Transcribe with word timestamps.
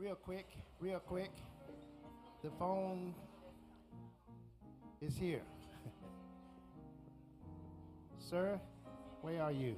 real 0.00 0.14
quick, 0.14 0.46
real 0.80 0.98
quick. 0.98 1.30
The 2.42 2.50
phone 2.58 3.14
is 5.02 5.14
here. 5.14 5.42
Sir, 8.30 8.58
where 9.20 9.42
are 9.42 9.52
you? 9.52 9.74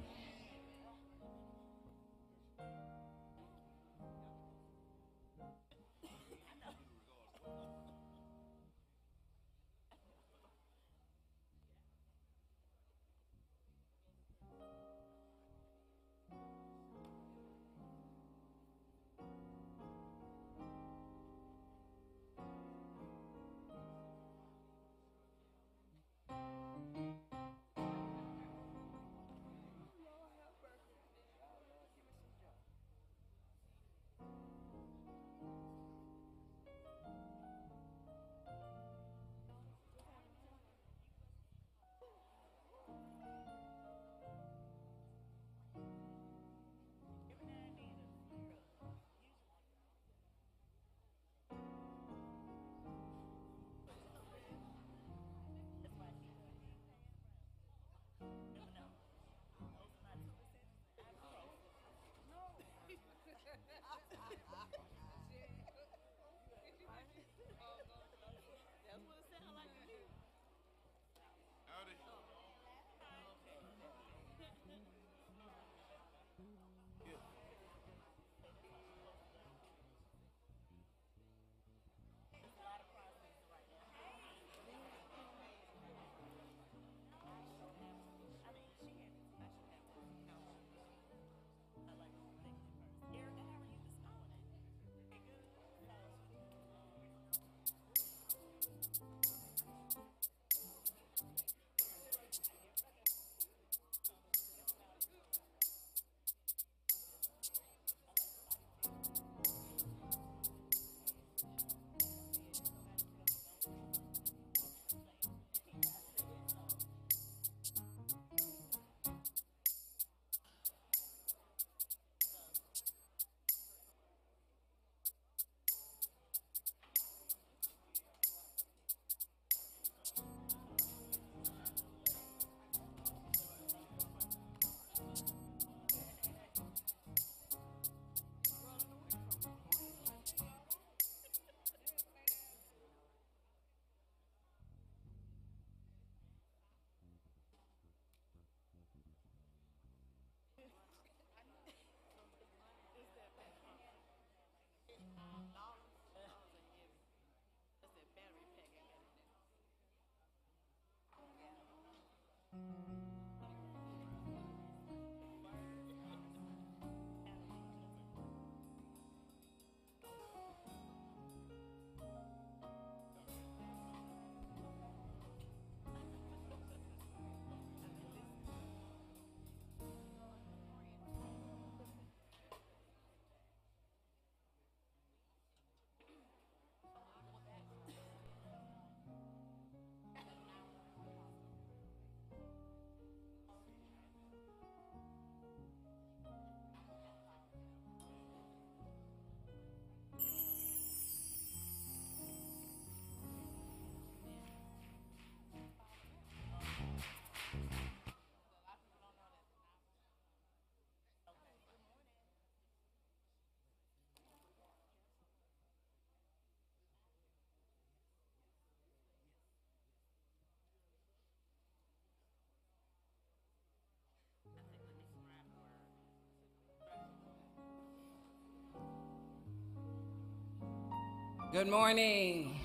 Good 231.53 231.67
morning. 231.67 232.59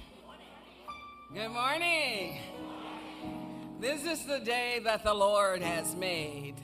Good 1.35 1.50
morning. 1.50 2.38
This 3.79 4.06
is 4.06 4.25
the 4.25 4.38
day 4.38 4.81
that 4.82 5.05
the 5.05 5.12
Lord 5.12 5.61
has 5.61 5.94
made. 5.94 6.55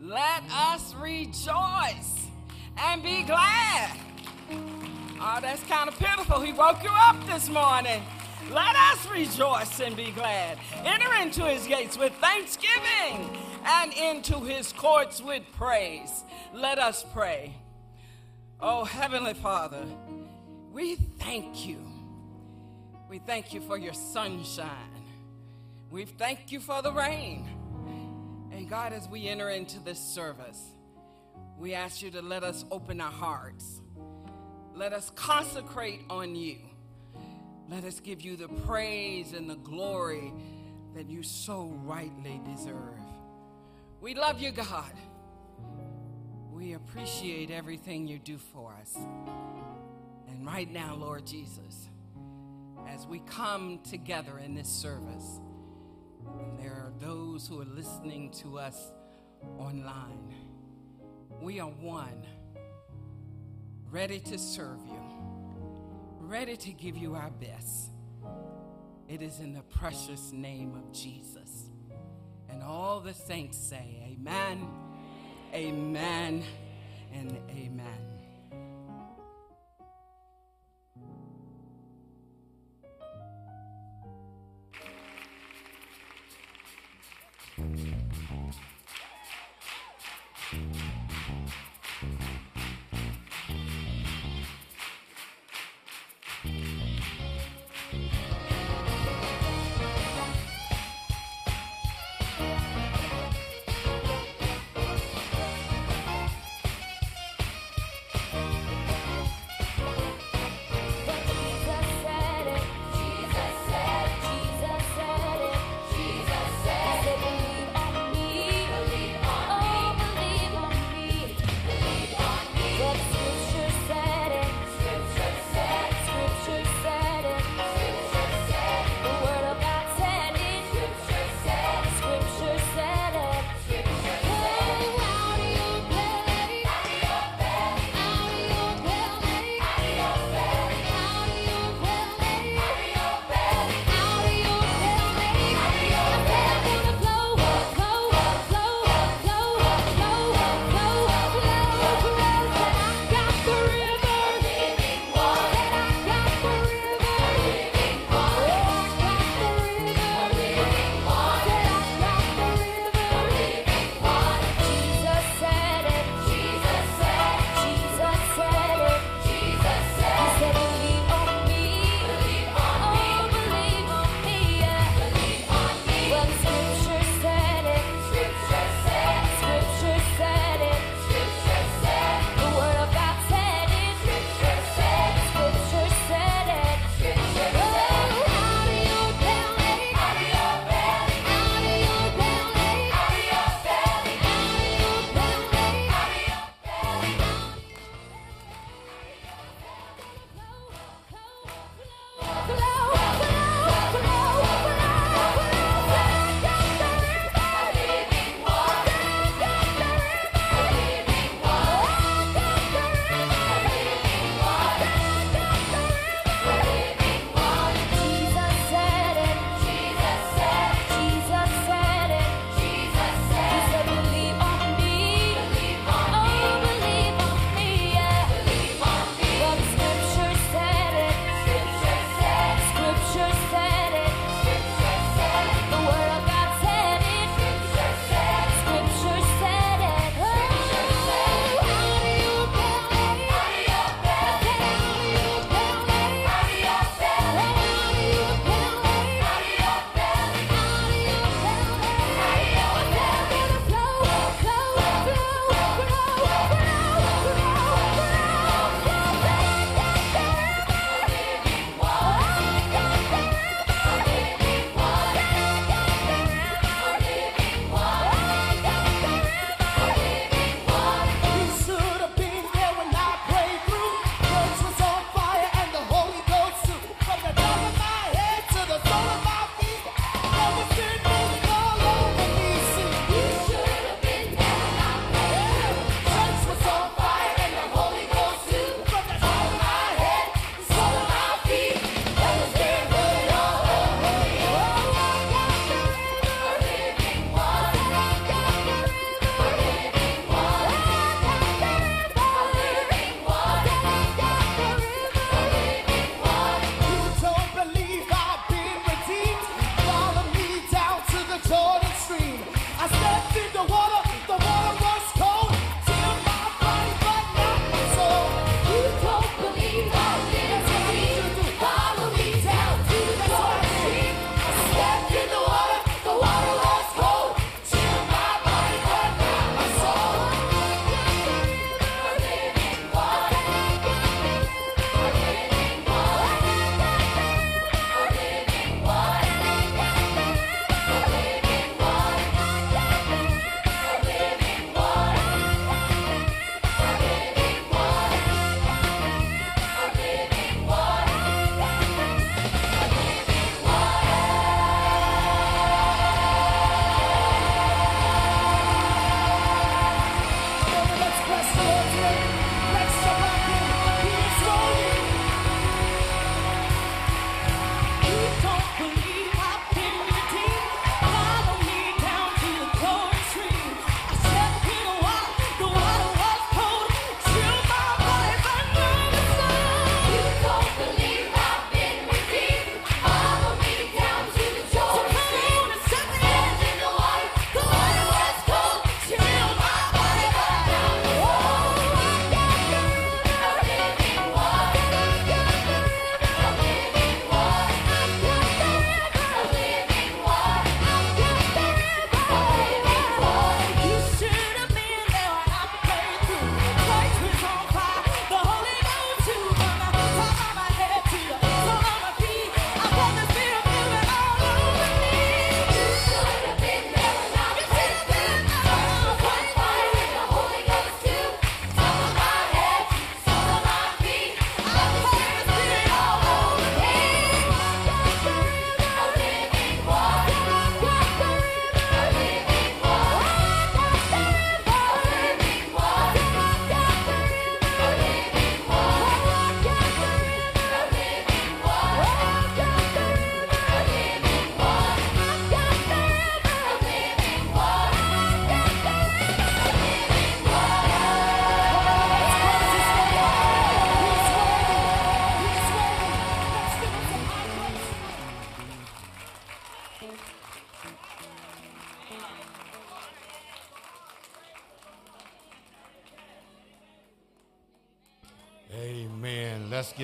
Let 0.00 0.44
us 0.52 0.94
rejoice 0.94 2.28
and 2.76 3.02
be 3.02 3.24
glad. 3.24 3.90
Oh, 5.20 5.38
that's 5.42 5.64
kind 5.64 5.88
of 5.88 5.98
pitiful. 5.98 6.40
He 6.40 6.52
woke 6.52 6.84
you 6.84 6.92
up 6.92 7.26
this 7.26 7.48
morning. 7.48 8.04
Let 8.52 8.76
us 8.76 9.10
rejoice 9.10 9.80
and 9.80 9.96
be 9.96 10.12
glad. 10.12 10.58
Enter 10.84 11.12
into 11.16 11.42
his 11.42 11.66
gates 11.66 11.98
with 11.98 12.12
thanksgiving 12.20 13.36
and 13.64 13.92
into 13.94 14.38
his 14.44 14.72
courts 14.72 15.20
with 15.20 15.42
praise. 15.56 16.22
Let 16.54 16.78
us 16.78 17.04
pray. 17.12 17.56
Oh, 18.60 18.84
Heavenly 18.84 19.34
Father, 19.34 19.84
we 20.72 20.94
thank 20.94 21.66
you. 21.66 21.78
We 23.08 23.18
thank 23.18 23.54
you 23.54 23.60
for 23.60 23.78
your 23.78 23.94
sunshine. 23.94 25.04
We 25.90 26.04
thank 26.04 26.52
you 26.52 26.60
for 26.60 26.82
the 26.82 26.92
rain. 26.92 27.48
And 28.52 28.68
God, 28.68 28.92
as 28.92 29.08
we 29.08 29.28
enter 29.28 29.48
into 29.48 29.80
this 29.80 29.98
service, 29.98 30.60
we 31.58 31.74
ask 31.74 32.02
you 32.02 32.10
to 32.10 32.22
let 32.22 32.44
us 32.44 32.64
open 32.70 33.00
our 33.00 33.10
hearts. 33.10 33.80
Let 34.74 34.92
us 34.92 35.10
consecrate 35.16 36.02
on 36.10 36.36
you. 36.36 36.58
Let 37.68 37.84
us 37.84 38.00
give 38.00 38.20
you 38.20 38.36
the 38.36 38.48
praise 38.48 39.32
and 39.32 39.48
the 39.48 39.56
glory 39.56 40.32
that 40.94 41.08
you 41.08 41.22
so 41.22 41.72
rightly 41.84 42.40
deserve. 42.44 42.74
We 44.00 44.14
love 44.14 44.40
you, 44.40 44.52
God. 44.52 44.92
We 46.52 46.74
appreciate 46.74 47.50
everything 47.50 48.06
you 48.06 48.18
do 48.18 48.38
for 48.38 48.74
us. 48.80 48.96
And 50.38 50.46
right 50.46 50.72
now, 50.72 50.94
Lord 50.94 51.26
Jesus, 51.26 51.88
as 52.88 53.04
we 53.08 53.18
come 53.26 53.80
together 53.82 54.38
in 54.38 54.54
this 54.54 54.68
service, 54.68 55.40
and 56.24 56.56
there 56.60 56.74
are 56.74 56.92
those 57.00 57.48
who 57.48 57.60
are 57.60 57.64
listening 57.64 58.30
to 58.42 58.56
us 58.56 58.92
online, 59.58 60.32
we 61.42 61.58
are 61.58 61.68
one, 61.68 62.24
ready 63.90 64.20
to 64.20 64.38
serve 64.38 64.78
you, 64.86 65.02
ready 66.20 66.56
to 66.56 66.70
give 66.70 66.96
you 66.96 67.16
our 67.16 67.30
best. 67.30 67.90
It 69.08 69.22
is 69.22 69.40
in 69.40 69.54
the 69.54 69.62
precious 69.62 70.30
name 70.30 70.72
of 70.76 70.92
Jesus. 70.92 71.68
And 72.48 72.62
all 72.62 73.00
the 73.00 73.14
saints 73.14 73.58
say, 73.58 74.16
Amen, 74.16 74.68
Amen, 75.52 76.44
and 77.12 77.40
Amen. 77.50 78.07
Mm-hmm. 87.58 87.87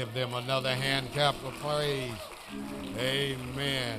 Give 0.05 0.13
them 0.13 0.35
another 0.35 0.75
hand 0.75 1.11
clap 1.15 1.35
of 1.45 1.55
praise. 1.61 2.13
Amen. 2.99 3.99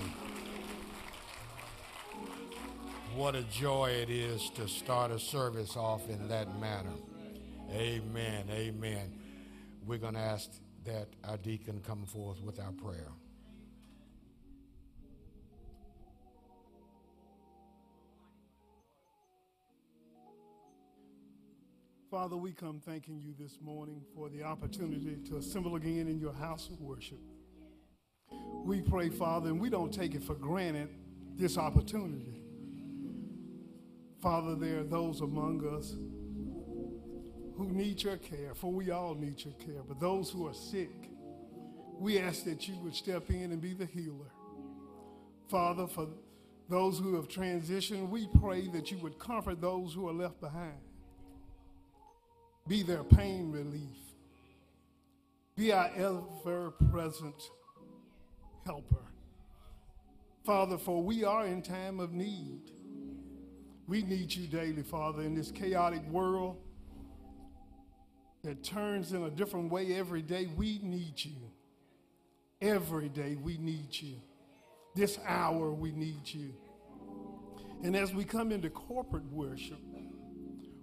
What 3.16 3.34
a 3.34 3.42
joy 3.44 3.90
it 3.90 4.12
is 4.12 4.52
to 4.52 4.68
start 4.68 5.10
a 5.10 5.18
service 5.18 5.76
off 5.76 6.08
in 6.10 6.28
that 6.28 6.60
manner. 6.60 6.94
Amen. 7.72 8.46
Amen. 8.52 9.14
We're 9.88 9.98
going 9.98 10.14
to 10.14 10.20
ask 10.20 10.52
that 10.86 11.08
our 11.24 11.38
deacon 11.38 11.82
come 11.86 12.06
forth 12.06 12.40
with 12.44 12.60
our 12.60 12.74
prayer. 12.74 13.10
Father, 22.16 22.38
we 22.38 22.54
come 22.54 22.80
thanking 22.80 23.20
you 23.20 23.34
this 23.38 23.58
morning 23.62 24.02
for 24.16 24.30
the 24.30 24.42
opportunity 24.42 25.18
to 25.28 25.36
assemble 25.36 25.76
again 25.76 26.08
in 26.08 26.18
your 26.18 26.32
house 26.32 26.70
of 26.70 26.80
worship. 26.80 27.20
We 28.64 28.80
pray, 28.80 29.10
Father, 29.10 29.50
and 29.50 29.60
we 29.60 29.70
don't 29.70 29.94
take 29.94 30.16
it 30.16 30.24
for 30.24 30.34
granted 30.34 30.88
this 31.36 31.58
opportunity. 31.58 32.42
Father, 34.22 34.56
there 34.56 34.80
are 34.80 34.84
those 34.86 35.20
among 35.20 35.68
us 35.78 35.94
who 37.58 37.68
need 37.74 38.02
your 38.02 38.16
care, 38.16 38.56
for 38.56 38.72
we 38.72 38.92
all 38.92 39.14
need 39.14 39.44
your 39.44 39.56
care, 39.56 39.84
but 39.86 40.00
those 40.00 40.30
who 40.30 40.48
are 40.48 40.54
sick, 40.54 41.10
we 42.00 42.18
ask 42.18 42.46
that 42.46 42.66
you 42.66 42.76
would 42.76 42.96
step 42.96 43.30
in 43.30 43.52
and 43.52 43.62
be 43.62 43.74
the 43.74 43.88
healer. 43.88 44.32
Father, 45.50 45.86
for 45.86 46.08
those 46.70 46.98
who 46.98 47.16
have 47.16 47.28
transitioned, 47.28 48.08
we 48.08 48.30
pray 48.40 48.70
that 48.70 48.90
you 48.90 49.00
would 49.00 49.20
comfort 49.20 49.60
those 49.60 49.94
who 49.94 50.08
are 50.08 50.14
left 50.14 50.40
behind. 50.40 50.80
Be 52.68 52.82
their 52.82 53.04
pain 53.04 53.52
relief. 53.52 53.98
Be 55.56 55.72
our 55.72 55.90
ever 55.96 56.72
present 56.92 57.42
helper. 58.66 59.06
Father, 60.44 60.78
for 60.78 61.02
we 61.02 61.24
are 61.24 61.46
in 61.46 61.62
time 61.62 62.00
of 62.00 62.14
need. 62.14 62.72
We 63.88 64.02
need 64.02 64.34
you 64.34 64.48
daily, 64.48 64.84
Father, 64.84 65.22
in 65.22 65.36
this 65.36 65.52
chaotic 65.52 66.04
world 66.10 66.58
that 68.44 68.64
turns 68.64 69.12
in 69.12 69.24
a 69.24 69.30
different 69.30 69.72
way 69.72 69.96
every 69.96 70.22
day. 70.22 70.48
We 70.56 70.80
need 70.82 71.24
you. 71.24 71.52
Every 72.62 73.10
day 73.10 73.36
we 73.36 73.58
need 73.58 73.90
you. 73.92 74.16
This 74.96 75.20
hour 75.28 75.72
we 75.72 75.92
need 75.92 76.22
you. 76.26 76.54
And 77.84 77.96
as 77.96 78.14
we 78.14 78.24
come 78.24 78.52
into 78.52 78.70
corporate 78.70 79.32
worship, 79.32 79.80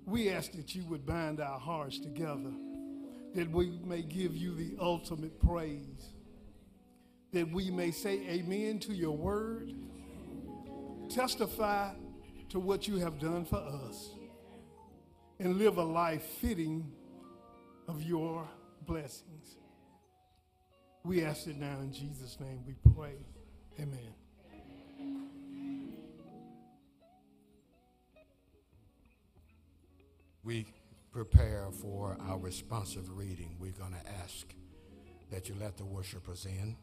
we 0.06 0.30
ask 0.30 0.52
that 0.52 0.75
you 0.75 0.85
would 0.87 1.06
bind 1.06 1.40
our 1.40 1.59
hearts 1.59 1.99
together, 1.99 2.52
that 3.35 3.50
we 3.50 3.78
may 3.85 4.02
give 4.02 4.37
you 4.37 4.54
the 4.54 4.76
ultimate 4.80 5.40
praise, 5.40 6.12
that 7.32 7.50
we 7.50 7.71
may 7.71 7.90
say 7.90 8.21
amen 8.28 8.78
to 8.80 8.92
your 8.92 9.16
word, 9.16 9.73
testify 11.09 11.92
to 12.50 12.59
what 12.59 12.87
you 12.87 12.97
have 12.97 13.18
done 13.18 13.44
for 13.44 13.56
us, 13.56 14.11
and 15.38 15.56
live 15.56 15.78
a 15.78 15.85
life 15.85 16.23
fitting 16.40 16.90
of 17.88 18.02
your 18.02 18.47
blessings. 18.87 19.56
We 21.04 21.25
ask 21.25 21.47
it 21.47 21.56
now 21.56 21.78
in 21.80 21.92
Jesus' 21.92 22.38
name 22.38 22.62
we 22.66 22.75
pray. 22.94 23.16
Amen. 23.80 25.31
We 30.44 30.66
prepare 31.12 31.68
for 31.70 32.16
our 32.28 32.38
responsive 32.38 33.16
reading, 33.16 33.56
we're 33.61 33.72
going 33.72 33.92
to 33.92 34.11
ask 34.22 34.46
that 35.30 35.49
you 35.49 35.54
let 35.61 35.76
the 35.76 35.84
worshipers 35.84 36.46
in. 36.46 36.76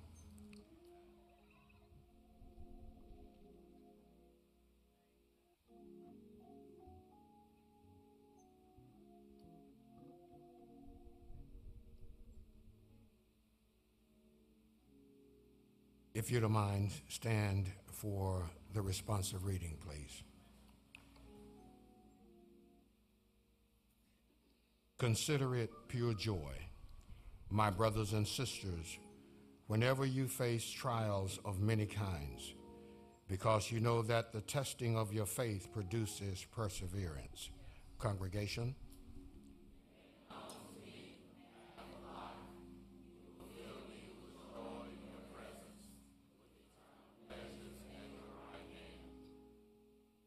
If 16.13 16.31
you 16.31 16.39
don't 16.39 16.51
mind, 16.51 16.91
stand 17.07 17.71
for 17.91 18.49
the 18.73 18.81
responsive 18.81 19.45
reading, 19.45 19.77
please. 19.79 20.23
Consider 24.99 25.55
it 25.55 25.71
pure 25.87 26.13
joy, 26.13 26.51
my 27.49 27.69
brothers 27.69 28.11
and 28.11 28.27
sisters, 28.27 28.99
whenever 29.67 30.05
you 30.05 30.27
face 30.27 30.69
trials 30.69 31.39
of 31.45 31.61
many 31.61 31.85
kinds, 31.85 32.53
because 33.29 33.71
you 33.71 33.79
know 33.79 34.01
that 34.01 34.33
the 34.33 34.41
testing 34.41 34.97
of 34.97 35.13
your 35.13 35.25
faith 35.25 35.71
produces 35.71 36.45
perseverance. 36.53 37.49
Congregation, 37.97 38.75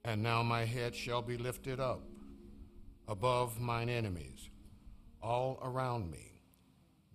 And 0.04 0.22
now 0.22 0.42
my 0.42 0.64
head 0.64 0.94
shall 0.94 1.22
be 1.22 1.36
lifted 1.36 1.78
up 1.78 2.02
above 3.06 3.60
mine 3.60 3.88
enemies 3.88 4.50
all 5.22 5.58
around 5.62 6.10
me. 6.10 6.32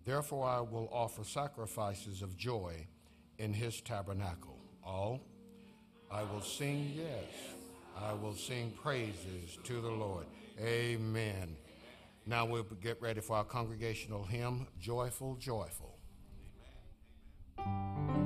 Therefore 0.06 0.48
I 0.48 0.62
will 0.62 0.90
offer 0.92 1.24
sacrifices 1.24 2.22
of 2.22 2.38
joy 2.38 2.88
in 3.38 3.54
his 3.54 3.82
tabernacle. 3.82 4.58
All 4.84 5.20
I 6.10 6.24
will 6.24 6.42
sing, 6.42 6.94
yes, 6.96 7.26
I 8.00 8.14
will 8.14 8.34
sing 8.34 8.72
praises 8.82 9.58
to 9.64 9.82
the 9.82 9.92
Lord. 9.92 10.26
Amen. 10.60 11.56
Now 12.26 12.46
we'll 12.46 12.64
get 12.82 13.02
ready 13.02 13.22
for 13.22 13.36
our 13.36 13.44
congregational 13.44 14.24
hymn, 14.24 14.68
Joyful, 14.80 15.36
Joyful. 15.36 15.98
morning, 17.58 18.17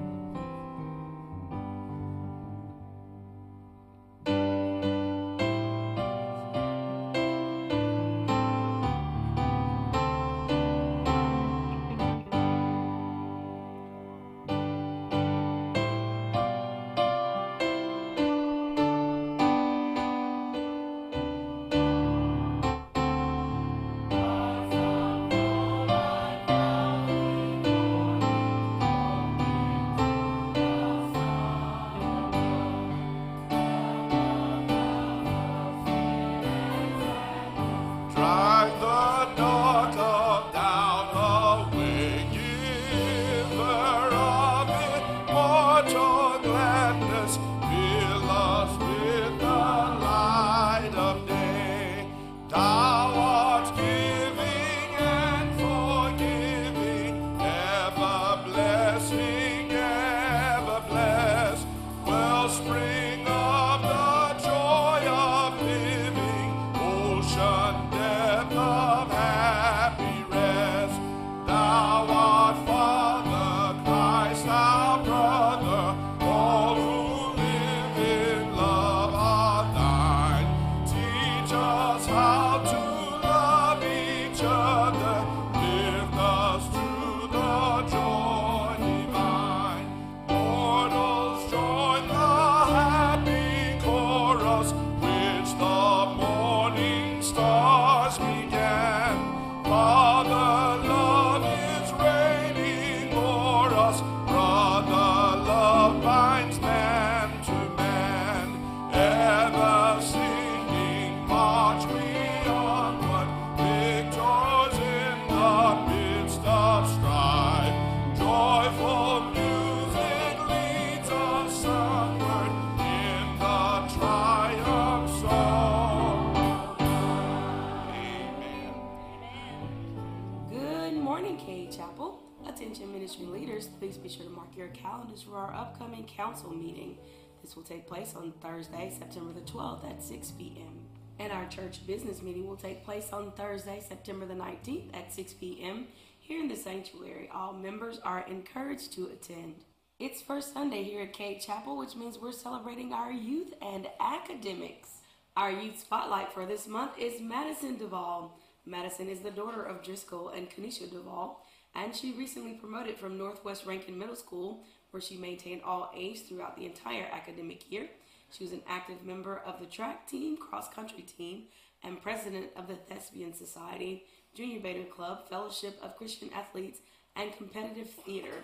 council 136.32 136.56
meeting. 136.56 136.98
This 137.41 137.58
will 137.58 137.63
take 137.63 137.88
place 137.88 138.13
on 138.15 138.32
Thursday, 138.41 138.94
September 138.98 139.34
the 139.34 139.41
12th 139.41 139.89
at 139.89 140.02
6 140.02 140.32
p.m. 140.32 140.80
And 141.20 141.30
our 141.30 141.46
church 141.48 141.86
business 141.86 142.22
meeting 142.22 142.48
will 142.48 142.56
take 142.56 142.86
place 142.86 143.10
on 143.12 143.34
Thursday, 143.34 143.84
September 143.86 144.26
the 144.26 144.34
19th 144.34 144.96
at 144.96 145.12
6 145.12 145.34
p.m. 145.34 145.88
here 146.22 146.39
in 146.39 146.48
the 146.48 146.56
sanctuary. 146.56 147.30
All 147.34 147.52
members 147.52 148.00
are 148.06 148.26
encouraged 148.30 148.94
to 148.94 149.08
attend. 149.08 149.56
It's 150.00 150.22
first 150.22 150.54
Sunday 150.54 150.84
here 150.84 151.02
at 151.02 151.12
Cade 151.12 151.41
Chapel, 151.41 151.78
which 151.78 151.98
means 151.98 152.17
we're 152.17 152.32
celebrating 152.32 152.94
our 152.94 153.12
youth 153.12 153.54
and 153.62 153.88
academics. 154.00 155.00
Our 155.36 155.52
youth 155.52 155.82
spotlight 155.82 156.32
for 156.32 156.46
this 156.46 156.65
month 156.65 156.91
is 156.98 157.20
Madison 157.20 157.76
Duvall. 157.76 158.39
Madison 158.65 159.10
is 159.10 159.20
the 159.20 159.32
daughter 159.32 159.63
of 159.63 159.84
Driscoll 159.84 160.30
and 160.30 160.50
Kanisha 160.50 160.89
Duvall, 160.89 161.46
and 161.76 161.94
she 161.94 162.13
recently 162.13 162.54
promoted 162.54 162.98
from 162.98 163.17
Northwest 163.17 163.65
Rankin 163.65 164.00
Middle 164.00 164.15
School, 164.15 164.63
where 164.91 165.01
she 165.01 165.17
maintained 165.17 165.62
all 165.63 165.91
A's 165.95 166.21
throughout 166.21 166.56
the 166.56 166.65
entire 166.65 167.08
academic 167.12 167.71
year. 167.71 167.88
She 168.32 168.43
was 168.43 168.54
an 168.54 168.62
active 168.67 169.04
member 169.04 169.41
of 169.45 169.60
the 169.60 169.65
track 169.65 170.08
team, 170.08 170.38
cross 170.38 170.69
country 170.69 171.04
team, 171.04 171.43
and 171.84 172.01
president 172.01 172.47
of 172.56 172.67
the 172.67 172.75
Thespian 172.75 173.34
Society, 173.34 174.06
Junior 174.36 174.60
Beta 174.60 174.84
Club, 174.86 175.27
Fellowship 175.30 175.77
of 175.82 175.97
Christian 175.97 176.30
Athletes, 176.34 176.80
and 177.15 177.36
Competitive 177.36 177.89
Theater. 177.89 178.43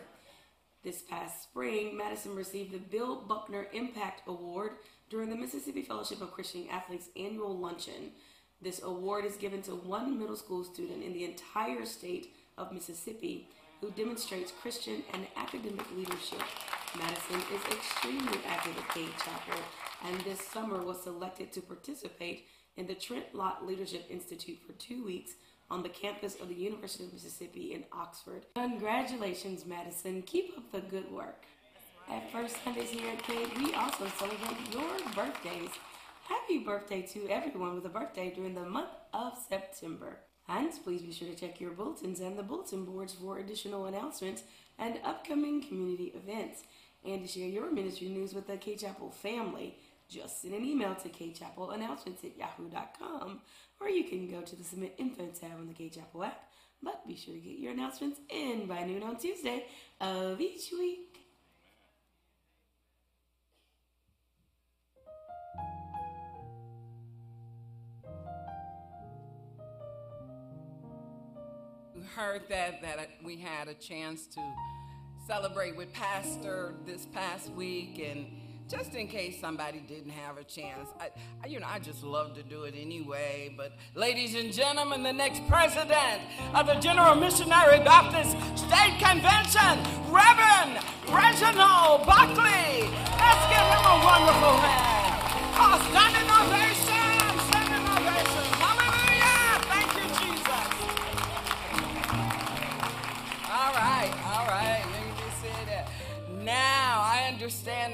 This 0.83 1.01
past 1.01 1.43
spring, 1.43 1.97
Madison 1.97 2.35
received 2.35 2.71
the 2.71 2.79
Bill 2.79 3.15
Buckner 3.15 3.67
Impact 3.73 4.21
Award 4.27 4.71
during 5.09 5.29
the 5.29 5.35
Mississippi 5.35 5.81
Fellowship 5.81 6.21
of 6.21 6.31
Christian 6.31 6.67
Athletes 6.69 7.09
annual 7.15 7.57
luncheon. 7.57 8.11
This 8.61 8.81
award 8.81 9.25
is 9.25 9.35
given 9.35 9.61
to 9.63 9.71
one 9.71 10.19
middle 10.19 10.35
school 10.35 10.63
student 10.63 11.03
in 11.03 11.13
the 11.13 11.25
entire 11.25 11.85
state 11.85 12.35
of 12.57 12.71
Mississippi 12.71 13.49
who 13.81 13.91
demonstrates 13.91 14.51
Christian 14.51 15.03
and 15.13 15.27
academic 15.35 15.85
leadership. 15.95 16.41
Madison 16.97 17.41
is 17.53 17.75
extremely 17.75 18.39
active 18.47 18.77
at 18.77 18.89
Cade 18.89 19.09
Chapel 19.23 19.61
and 20.05 20.19
this 20.21 20.41
summer 20.41 20.83
was 20.83 21.01
selected 21.01 21.51
to 21.51 21.61
participate 21.61 22.45
in 22.75 22.87
the 22.87 22.95
Trent 22.95 23.33
Lott 23.33 23.65
Leadership 23.65 24.05
Institute 24.09 24.59
for 24.65 24.73
two 24.73 25.03
weeks 25.03 25.31
on 25.69 25.83
the 25.83 25.89
campus 25.89 26.35
of 26.39 26.47
the 26.47 26.55
University 26.55 27.05
of 27.05 27.13
Mississippi 27.13 27.73
in 27.73 27.83
Oxford. 27.91 28.45
Congratulations, 28.55 29.65
Madison. 29.65 30.21
Keep 30.21 30.57
up 30.57 30.71
the 30.71 30.81
good 30.81 31.11
work. 31.11 31.43
At 32.09 32.31
First 32.31 32.55
Sundays 32.63 32.89
here 32.89 33.09
at 33.11 33.23
Cade, 33.23 33.49
we 33.57 33.73
also 33.73 34.07
celebrate 34.17 34.73
your 34.73 35.13
birthdays. 35.13 35.71
Happy 36.23 36.59
birthday 36.59 37.01
to 37.01 37.27
everyone 37.29 37.75
with 37.75 37.85
a 37.85 37.89
birthday 37.89 38.31
during 38.33 38.53
the 38.53 38.65
month 38.65 38.91
of 39.13 39.33
September. 39.49 40.19
And 40.49 40.71
please 40.83 41.01
be 41.01 41.11
sure 41.11 41.27
to 41.27 41.35
check 41.35 41.59
your 41.59 41.71
bulletins 41.71 42.19
and 42.19 42.37
the 42.37 42.43
bulletin 42.43 42.85
boards 42.85 43.13
for 43.13 43.39
additional 43.39 43.85
announcements 43.85 44.43
and 44.79 44.99
upcoming 45.03 45.61
community 45.61 46.13
events. 46.15 46.63
And 47.05 47.21
to 47.21 47.27
share 47.27 47.47
your 47.47 47.71
ministry 47.71 48.07
news 48.09 48.33
with 48.33 48.47
the 48.47 48.57
Cade 48.57 48.79
Chapel 48.79 49.11
family, 49.11 49.77
just 50.09 50.41
send 50.41 50.53
an 50.53 50.63
email 50.63 50.95
to 50.95 51.09
kchapelannouncementss 51.09 52.23
at 52.23 52.37
yahoo.com 52.37 53.41
or 53.79 53.89
you 53.89 54.05
can 54.05 54.29
go 54.29 54.41
to 54.41 54.55
the 54.55 54.63
Submit 54.63 54.95
Info 54.97 55.27
tab 55.27 55.51
on 55.59 55.67
the 55.67 55.73
Cade 55.73 55.93
Chapel 55.93 56.23
app. 56.23 56.43
But 56.81 57.07
be 57.07 57.15
sure 57.15 57.33
to 57.33 57.39
get 57.39 57.59
your 57.59 57.73
announcements 57.73 58.19
in 58.29 58.67
by 58.67 58.83
noon 58.83 59.03
on 59.03 59.17
Tuesday 59.17 59.65
of 59.99 60.39
each 60.39 60.71
week. 60.71 61.06
Heard 72.15 72.43
that 72.49 72.81
that 72.81 73.09
we 73.23 73.37
had 73.37 73.67
a 73.67 73.73
chance 73.73 74.27
to 74.27 74.41
celebrate 75.27 75.75
with 75.75 75.91
Pastor 75.93 76.73
this 76.85 77.05
past 77.07 77.49
week, 77.51 77.99
and 77.99 78.27
just 78.69 78.93
in 78.95 79.07
case 79.07 79.39
somebody 79.39 79.79
didn't 79.79 80.11
have 80.11 80.37
a 80.37 80.43
chance, 80.43 80.89
I, 80.99 81.09
I, 81.43 81.47
you 81.47 81.59
know, 81.59 81.67
I 81.69 81.79
just 81.79 82.03
love 82.03 82.35
to 82.35 82.43
do 82.43 82.63
it 82.63 82.75
anyway. 82.77 83.53
But, 83.55 83.73
ladies 83.95 84.35
and 84.35 84.51
gentlemen, 84.51 85.03
the 85.03 85.13
next 85.13 85.47
president 85.47 86.21
of 86.53 86.67
the 86.67 86.75
General 86.75 87.15
Missionary 87.15 87.79
Baptist 87.79 88.31
State 88.57 88.97
Convention, 88.99 89.79
Reverend 90.11 90.83
Reginald 91.07 92.05
Buckley. 92.05 92.87
Let's 93.19 93.45
give 93.51 93.67
him 93.71 93.85
a 93.87 93.97
wonderful 94.03 94.57
hand. 94.59 94.97
Oh, 95.59 96.26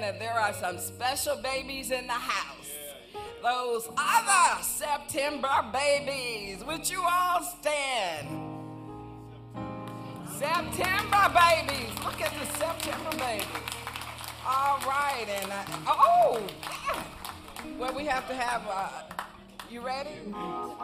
that 0.03 0.19
there 0.19 0.33
are 0.33 0.51
some 0.51 0.77
special 0.77 1.37
babies 1.37 1.89
in 1.89 2.05
the 2.07 2.11
house. 2.11 2.71
Those 3.41 3.87
other 3.95 4.61
September 4.61 5.65
babies. 5.71 6.61
Would 6.65 6.89
you 6.89 7.01
all 7.09 7.41
stand? 7.41 8.27
September 10.27 11.31
babies. 11.33 11.89
Look 12.03 12.19
at 12.19 12.33
the 12.37 12.45
September 12.57 13.11
babies. 13.11 13.47
All 14.45 14.77
right, 14.79 15.25
and 15.41 15.49
uh, 15.49 15.63
oh, 15.87 16.41
well, 17.79 17.95
we 17.95 18.03
have 18.03 18.27
to 18.27 18.33
have. 18.35 18.61
Uh, 18.69 18.89
you 19.71 19.79
ready? 19.79 20.09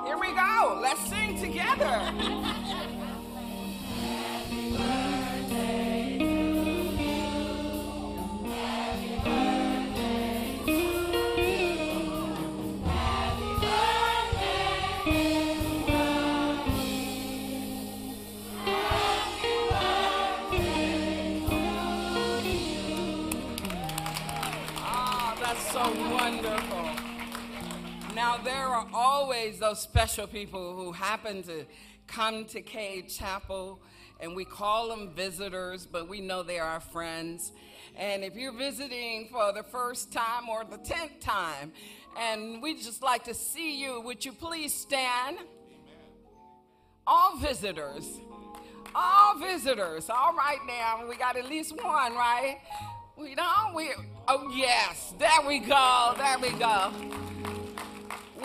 Here 0.05 0.17
we 0.17 0.33
go. 0.33 0.79
Let's 0.81 1.05
sing 1.09 1.37
together. 1.37 2.95
Now, 28.19 28.35
there 28.35 28.67
are 28.67 28.85
always 28.93 29.59
those 29.59 29.79
special 29.79 30.27
people 30.27 30.75
who 30.75 30.91
happen 30.91 31.41
to 31.43 31.63
come 32.05 32.43
to 32.47 32.61
Cade 32.61 33.07
Chapel, 33.07 33.79
and 34.19 34.35
we 34.35 34.43
call 34.43 34.89
them 34.89 35.13
visitors, 35.15 35.85
but 35.85 36.09
we 36.09 36.19
know 36.19 36.43
they 36.43 36.59
are 36.59 36.81
friends. 36.81 37.53
And 37.95 38.25
if 38.25 38.35
you're 38.35 38.51
visiting 38.51 39.29
for 39.31 39.53
the 39.53 39.63
first 39.63 40.11
time 40.11 40.49
or 40.49 40.65
the 40.65 40.79
tenth 40.79 41.21
time, 41.21 41.71
and 42.19 42.61
we 42.61 42.75
just 42.75 43.01
like 43.01 43.23
to 43.23 43.33
see 43.33 43.81
you, 43.81 44.01
would 44.01 44.25
you 44.25 44.33
please 44.33 44.73
stand? 44.73 45.37
All 47.07 47.37
visitors. 47.37 48.05
All 48.93 49.39
visitors. 49.39 50.09
All 50.09 50.33
right 50.33 50.59
now, 50.67 51.07
we 51.07 51.15
got 51.15 51.37
at 51.37 51.45
least 51.45 51.73
one, 51.73 52.15
right? 52.15 52.57
We 53.15 53.33
don't. 53.33 53.73
We. 53.73 53.91
Oh 54.27 54.51
yes. 54.53 55.13
There 55.17 55.47
we 55.47 55.59
go. 55.59 56.15
There 56.17 56.37
we 56.39 56.49
go. 56.59 56.91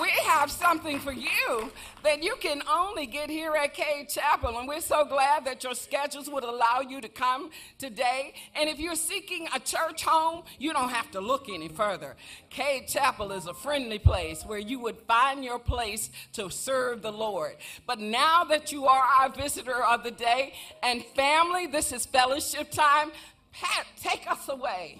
We 0.01 0.11
have 0.27 0.51
something 0.51 0.99
for 0.99 1.13
you 1.13 1.71
that 2.03 2.23
you 2.23 2.35
can 2.41 2.63
only 2.69 3.07
get 3.07 3.31
here 3.31 3.55
at 3.55 3.75
Cade 3.75 4.09
Chapel, 4.09 4.59
and 4.59 4.67
we're 4.67 4.81
so 4.81 5.05
glad 5.05 5.45
that 5.45 5.63
your 5.63 5.75
schedules 5.75 6.29
would 6.29 6.43
allow 6.43 6.81
you 6.81 7.01
to 7.01 7.09
come 7.09 7.51
today. 7.79 8.35
And 8.57 8.69
if 8.69 8.81
you're 8.81 8.97
seeking 8.97 9.47
a 9.55 9.61
church 9.61 10.03
home, 10.03 10.43
you 10.59 10.73
don't 10.73 10.89
have 10.89 11.13
to 11.13 11.21
look 11.21 11.49
any 11.49 11.69
further. 11.69 12.17
Cade 12.51 12.89
Chapel 12.89 13.31
is 13.31 13.47
a 13.47 13.55
friendly 13.55 14.01
place 14.01 14.43
where 14.45 14.59
you 14.59 14.81
would 14.81 14.99
find 15.07 15.45
your 15.45 15.61
place 15.61 16.11
to 16.33 16.51
serve 16.51 17.03
the 17.03 17.13
Lord. 17.13 17.55
But 17.87 18.01
now 18.01 18.43
that 18.45 18.73
you 18.73 18.87
are 18.87 19.05
our 19.21 19.29
visitor 19.29 19.85
of 19.85 20.03
the 20.03 20.11
day 20.11 20.55
and 20.83 21.05
family, 21.15 21.69
this 21.69 21.93
is 21.93 22.05
fellowship 22.05 22.73
time. 22.73 23.13
Pat, 23.53 23.87
take 24.03 24.29
us 24.29 24.49
away. 24.49 24.99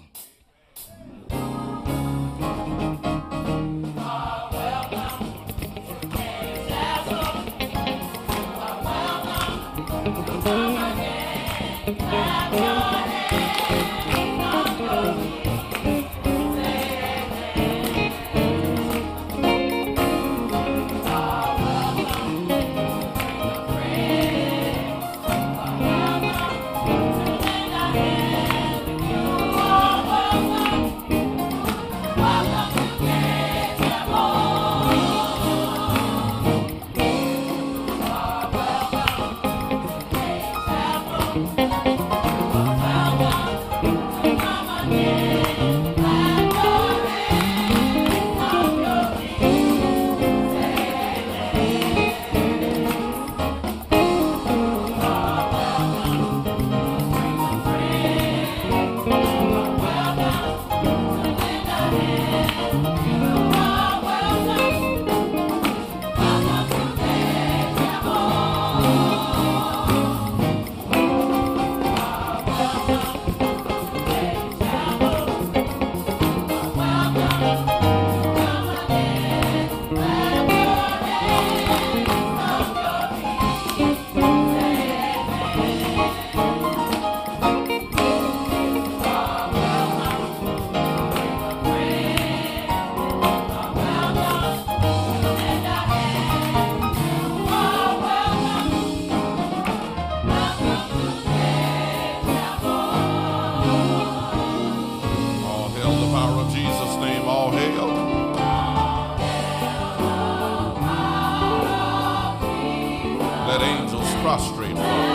Prostrate 114.25 114.75
fall. 114.75 115.14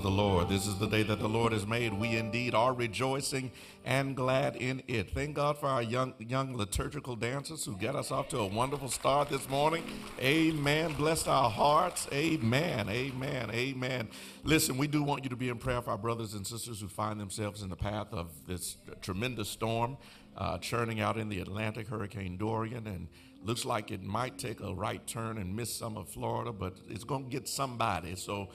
Of 0.00 0.04
the 0.04 0.10
Lord. 0.10 0.48
This 0.48 0.66
is 0.66 0.78
the 0.78 0.86
day 0.86 1.02
that 1.02 1.18
the 1.18 1.28
Lord 1.28 1.52
has 1.52 1.66
made. 1.66 1.92
We 1.92 2.16
indeed 2.16 2.54
are 2.54 2.72
rejoicing 2.72 3.50
and 3.84 4.16
glad 4.16 4.56
in 4.56 4.82
it. 4.88 5.10
Thank 5.10 5.36
God 5.36 5.58
for 5.58 5.66
our 5.66 5.82
young 5.82 6.14
young 6.18 6.56
liturgical 6.56 7.16
dancers 7.16 7.66
who 7.66 7.76
get 7.76 7.94
us 7.94 8.10
off 8.10 8.30
to 8.30 8.38
a 8.38 8.46
wonderful 8.46 8.88
start 8.88 9.28
this 9.28 9.46
morning. 9.50 9.84
Amen. 10.18 10.94
Bless 10.94 11.26
our 11.26 11.50
hearts. 11.50 12.08
Amen. 12.14 12.88
Amen. 12.88 13.50
Amen. 13.50 14.08
Listen, 14.42 14.78
we 14.78 14.86
do 14.86 15.02
want 15.02 15.22
you 15.24 15.28
to 15.28 15.36
be 15.36 15.50
in 15.50 15.58
prayer 15.58 15.82
for 15.82 15.90
our 15.90 15.98
brothers 15.98 16.32
and 16.32 16.46
sisters 16.46 16.80
who 16.80 16.88
find 16.88 17.20
themselves 17.20 17.60
in 17.60 17.68
the 17.68 17.76
path 17.76 18.08
of 18.12 18.30
this 18.46 18.78
tremendous 19.02 19.50
storm 19.50 19.98
uh, 20.34 20.56
churning 20.56 21.00
out 21.00 21.18
in 21.18 21.28
the 21.28 21.40
Atlantic, 21.40 21.88
Hurricane 21.88 22.38
Dorian, 22.38 22.86
and 22.86 23.06
looks 23.44 23.66
like 23.66 23.90
it 23.90 24.02
might 24.02 24.38
take 24.38 24.60
a 24.60 24.72
right 24.72 25.06
turn 25.06 25.36
and 25.36 25.54
miss 25.54 25.74
some 25.74 25.98
of 25.98 26.08
Florida, 26.08 26.52
but 26.52 26.78
it's 26.88 27.04
going 27.04 27.24
to 27.24 27.30
get 27.30 27.46
somebody. 27.48 28.16
So 28.16 28.48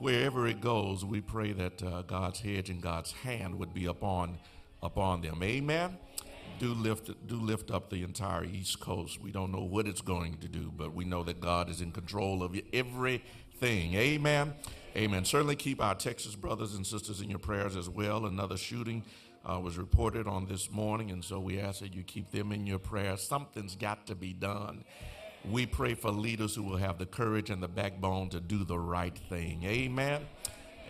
wherever 0.00 0.46
it 0.46 0.60
goes, 0.60 1.04
we 1.04 1.20
pray 1.20 1.52
that 1.52 1.82
uh, 1.82 2.02
God's 2.02 2.40
hedge 2.40 2.70
and 2.70 2.80
God's 2.80 3.12
hand 3.12 3.58
would 3.58 3.74
be 3.74 3.86
upon 3.86 4.38
upon 4.82 5.20
them. 5.20 5.42
Amen. 5.42 5.98
Do 6.58 6.74
lift 6.74 7.10
do 7.26 7.36
lift 7.36 7.70
up 7.70 7.90
the 7.90 8.02
entire 8.02 8.44
East 8.44 8.80
Coast. 8.80 9.20
We 9.20 9.30
don't 9.30 9.52
know 9.52 9.62
what 9.62 9.86
it's 9.86 10.00
going 10.00 10.38
to 10.38 10.48
do, 10.48 10.72
but 10.76 10.94
we 10.94 11.04
know 11.04 11.22
that 11.24 11.40
God 11.40 11.70
is 11.70 11.80
in 11.80 11.92
control 11.92 12.42
of 12.42 12.58
everything. 12.72 13.94
Amen. 13.94 14.54
Amen. 14.96 15.24
Certainly 15.24 15.56
keep 15.56 15.80
our 15.80 15.94
Texas 15.94 16.34
brothers 16.34 16.74
and 16.74 16.86
sisters 16.86 17.20
in 17.20 17.30
your 17.30 17.38
prayers 17.38 17.76
as 17.76 17.88
well. 17.88 18.26
Another 18.26 18.56
shooting 18.56 19.04
uh, 19.44 19.58
was 19.60 19.78
reported 19.78 20.26
on 20.26 20.46
this 20.46 20.70
morning, 20.70 21.10
and 21.10 21.24
so 21.24 21.38
we 21.38 21.60
ask 21.60 21.80
that 21.80 21.94
you 21.94 22.02
keep 22.02 22.30
them 22.30 22.52
in 22.52 22.66
your 22.66 22.78
prayers. 22.78 23.22
Something's 23.22 23.76
got 23.76 24.06
to 24.08 24.14
be 24.14 24.32
done. 24.32 24.84
We 25.48 25.64
pray 25.64 25.94
for 25.94 26.10
leaders 26.10 26.54
who 26.54 26.62
will 26.62 26.76
have 26.76 26.98
the 26.98 27.06
courage 27.06 27.48
and 27.48 27.62
the 27.62 27.68
backbone 27.68 28.28
to 28.30 28.40
do 28.40 28.62
the 28.64 28.78
right 28.78 29.16
thing. 29.30 29.62
Amen. 29.64 30.26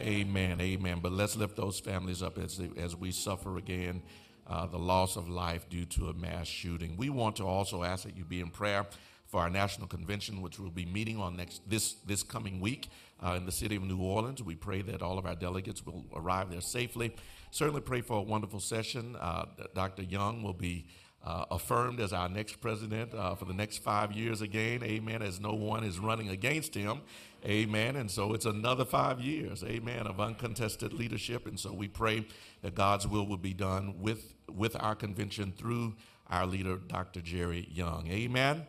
Amen. 0.00 0.60
Amen. 0.60 0.98
But 1.00 1.12
let's 1.12 1.36
lift 1.36 1.56
those 1.56 1.78
families 1.78 2.22
up 2.22 2.36
as, 2.36 2.60
as 2.76 2.96
we 2.96 3.12
suffer 3.12 3.58
again 3.58 4.02
uh, 4.48 4.66
the 4.66 4.78
loss 4.78 5.16
of 5.16 5.28
life 5.28 5.68
due 5.68 5.84
to 5.84 6.08
a 6.08 6.14
mass 6.14 6.48
shooting. 6.48 6.96
We 6.96 7.10
want 7.10 7.36
to 7.36 7.46
also 7.46 7.84
ask 7.84 8.04
that 8.04 8.16
you 8.16 8.24
be 8.24 8.40
in 8.40 8.50
prayer 8.50 8.86
for 9.26 9.40
our 9.40 9.50
national 9.50 9.86
convention, 9.86 10.42
which 10.42 10.58
we'll 10.58 10.70
be 10.70 10.86
meeting 10.86 11.18
on 11.18 11.36
next 11.36 11.62
this 11.70 11.94
this 12.04 12.24
coming 12.24 12.58
week 12.58 12.88
uh, 13.24 13.34
in 13.34 13.46
the 13.46 13.52
city 13.52 13.76
of 13.76 13.84
New 13.84 14.02
Orleans. 14.02 14.42
We 14.42 14.56
pray 14.56 14.82
that 14.82 15.02
all 15.02 15.18
of 15.18 15.26
our 15.26 15.36
delegates 15.36 15.86
will 15.86 16.04
arrive 16.16 16.50
there 16.50 16.60
safely. 16.60 17.14
Certainly, 17.52 17.82
pray 17.82 18.00
for 18.00 18.18
a 18.18 18.22
wonderful 18.22 18.58
session. 18.58 19.14
Uh, 19.14 19.46
Dr. 19.74 20.02
Young 20.02 20.42
will 20.42 20.54
be 20.54 20.86
uh, 21.24 21.44
affirmed 21.50 22.00
as 22.00 22.12
our 22.12 22.28
next 22.28 22.60
president 22.60 23.12
uh, 23.14 23.34
for 23.34 23.44
the 23.44 23.52
next 23.52 23.78
five 23.78 24.12
years 24.12 24.40
again. 24.40 24.82
Amen. 24.82 25.22
As 25.22 25.40
no 25.40 25.52
one 25.52 25.84
is 25.84 25.98
running 25.98 26.30
against 26.30 26.74
him. 26.74 27.02
Amen. 27.44 27.96
And 27.96 28.10
so 28.10 28.32
it's 28.34 28.46
another 28.46 28.84
five 28.84 29.20
years. 29.20 29.62
Amen. 29.64 30.06
Of 30.06 30.20
uncontested 30.20 30.92
leadership. 30.92 31.46
And 31.46 31.58
so 31.58 31.72
we 31.72 31.88
pray 31.88 32.26
that 32.62 32.74
God's 32.74 33.06
will 33.06 33.26
will 33.26 33.36
be 33.36 33.54
done 33.54 34.00
with 34.00 34.34
with 34.48 34.76
our 34.80 34.94
convention 34.94 35.52
through 35.56 35.94
our 36.28 36.46
leader, 36.46 36.76
Dr. 36.76 37.20
Jerry 37.20 37.68
Young. 37.70 38.08
Amen. 38.08 38.66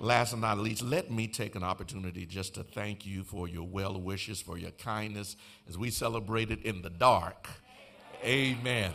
Last 0.00 0.30
but 0.30 0.40
not 0.40 0.58
least, 0.58 0.82
let 0.82 1.10
me 1.10 1.26
take 1.26 1.56
an 1.56 1.64
opportunity 1.64 2.24
just 2.24 2.54
to 2.54 2.62
thank 2.62 3.04
you 3.04 3.24
for 3.24 3.48
your 3.48 3.66
well 3.66 4.00
wishes, 4.00 4.40
for 4.40 4.56
your 4.56 4.70
kindness 4.72 5.36
as 5.68 5.76
we 5.76 5.90
celebrated 5.90 6.62
in 6.62 6.82
the 6.82 6.90
dark. 6.90 7.48
Amen. 8.24 8.58
Amen. 8.60 8.94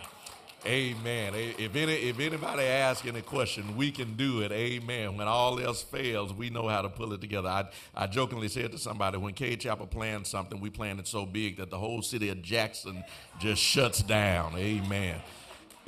If 0.65 1.75
any 1.75 1.93
if 1.93 2.19
anybody 2.19 2.63
asks 2.63 3.05
any 3.05 3.21
question, 3.21 3.75
we 3.75 3.91
can 3.91 4.15
do 4.15 4.41
it. 4.41 4.51
Amen. 4.51 5.17
When 5.17 5.27
all 5.27 5.59
else 5.59 5.83
fails, 5.83 6.33
we 6.33 6.49
know 6.49 6.67
how 6.67 6.81
to 6.81 6.89
pull 6.89 7.11
it 7.13 7.21
together. 7.21 7.49
I, 7.49 7.65
I 7.93 8.07
jokingly 8.07 8.47
said 8.47 8.71
to 8.71 8.77
somebody, 8.77 9.17
when 9.17 9.33
Cade 9.33 9.59
Chapel 9.59 9.87
planned 9.87 10.25
something, 10.25 10.59
we 10.59 10.69
planned 10.69 10.99
it 10.99 11.07
so 11.07 11.25
big 11.25 11.57
that 11.57 11.69
the 11.69 11.77
whole 11.77 12.01
city 12.01 12.29
of 12.29 12.41
Jackson 12.41 13.03
just 13.39 13.61
shuts 13.61 14.01
down. 14.01 14.55
Amen. 14.55 15.19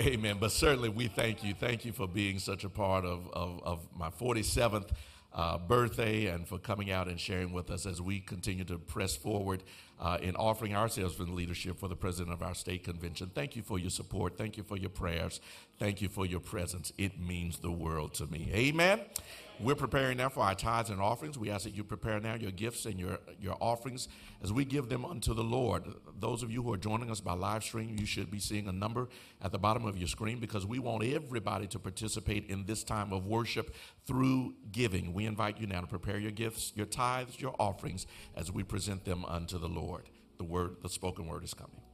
Amen. 0.02 0.38
But 0.40 0.52
certainly 0.52 0.90
we 0.90 1.08
thank 1.08 1.44
you. 1.44 1.54
Thank 1.54 1.86
you 1.86 1.94
for 1.94 2.08
being 2.08 2.38
such 2.40 2.66
a 2.66 2.70
part 2.70 3.06
of, 3.06 3.30
of, 3.32 3.64
of 3.64 3.88
my 3.98 4.10
47th 4.10 4.90
uh, 5.36 5.58
birthday 5.58 6.28
and 6.28 6.48
for 6.48 6.58
coming 6.58 6.90
out 6.90 7.08
and 7.08 7.20
sharing 7.20 7.52
with 7.52 7.70
us 7.70 7.86
as 7.86 8.02
we 8.02 8.22
continue 8.22 8.64
to 8.64 8.78
press 8.80 9.16
forward 9.16 9.62
uh, 10.00 10.18
in 10.22 10.36
offering 10.38 10.76
ourselves 10.76 11.16
for 11.16 11.26
the 11.26 11.32
leadership 11.32 11.78
for 11.78 11.90
the 11.90 11.96
president 11.96 12.34
of 12.34 12.42
our 12.42 12.56
state 12.56 12.84
convention. 12.84 13.30
Thank 13.36 13.56
you 13.56 13.62
for 13.62 13.78
your 13.78 13.90
support. 13.90 14.38
Thank 14.38 14.58
you 14.58 14.64
for 14.64 14.78
your 14.78 14.90
prayers. 14.90 15.42
Thank 15.78 16.02
you 16.02 16.08
for 16.10 16.26
your 16.26 16.40
presence. 16.40 16.94
It 16.98 17.20
means 17.20 17.60
the 17.60 17.72
world 17.72 18.14
to 18.16 18.28
me. 18.28 18.50
Amen. 18.54 19.02
We're 19.62 19.76
preparing 19.76 20.18
now 20.18 20.28
for 20.28 20.42
our 20.42 20.54
tithes 20.54 20.90
and 20.90 21.00
offerings. 21.00 21.38
We 21.38 21.50
ask 21.50 21.64
that 21.64 21.76
you 21.76 21.86
prepare 21.86 22.20
now 22.20 22.36
your 22.36 22.52
gifts 22.52 22.86
and 22.86 23.00
your, 23.00 23.20
your 23.40 23.56
offerings 23.62 24.10
as 24.44 24.52
we 24.52 24.66
give 24.66 24.90
them 24.90 25.06
unto 25.06 25.34
the 25.34 25.44
Lord. 25.44 25.86
Those 26.20 26.44
of 26.44 26.52
you 26.52 26.62
who 26.62 26.74
are 26.74 26.78
joining 26.78 27.10
us 27.10 27.22
by 27.22 27.34
live 27.34 27.64
stream, 27.64 27.96
you 27.98 28.06
should 28.06 28.30
be 28.30 28.40
seeing 28.40 28.68
a 28.68 28.74
number 28.74 29.08
at 29.42 29.54
the 29.54 29.58
bottom 29.58 29.86
of 29.86 29.98
your 29.98 30.10
screen 30.10 30.40
because 30.40 30.66
we 30.66 30.80
want 30.80 31.06
everybody 31.06 31.68
to 31.68 31.80
participate 31.80 32.48
in 32.50 32.66
this 32.66 32.84
time 32.84 33.14
of 33.14 33.26
worship 33.26 33.74
through 34.06 34.56
giving. 34.74 35.14
We 35.14 35.26
invite 35.26 35.58
you 35.58 35.68
now 35.68 35.82
to 35.82 35.88
prepare 35.88 36.20
your 36.20 36.32
gifts, 36.32 36.74
your 36.76 36.86
tithes, 36.86 37.40
your 37.40 37.56
offerings 37.58 38.08
as 38.36 38.52
we 38.52 38.64
present 38.64 39.06
them 39.06 39.24
unto 39.24 39.58
the 39.58 39.70
Lord. 39.70 40.10
The 40.38 40.44
word, 40.44 40.78
the 40.84 40.90
spoken 40.90 41.28
word 41.28 41.46
is 41.46 41.54
coming. 41.54 41.85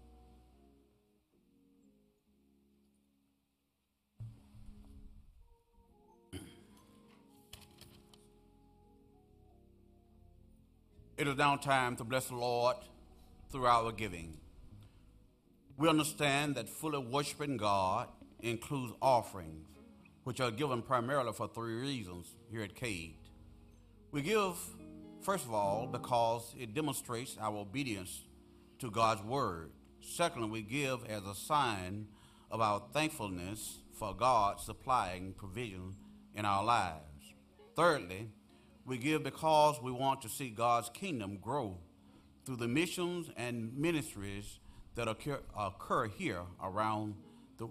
It 11.21 11.27
is 11.27 11.37
now 11.37 11.55
time 11.55 11.95
to 11.97 12.03
bless 12.03 12.29
the 12.29 12.35
Lord 12.35 12.77
through 13.51 13.67
our 13.67 13.91
giving. 13.91 14.39
We 15.77 15.87
understand 15.87 16.55
that 16.55 16.67
fully 16.67 16.97
worshiping 16.97 17.57
God 17.57 18.07
includes 18.39 18.93
offerings, 19.03 19.67
which 20.23 20.41
are 20.41 20.49
given 20.49 20.81
primarily 20.81 21.31
for 21.33 21.47
three 21.47 21.75
reasons 21.75 22.25
here 22.49 22.63
at 22.63 22.73
Cade. 22.73 23.19
We 24.11 24.23
give, 24.23 24.55
first 25.21 25.45
of 25.45 25.53
all, 25.53 25.85
because 25.85 26.55
it 26.57 26.73
demonstrates 26.73 27.37
our 27.39 27.55
obedience 27.55 28.23
to 28.79 28.89
God's 28.89 29.21
word. 29.21 29.69
Secondly, 29.99 30.49
we 30.49 30.61
give 30.63 31.05
as 31.05 31.23
a 31.27 31.35
sign 31.35 32.07
of 32.49 32.61
our 32.61 32.81
thankfulness 32.93 33.77
for 33.93 34.15
God 34.15 34.59
supplying 34.59 35.33
provision 35.33 35.97
in 36.33 36.45
our 36.45 36.63
lives. 36.63 37.35
Thirdly, 37.75 38.29
we 38.85 38.97
give 38.97 39.23
because 39.23 39.81
we 39.81 39.91
want 39.91 40.21
to 40.21 40.29
see 40.29 40.49
God's 40.49 40.89
kingdom 40.89 41.37
grow 41.41 41.77
through 42.45 42.57
the 42.57 42.67
missions 42.67 43.29
and 43.37 43.77
ministries 43.77 44.59
that 44.95 45.07
occur, 45.07 45.39
occur 45.57 46.07
here 46.07 46.41
around 46.61 47.15
the, 47.57 47.67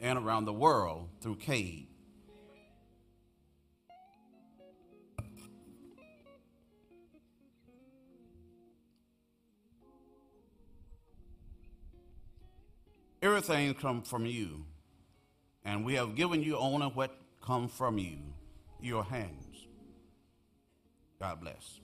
and 0.00 0.18
around 0.18 0.44
the 0.44 0.52
world 0.52 1.08
through 1.20 1.36
Cade. 1.36 1.88
Everything 13.20 13.72
comes 13.74 14.08
from 14.08 14.26
you, 14.26 14.64
and 15.64 15.84
we 15.84 15.94
have 15.94 16.16
given 16.16 16.42
you 16.42 16.56
only 16.56 16.88
what 16.88 17.16
comes 17.40 17.70
from 17.70 17.96
you, 17.96 18.18
your 18.80 19.04
hands. 19.04 19.41
God 21.22 21.40
bless. 21.40 21.78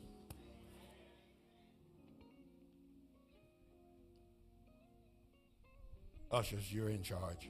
Ushers, 6.33 6.73
you're 6.73 6.89
in 6.89 7.05
charge. 7.05 7.49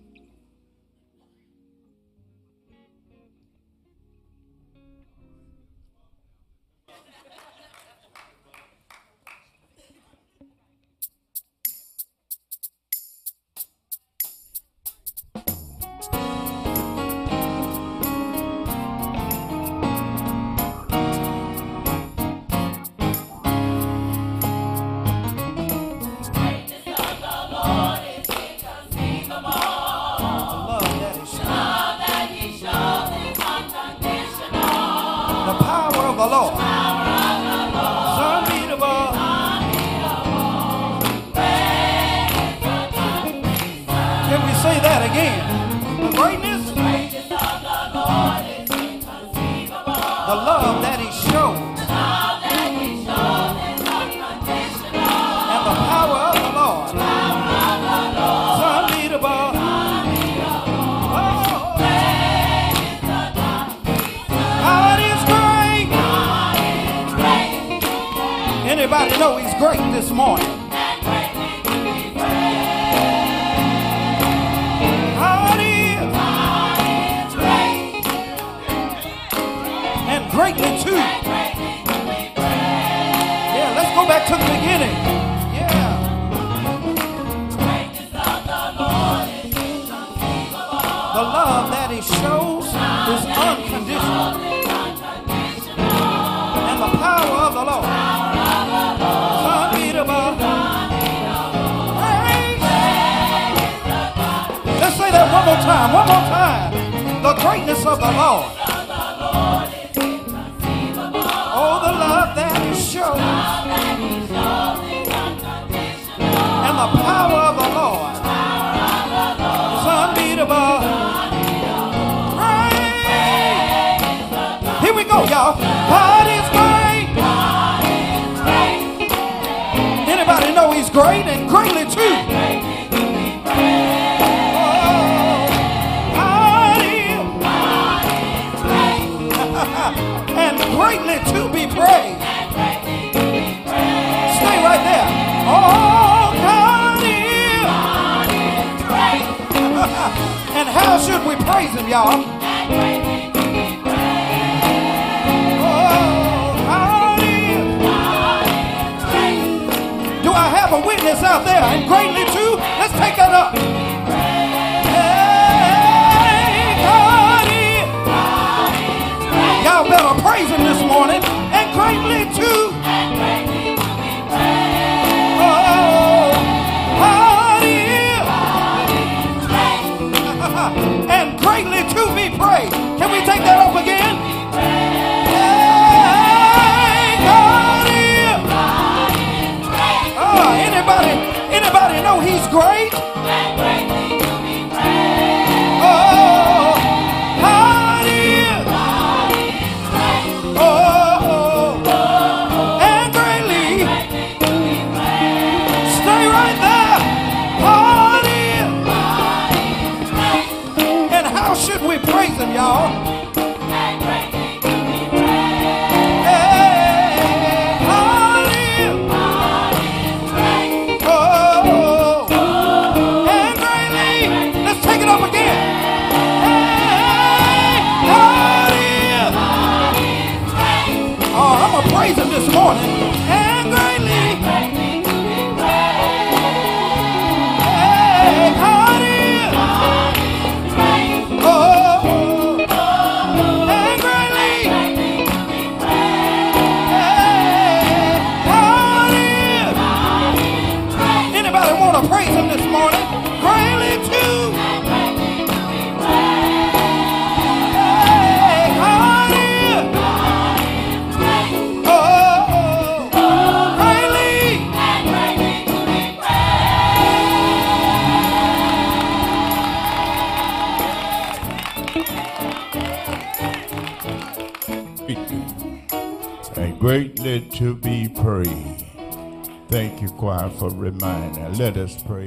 For 280.28 280.68
reminder. 280.68 281.48
Let 281.54 281.78
us 281.78 282.02
pray. 282.02 282.26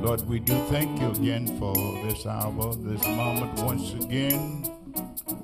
Lord, 0.00 0.26
we 0.26 0.38
do 0.38 0.54
thank 0.70 0.98
you 0.98 1.10
again 1.10 1.46
for 1.58 1.74
this 2.06 2.24
hour, 2.24 2.74
this 2.76 3.06
moment 3.08 3.60
once 3.60 3.92
again 3.92 4.64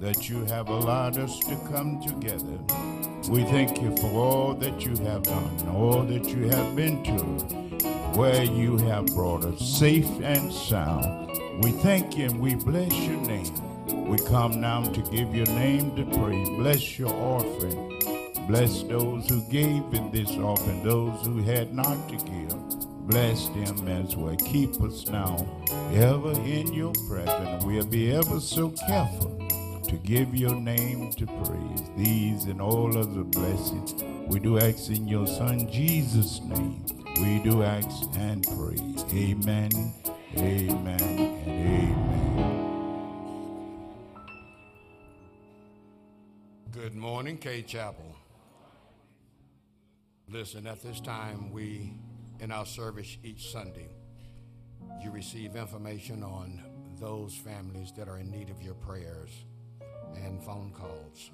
that 0.01 0.27
you 0.27 0.47
have 0.47 0.71
allowed 0.71 1.19
us 1.19 1.39
to 1.41 1.55
come 1.71 2.01
together. 2.01 2.59
We 3.29 3.45
thank 3.45 3.83
you 3.83 3.95
for 3.99 4.07
all 4.07 4.55
that 4.55 4.87
you 4.87 4.97
have 5.05 5.25
done, 5.25 5.69
all 5.69 6.03
that 6.05 6.27
you 6.31 6.49
have 6.49 6.75
been 6.75 7.05
to, 7.05 7.23
where 8.17 8.43
you 8.43 8.79
have 8.79 9.05
brought 9.09 9.45
us 9.45 9.61
safe 9.61 10.09
and 10.23 10.51
sound. 10.51 11.29
We 11.63 11.73
thank 11.73 12.17
you 12.17 12.25
and 12.25 12.41
we 12.41 12.55
bless 12.55 12.93
your 13.01 13.21
name. 13.21 14.09
We 14.09 14.17
come 14.17 14.63
now 14.63 14.83
to 14.83 15.03
give 15.11 15.35
your 15.35 15.47
name 15.47 15.95
to 15.97 16.07
praise. 16.19 16.49
Bless 16.49 16.99
your 16.99 17.13
offering. 17.13 17.96
Bless 18.49 18.85
those 18.85 19.29
who 19.29 19.41
gave 19.51 19.83
in 19.93 20.11
this 20.13 20.31
offering, 20.37 20.85
those 20.85 21.27
who 21.27 21.43
had 21.43 21.75
not 21.75 22.09
to 22.09 22.17
give. 22.17 22.55
Bless 23.09 23.49
them 23.49 23.89
as 23.89 24.15
well. 24.15 24.37
Keep 24.37 24.81
us 24.83 25.09
now 25.09 25.37
ever 25.93 26.31
in 26.43 26.73
your 26.73 26.93
presence. 27.09 27.65
We'll 27.65 27.85
be 27.87 28.13
ever 28.13 28.39
so 28.39 28.71
careful 28.71 29.37
to 29.83 29.97
give 29.97 30.35
your 30.35 30.55
name 30.55 31.11
to 31.15 31.27
praise. 31.27 31.83
These 31.97 32.45
and 32.45 32.61
all 32.61 32.97
other 32.97 33.25
blessings 33.25 33.95
we 34.29 34.39
do 34.39 34.59
ask 34.59 34.91
in 34.91 35.09
your 35.09 35.27
Son 35.27 35.69
Jesus' 35.71 36.41
name. 36.43 36.85
We 37.21 37.41
do 37.41 37.65
ask 37.65 38.09
and 38.17 38.45
praise. 38.45 39.05
Amen, 39.13 39.93
amen, 40.37 41.01
and 41.01 41.49
amen. 41.49 42.67
Good 46.71 46.95
morning, 46.95 47.39
Cade 47.39 47.67
Chapel. 47.67 48.17
Listen, 50.29 50.67
at 50.67 50.83
this 50.83 51.01
time, 51.01 51.53
we, 51.53 51.93
in 52.41 52.51
our 52.51 52.67
service 52.67 53.17
each 53.23 53.53
Sunday, 53.53 53.89
you 55.01 55.13
receive 55.13 55.55
information 55.55 56.25
on 56.25 56.61
those 56.99 57.33
families 57.33 57.93
that 57.97 58.09
are 58.09 58.19
in 58.19 58.29
need 58.29 58.51
of 58.51 58.61
your 58.61 58.75
prayers 58.75 59.31
and 60.17 60.43
phone 60.43 60.73
calls. 60.73 61.31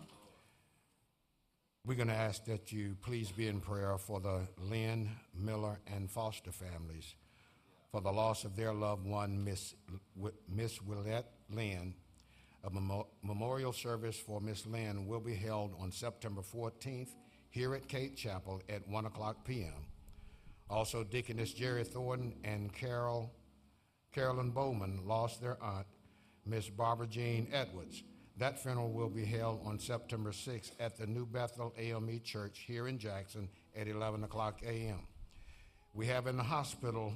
We're 1.86 1.94
going 1.94 2.08
to 2.08 2.14
ask 2.14 2.44
that 2.44 2.70
you 2.70 2.94
please 3.00 3.32
be 3.32 3.48
in 3.48 3.60
prayer 3.60 3.96
for 3.96 4.20
the 4.20 4.46
Lynn, 4.60 5.08
Miller, 5.34 5.80
and 5.86 6.10
Foster 6.10 6.52
families 6.52 7.14
for 7.90 8.02
the 8.02 8.12
loss 8.12 8.44
of 8.44 8.56
their 8.56 8.74
loved 8.74 9.06
one, 9.06 9.42
Miss, 9.42 9.74
Miss 10.48 10.78
Willette 10.80 11.24
Lynn. 11.50 11.94
A 12.64 12.70
memo- 12.70 13.08
memorial 13.22 13.72
service 13.72 14.18
for 14.18 14.38
Miss 14.40 14.66
Lynn 14.66 15.06
will 15.06 15.20
be 15.20 15.34
held 15.34 15.74
on 15.80 15.90
September 15.90 16.42
14th 16.42 17.08
here 17.52 17.74
at 17.74 17.86
Cade 17.86 18.16
Chapel 18.16 18.62
at 18.68 18.88
1 18.88 19.06
o'clock 19.06 19.44
p.m. 19.44 19.86
Also, 20.70 21.04
Deaconess 21.04 21.52
Jerry 21.52 21.84
Thornton 21.84 22.34
and 22.44 22.72
Carol, 22.72 23.30
Carolyn 24.10 24.50
Bowman 24.50 25.00
lost 25.06 25.42
their 25.42 25.62
aunt, 25.62 25.86
Miss 26.46 26.68
Barbara 26.70 27.06
Jean 27.06 27.46
Edwards. 27.52 28.02
That 28.38 28.58
funeral 28.58 28.90
will 28.90 29.10
be 29.10 29.26
held 29.26 29.60
on 29.66 29.78
September 29.78 30.32
6th 30.32 30.72
at 30.80 30.96
the 30.96 31.06
New 31.06 31.26
Bethel 31.26 31.74
AME 31.76 32.22
Church 32.24 32.64
here 32.66 32.88
in 32.88 32.98
Jackson 32.98 33.50
at 33.76 33.86
11 33.86 34.24
o'clock 34.24 34.60
a.m. 34.66 35.06
We 35.92 36.06
have 36.06 36.26
in 36.26 36.38
the 36.38 36.42
hospital 36.42 37.12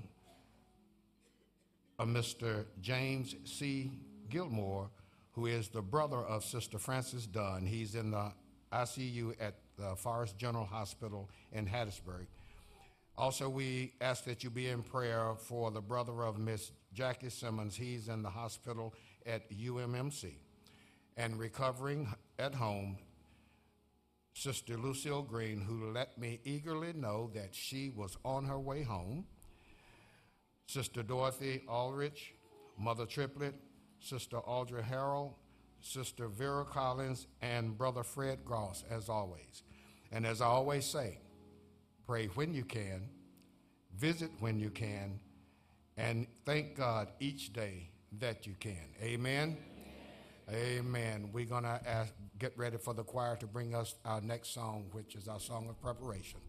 a 1.99 2.05
Mr. 2.05 2.67
James 2.83 3.35
C. 3.45 3.91
Gilmore, 4.29 4.91
who 5.33 5.47
is 5.47 5.69
the 5.69 5.81
brother 5.81 6.19
of 6.19 6.45
Sister 6.45 6.79
Frances 6.79 7.27
Dunn. 7.27 7.65
He's 7.65 7.95
in 7.95 8.11
the 8.11 8.33
ICU 8.71 9.35
at 9.41 9.55
the 9.77 9.97
Forrest 9.97 10.37
General 10.39 10.65
Hospital 10.65 11.29
in 11.53 11.67
Hattiesburg. 11.67 12.27
Also, 13.19 13.49
we 13.49 13.95
ask 14.01 14.25
that 14.25 14.45
you 14.45 14.51
be 14.51 14.69
in 14.69 14.83
prayer 14.83 15.35
for 15.39 15.71
the 15.71 15.81
brother 15.81 16.23
of 16.23 16.39
Miss 16.39 16.73
Jackie 16.93 17.31
Simmons. 17.31 17.75
He's 17.75 18.09
in 18.09 18.23
the 18.23 18.29
hospital 18.31 18.95
at 19.25 19.51
UMMC. 19.51 20.35
And 21.17 21.39
recovering 21.39 22.13
at 22.39 22.55
home, 22.55 22.99
Sister 24.35 24.77
Lucille 24.77 25.23
Green, 25.23 25.63
who 25.63 25.93
let 25.93 26.19
me 26.19 26.41
eagerly 26.45 26.93
know 26.93 27.31
that 27.35 27.55
she 27.55 27.89
was 27.89 28.19
on 28.23 28.45
her 28.45 28.61
way 28.61 28.83
home. 28.83 29.25
Sister 30.67 31.03
Dorothy 31.03 31.63
Aldrich, 31.67 32.35
Mother 32.79 33.07
Triplet, 33.07 33.55
Sister 33.99 34.39
Audrey 34.41 34.83
Harrell, 34.83 35.33
Sister 35.81 36.29
Vera 36.29 36.67
Collins, 36.67 37.29
and 37.41 37.79
Brother 37.79 38.03
Fred 38.03 38.41
Gross, 38.45 38.85
as 38.91 39.09
always. 39.09 39.63
And 40.13 40.27
as 40.27 40.41
I 40.41 40.47
always 40.47 40.85
say, 40.85 41.19
pray 42.07 42.27
when 42.27 42.55
you 42.55 42.65
can, 42.65 43.09
visit 43.97 44.31
when 44.41 44.59
you 44.59 44.71
can, 44.71 45.19
and 45.97 46.27
thank 46.45 46.77
God 46.77 47.09
each 47.21 47.53
day 47.53 47.91
that 48.19 48.47
you 48.47 48.55
can. 48.61 48.85
Amen. 49.03 49.57
Amen. 50.51 51.31
We're 51.33 51.45
going 51.45 51.65
to 51.65 51.81
get 52.39 52.57
ready 52.57 52.77
for 52.77 52.95
the 52.95 53.03
choir 53.03 53.37
to 53.37 53.47
bring 53.47 53.75
us 53.75 53.95
our 54.05 54.21
next 54.21 54.55
song, 54.55 54.87
which 54.93 55.17
is 55.17 55.27
our 55.27 55.41
song 55.41 55.69
of 55.69 55.81
preparation. 55.81 56.41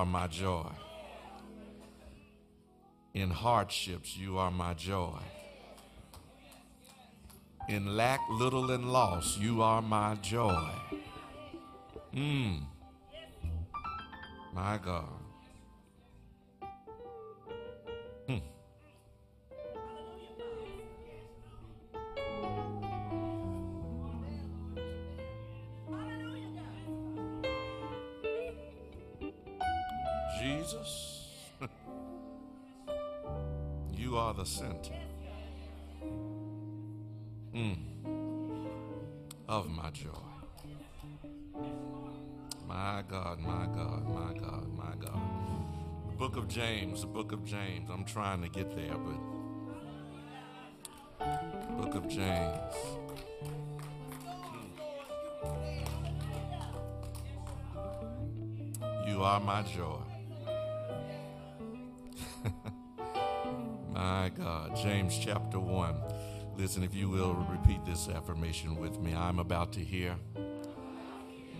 Are 0.00 0.06
my 0.06 0.26
joy. 0.28 0.72
In 3.12 3.28
hardships, 3.28 4.16
you 4.16 4.38
are 4.38 4.50
my 4.50 4.72
joy. 4.72 5.20
In 7.68 7.98
lack, 7.98 8.20
little, 8.30 8.70
and 8.70 8.90
loss, 8.90 9.36
you 9.36 9.60
are 9.60 9.82
my 9.82 10.14
joy. 10.22 10.70
Mm. 12.14 12.62
My 14.54 14.78
God. 14.82 15.19
Jesus, 30.40 31.28
you 33.92 34.16
are 34.16 34.32
the 34.32 34.46
center 34.46 34.94
mm, 37.54 37.76
of 39.46 39.68
my 39.68 39.90
joy. 39.90 40.08
My 42.66 43.04
God, 43.06 43.38
my 43.40 43.66
God, 43.66 44.08
my 44.08 44.32
God, 44.32 44.66
my 44.78 44.94
God. 44.98 45.20
The 46.08 46.16
book 46.16 46.38
of 46.38 46.48
James, 46.48 47.02
the 47.02 47.06
book 47.08 47.32
of 47.32 47.44
James. 47.44 47.90
I'm 47.90 48.06
trying 48.06 48.40
to 48.40 48.48
get 48.48 48.74
there, 48.74 48.96
but 48.96 49.20
book 51.76 51.94
of 51.96 52.08
James. 52.08 52.74
You 59.06 59.22
are 59.22 59.40
my 59.40 59.60
joy. 59.64 60.09
my 63.92 64.30
God. 64.36 64.76
James 64.76 65.18
chapter 65.18 65.58
1. 65.58 65.94
Listen, 66.56 66.82
if 66.82 66.94
you 66.94 67.08
will 67.08 67.34
repeat 67.50 67.84
this 67.84 68.08
affirmation 68.08 68.76
with 68.76 68.98
me. 69.00 69.14
I'm 69.14 69.38
about 69.38 69.72
to 69.74 69.80
hear 69.80 70.16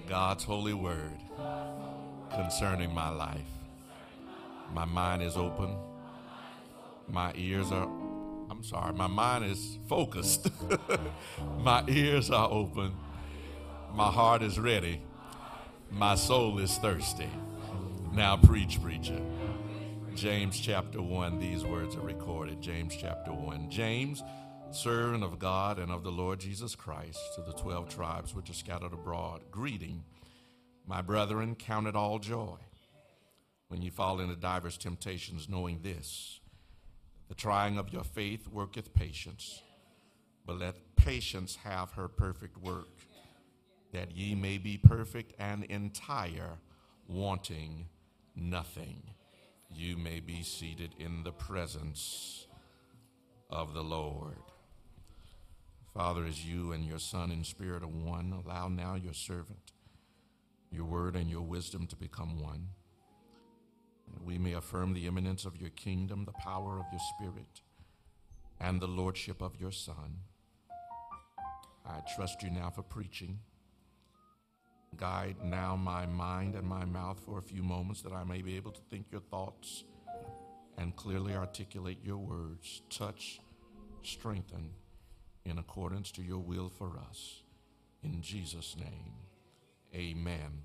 God's 0.08 0.44
holy 0.44 0.74
word 0.74 1.18
concerning 2.30 2.92
my 2.92 3.08
life. 3.08 3.40
My 4.74 4.84
mind 4.84 5.22
is 5.22 5.36
open. 5.36 5.76
My 7.08 7.32
ears 7.34 7.72
are, 7.72 7.88
I'm 8.50 8.62
sorry, 8.62 8.92
my 8.92 9.06
mind 9.06 9.44
is 9.44 9.78
focused. 9.88 10.48
my 11.58 11.84
ears 11.88 12.30
are 12.30 12.48
open. 12.50 12.92
My 13.94 14.08
heart 14.08 14.42
is 14.42 14.58
ready. 14.58 15.02
My 15.90 16.14
soul 16.14 16.58
is 16.60 16.76
thirsty. 16.78 17.28
Now, 18.12 18.36
preach, 18.36 18.80
preacher. 18.82 19.20
James 20.14 20.60
chapter 20.60 21.00
1, 21.00 21.38
these 21.38 21.64
words 21.64 21.96
are 21.96 22.00
recorded. 22.00 22.60
James 22.60 22.94
chapter 23.00 23.32
1. 23.32 23.70
James, 23.70 24.22
servant 24.70 25.24
of 25.24 25.38
God 25.38 25.78
and 25.78 25.90
of 25.90 26.02
the 26.02 26.10
Lord 26.10 26.40
Jesus 26.40 26.74
Christ, 26.74 27.18
to 27.36 27.42
the 27.42 27.52
12 27.52 27.88
tribes 27.88 28.34
which 28.34 28.50
are 28.50 28.54
scattered 28.54 28.92
abroad, 28.92 29.42
greeting. 29.50 30.04
My 30.86 31.00
brethren, 31.00 31.54
count 31.54 31.86
it 31.86 31.96
all 31.96 32.18
joy 32.18 32.56
when 33.68 33.82
you 33.82 33.90
fall 33.90 34.20
into 34.20 34.36
divers 34.36 34.76
temptations, 34.76 35.48
knowing 35.48 35.80
this 35.82 36.40
the 37.28 37.34
trying 37.34 37.78
of 37.78 37.92
your 37.92 38.04
faith 38.04 38.48
worketh 38.48 38.92
patience. 38.92 39.62
But 40.44 40.58
let 40.58 40.96
patience 40.96 41.56
have 41.62 41.92
her 41.92 42.08
perfect 42.08 42.58
work, 42.58 42.98
that 43.92 44.10
ye 44.16 44.34
may 44.34 44.58
be 44.58 44.76
perfect 44.76 45.34
and 45.38 45.64
entire, 45.64 46.58
wanting 47.06 47.86
nothing. 48.34 49.02
You 49.72 49.96
may 49.96 50.20
be 50.20 50.42
seated 50.42 50.94
in 50.98 51.22
the 51.22 51.32
presence 51.32 52.46
of 53.48 53.72
the 53.72 53.82
Lord. 53.82 54.36
Father, 55.94 56.24
as 56.24 56.44
you 56.44 56.72
and 56.72 56.84
your 56.84 56.98
Son 56.98 57.30
in 57.30 57.44
spirit 57.44 57.82
are 57.82 57.88
one, 57.88 58.32
allow 58.44 58.68
now 58.68 58.94
your 58.94 59.12
servant, 59.12 59.72
your 60.70 60.84
word 60.84 61.16
and 61.16 61.30
your 61.30 61.42
wisdom 61.42 61.86
to 61.88 61.96
become 61.96 62.40
one. 62.40 62.68
We 64.24 64.38
may 64.38 64.52
affirm 64.54 64.92
the 64.92 65.06
imminence 65.06 65.44
of 65.44 65.60
your 65.60 65.70
kingdom, 65.70 66.24
the 66.24 66.32
power 66.32 66.78
of 66.78 66.86
your 66.92 67.00
spirit, 67.16 67.60
and 68.60 68.80
the 68.80 68.88
lordship 68.88 69.40
of 69.40 69.60
your 69.60 69.72
Son. 69.72 70.18
I 71.86 72.00
trust 72.14 72.42
you 72.42 72.50
now 72.50 72.70
for 72.70 72.82
preaching. 72.82 73.40
Guide 74.96 75.36
now 75.42 75.76
my 75.76 76.04
mind 76.06 76.54
and 76.54 76.66
my 76.66 76.84
mouth 76.84 77.18
for 77.24 77.38
a 77.38 77.42
few 77.42 77.62
moments 77.62 78.02
that 78.02 78.12
I 78.12 78.24
may 78.24 78.42
be 78.42 78.56
able 78.56 78.72
to 78.72 78.80
think 78.90 79.06
your 79.10 79.20
thoughts 79.20 79.84
and 80.76 80.96
clearly 80.96 81.34
articulate 81.34 81.98
your 82.04 82.18
words. 82.18 82.82
Touch, 82.90 83.40
strengthen 84.02 84.70
in 85.44 85.58
accordance 85.58 86.10
to 86.12 86.22
your 86.22 86.38
will 86.38 86.68
for 86.68 86.98
us. 87.08 87.42
In 88.02 88.20
Jesus' 88.22 88.76
name, 88.78 89.14
amen 89.94 90.64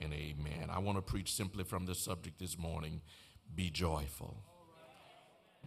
and 0.00 0.12
amen. 0.12 0.70
I 0.70 0.78
want 0.78 0.98
to 0.98 1.02
preach 1.02 1.32
simply 1.32 1.64
from 1.64 1.86
this 1.86 1.98
subject 1.98 2.38
this 2.38 2.58
morning 2.58 3.00
be 3.54 3.70
joyful. 3.70 4.42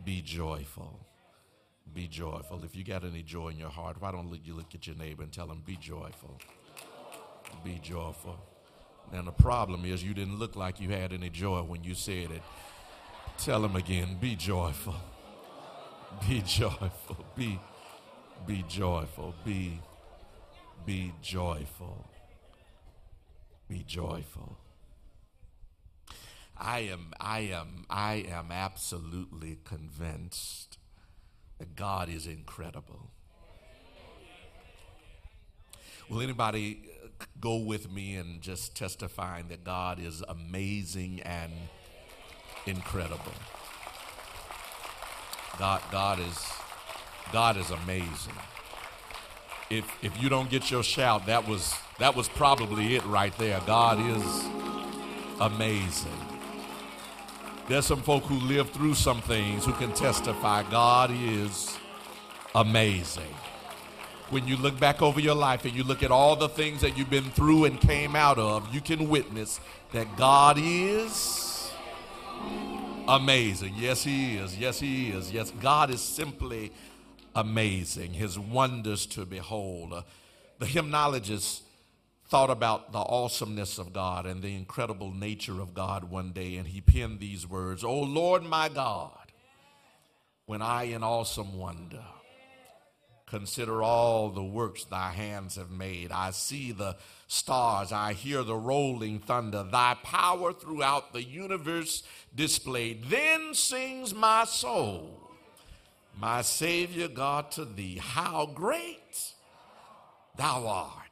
Be 0.03 0.21
joyful. 0.21 1.05
Be 1.93 2.07
joyful. 2.07 2.63
If 2.63 2.75
you 2.75 2.83
got 2.83 3.03
any 3.03 3.23
joy 3.23 3.49
in 3.49 3.57
your 3.57 3.69
heart, 3.69 4.01
why 4.01 4.11
don't 4.11 4.29
you 4.43 4.53
look 4.53 4.75
at 4.75 4.88
your 4.88 4.95
neighbor 4.95 5.23
and 5.23 5.31
tell 5.31 5.49
him, 5.49 5.61
be 5.65 5.77
joyful. 5.77 6.39
Be 7.63 7.79
joyful. 7.81 8.37
Now, 9.11 9.21
the 9.21 9.31
problem 9.31 9.85
is 9.85 10.03
you 10.03 10.13
didn't 10.13 10.37
look 10.37 10.55
like 10.55 10.81
you 10.81 10.89
had 10.89 11.13
any 11.13 11.29
joy 11.29 11.61
when 11.61 11.83
you 11.83 11.95
said 11.95 12.31
it. 12.31 12.41
Tell 13.37 13.63
him 13.63 13.75
again, 13.75 14.17
be 14.19 14.35
joyful. 14.35 14.95
Be 16.27 16.41
joyful. 16.41 17.25
Be, 17.35 17.59
be 18.45 18.63
joyful. 18.67 19.35
Be, 19.45 19.79
be 20.85 21.13
joyful. 21.21 22.09
Be 23.69 23.83
joyful. 23.85 24.57
I 26.57 26.79
am, 26.79 27.13
I 27.19 27.39
am, 27.39 27.85
I 27.89 28.25
am 28.29 28.51
absolutely 28.51 29.59
convinced 29.63 30.77
that 31.59 31.75
God 31.75 32.09
is 32.09 32.25
incredible. 32.25 33.11
Will 36.09 36.21
anybody 36.21 36.81
go 37.39 37.57
with 37.57 37.91
me 37.91 38.15
and 38.15 38.41
just 38.41 38.76
testifying 38.76 39.47
that 39.49 39.63
God 39.63 39.99
is 39.99 40.24
amazing 40.28 41.22
and 41.22 41.51
incredible? 42.65 43.34
God, 45.59 45.82
God 45.91 46.20
is, 46.20 46.45
God 47.32 47.57
is 47.57 47.72
amazing. 47.72 48.34
If 49.70 49.86
if 50.01 50.22
you 50.22 50.30
don't 50.30 50.49
get 50.49 50.72
your 50.72 50.84
shout, 50.84 51.26
that 51.26 51.47
was 51.47 51.74
that 51.99 52.15
was 52.15 52.30
probably 52.30 52.95
it 52.95 53.05
right 53.05 53.38
there. 53.38 53.59
God 53.65 53.99
is 53.99 54.45
amazing. 55.39 56.11
There's 57.68 57.86
some 57.86 58.01
folk 58.01 58.24
who 58.24 58.36
live 58.36 58.70
through 58.70 58.93
some 58.93 59.22
things 59.22 59.65
who 59.65 59.74
can 59.74 59.91
testify 59.93 60.63
God 60.70 61.11
is 61.11 61.78
amazing. 62.55 63.36
When 64.30 64.45
you 64.45 64.57
look 64.57 64.78
back 64.78 65.01
over 65.01 65.21
your 65.21 65.36
life 65.36 65.63
and 65.63 65.73
you 65.73 65.84
look 65.84 66.03
at 66.03 66.11
all 66.11 66.36
the 66.36 66.49
things 66.49 66.82
that 66.82 66.97
you've 66.97 67.09
been 67.09 67.32
through 67.32 67.65
and 67.65 67.80
came 67.80 68.15
out 68.15 68.38
of, 68.38 68.73
you 68.73 68.82
can 68.82 69.07
witness 69.07 69.61
that 69.93 70.17
God 70.17 70.57
is 70.59 71.71
amazing. 73.07 73.73
Yes, 73.78 74.03
He 74.03 74.36
is. 74.36 74.57
Yes, 74.57 74.80
He 74.82 75.11
is. 75.11 75.32
Yes, 75.32 75.51
God 75.61 75.89
is 75.89 76.01
simply 76.01 76.73
amazing. 77.36 78.13
His 78.13 78.38
wonders 78.38 79.05
to 79.07 79.25
behold. 79.25 79.93
Uh, 79.93 80.01
the 80.59 80.65
hymnologist 80.65 81.61
thought 82.28 82.49
about 82.49 82.91
the 82.91 82.99
awesomeness 82.99 83.78
of 83.78 83.93
God 83.93 84.25
and 84.25 84.41
the 84.41 84.55
incredible 84.55 85.13
nature 85.13 85.61
of 85.61 85.73
God 85.73 86.05
one 86.05 86.32
day, 86.32 86.57
and 86.57 86.67
he 86.67 86.82
penned 86.82 87.19
these 87.19 87.47
words 87.47 87.84
O 87.84 87.97
Lord 87.97 88.43
my 88.43 88.67
God, 88.67 89.32
when 90.45 90.61
I 90.61 90.84
in 90.84 91.03
awesome 91.03 91.57
wonder 91.57 92.03
consider 93.28 93.84
all 93.84 94.30
the 94.30 94.43
works 94.43 94.86
thy 94.86 95.11
hands 95.11 95.55
have 95.55 95.69
made, 95.69 96.11
I 96.11 96.32
see 96.32 96.71
the 96.71 96.97
stars, 97.28 97.91
I 97.91 98.13
hear 98.13 98.43
the 98.43 98.55
rolling 98.55 99.19
thunder, 99.19 99.63
thy 99.63 99.95
power 100.03 100.53
throughout 100.53 101.13
the 101.13 101.23
universe 101.23 102.03
displayed. 102.36 103.05
Then 103.09 103.53
sings 103.53 104.13
my 104.13 104.45
soul, 104.45 105.21
my 106.19 106.41
Savior 106.41 107.07
God, 107.07 107.51
to 107.51 107.65
thee, 107.65 107.99
how 108.01 108.45
great 108.45 109.34
thou 110.38 110.67
art 110.67 111.07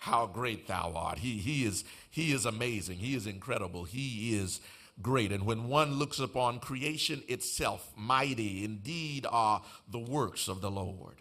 how 0.00 0.26
great 0.26 0.66
thou 0.66 0.92
art. 0.96 1.18
He, 1.18 1.36
he, 1.36 1.64
is, 1.64 1.84
he 2.10 2.32
is 2.32 2.46
amazing. 2.46 2.96
He 2.96 3.14
is 3.14 3.26
incredible. 3.26 3.84
He 3.84 4.34
is 4.34 4.60
great. 5.02 5.32
And 5.32 5.44
when 5.44 5.68
one 5.68 5.94
looks 5.94 6.18
upon 6.18 6.60
creation 6.60 7.22
itself, 7.28 7.92
mighty 7.96 8.64
indeed 8.64 9.26
are 9.30 9.62
the 9.90 9.98
works 9.98 10.48
of 10.48 10.60
the 10.60 10.70
Lord. 10.70 11.16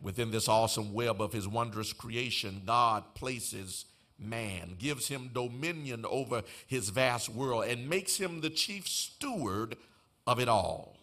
Within 0.00 0.30
this 0.30 0.48
awesome 0.48 0.92
web 0.92 1.20
of 1.20 1.32
his 1.32 1.48
wondrous 1.48 1.92
creation, 1.92 2.62
God 2.64 3.14
places 3.14 3.84
man, 4.18 4.74
gives 4.78 5.08
him 5.08 5.30
dominion 5.32 6.04
over 6.08 6.42
his 6.66 6.88
vast 6.88 7.28
world, 7.28 7.64
and 7.64 7.88
makes 7.88 8.16
him 8.16 8.40
the 8.40 8.50
chief 8.50 8.88
steward 8.88 9.76
of 10.26 10.40
it 10.40 10.48
all. 10.48 10.96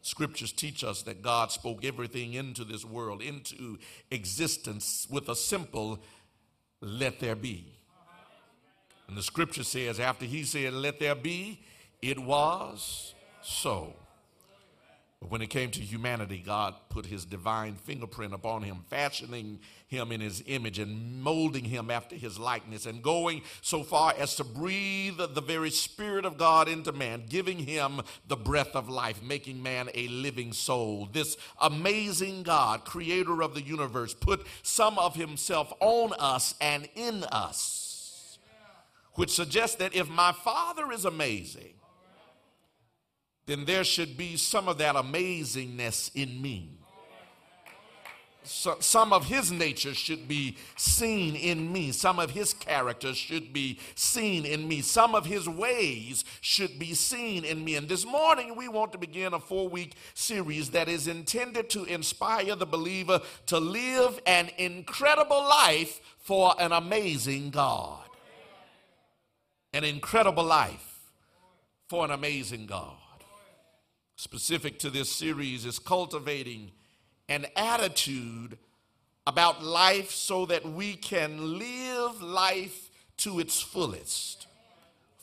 Scriptures 0.00 0.52
teach 0.52 0.84
us 0.84 1.02
that 1.02 1.22
God 1.22 1.52
spoke 1.52 1.84
everything 1.84 2.32
into 2.34 2.64
this 2.64 2.84
world, 2.84 3.20
into 3.20 3.78
existence 4.10 5.06
with 5.10 5.28
a 5.28 5.36
simple 5.36 6.00
let 6.80 7.20
there 7.20 7.36
be. 7.36 7.77
And 9.08 9.16
the 9.16 9.22
scripture 9.22 9.64
says, 9.64 9.98
after 9.98 10.26
he 10.26 10.44
said, 10.44 10.74
let 10.74 11.00
there 11.00 11.14
be, 11.14 11.60
it 12.02 12.18
was 12.18 13.14
so. 13.42 13.94
But 15.20 15.30
when 15.30 15.42
it 15.42 15.50
came 15.50 15.72
to 15.72 15.80
humanity, 15.80 16.40
God 16.44 16.74
put 16.90 17.06
his 17.06 17.24
divine 17.24 17.74
fingerprint 17.74 18.32
upon 18.32 18.62
him, 18.62 18.84
fashioning 18.88 19.58
him 19.88 20.12
in 20.12 20.20
his 20.20 20.44
image 20.46 20.78
and 20.78 21.20
molding 21.20 21.64
him 21.64 21.90
after 21.90 22.14
his 22.14 22.38
likeness, 22.38 22.86
and 22.86 23.02
going 23.02 23.42
so 23.60 23.82
far 23.82 24.14
as 24.16 24.36
to 24.36 24.44
breathe 24.44 25.16
the 25.16 25.40
very 25.40 25.70
Spirit 25.70 26.24
of 26.24 26.38
God 26.38 26.68
into 26.68 26.92
man, 26.92 27.24
giving 27.28 27.58
him 27.58 28.02
the 28.28 28.36
breath 28.36 28.76
of 28.76 28.88
life, 28.88 29.20
making 29.20 29.60
man 29.60 29.88
a 29.94 30.06
living 30.06 30.52
soul. 30.52 31.08
This 31.10 31.36
amazing 31.60 32.44
God, 32.44 32.84
creator 32.84 33.42
of 33.42 33.54
the 33.54 33.62
universe, 33.62 34.14
put 34.14 34.46
some 34.62 34.98
of 34.98 35.16
himself 35.16 35.72
on 35.80 36.12
us 36.20 36.54
and 36.60 36.88
in 36.94 37.24
us, 37.24 37.86
which 39.18 39.30
suggests 39.30 39.74
that 39.74 39.96
if 39.96 40.08
my 40.08 40.30
Father 40.30 40.92
is 40.92 41.04
amazing, 41.04 41.74
then 43.46 43.64
there 43.64 43.82
should 43.82 44.16
be 44.16 44.36
some 44.36 44.68
of 44.68 44.78
that 44.78 44.94
amazingness 44.94 46.14
in 46.14 46.40
me. 46.40 46.78
So, 48.44 48.76
some 48.78 49.12
of 49.12 49.24
his 49.24 49.50
nature 49.50 49.92
should 49.92 50.28
be 50.28 50.56
seen 50.76 51.34
in 51.34 51.72
me. 51.72 51.90
Some 51.90 52.20
of 52.20 52.30
his 52.30 52.54
character 52.54 53.12
should 53.12 53.52
be 53.52 53.80
seen 53.96 54.44
in 54.46 54.68
me. 54.68 54.82
Some 54.82 55.16
of 55.16 55.26
his 55.26 55.48
ways 55.48 56.24
should 56.40 56.78
be 56.78 56.94
seen 56.94 57.44
in 57.44 57.64
me. 57.64 57.74
And 57.74 57.88
this 57.88 58.06
morning, 58.06 58.54
we 58.54 58.68
want 58.68 58.92
to 58.92 58.98
begin 58.98 59.34
a 59.34 59.40
four 59.40 59.68
week 59.68 59.94
series 60.14 60.70
that 60.70 60.88
is 60.88 61.08
intended 61.08 61.70
to 61.70 61.82
inspire 61.86 62.54
the 62.54 62.66
believer 62.66 63.20
to 63.46 63.58
live 63.58 64.20
an 64.26 64.50
incredible 64.58 65.42
life 65.42 66.00
for 66.18 66.54
an 66.60 66.70
amazing 66.70 67.50
God. 67.50 68.07
An 69.72 69.84
incredible 69.84 70.44
life 70.44 71.00
for 71.88 72.04
an 72.04 72.10
amazing 72.10 72.66
God 72.66 72.96
specific 74.16 74.78
to 74.80 74.90
this 74.90 75.10
series 75.10 75.64
is 75.64 75.78
cultivating 75.78 76.72
an 77.28 77.46
attitude 77.54 78.58
about 79.26 79.62
life 79.62 80.10
so 80.10 80.46
that 80.46 80.64
we 80.64 80.94
can 80.94 81.58
live 81.58 82.20
life 82.22 82.90
to 83.18 83.38
its 83.38 83.60
fullest, 83.60 84.46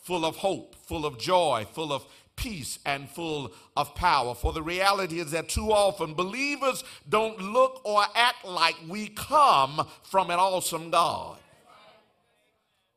full 0.04 0.24
of 0.24 0.38
hope, 0.38 0.76
full 0.76 1.06
of 1.06 1.18
joy, 1.18 1.66
full 1.74 1.92
of 1.92 2.06
peace, 2.36 2.80
and 2.86 3.10
full 3.10 3.52
of 3.76 3.96
power. 3.96 4.36
For 4.36 4.54
the 4.54 4.62
reality 4.62 5.20
is 5.20 5.32
that 5.32 5.50
too 5.50 5.72
often 5.72 6.14
believers 6.14 6.84
don't 7.10 7.42
look 7.42 7.82
or 7.84 8.04
act 8.14 8.46
like 8.46 8.76
we 8.88 9.08
come 9.08 9.88
from 10.04 10.30
an 10.30 10.40
awesome 10.40 10.92
God. 10.92 11.38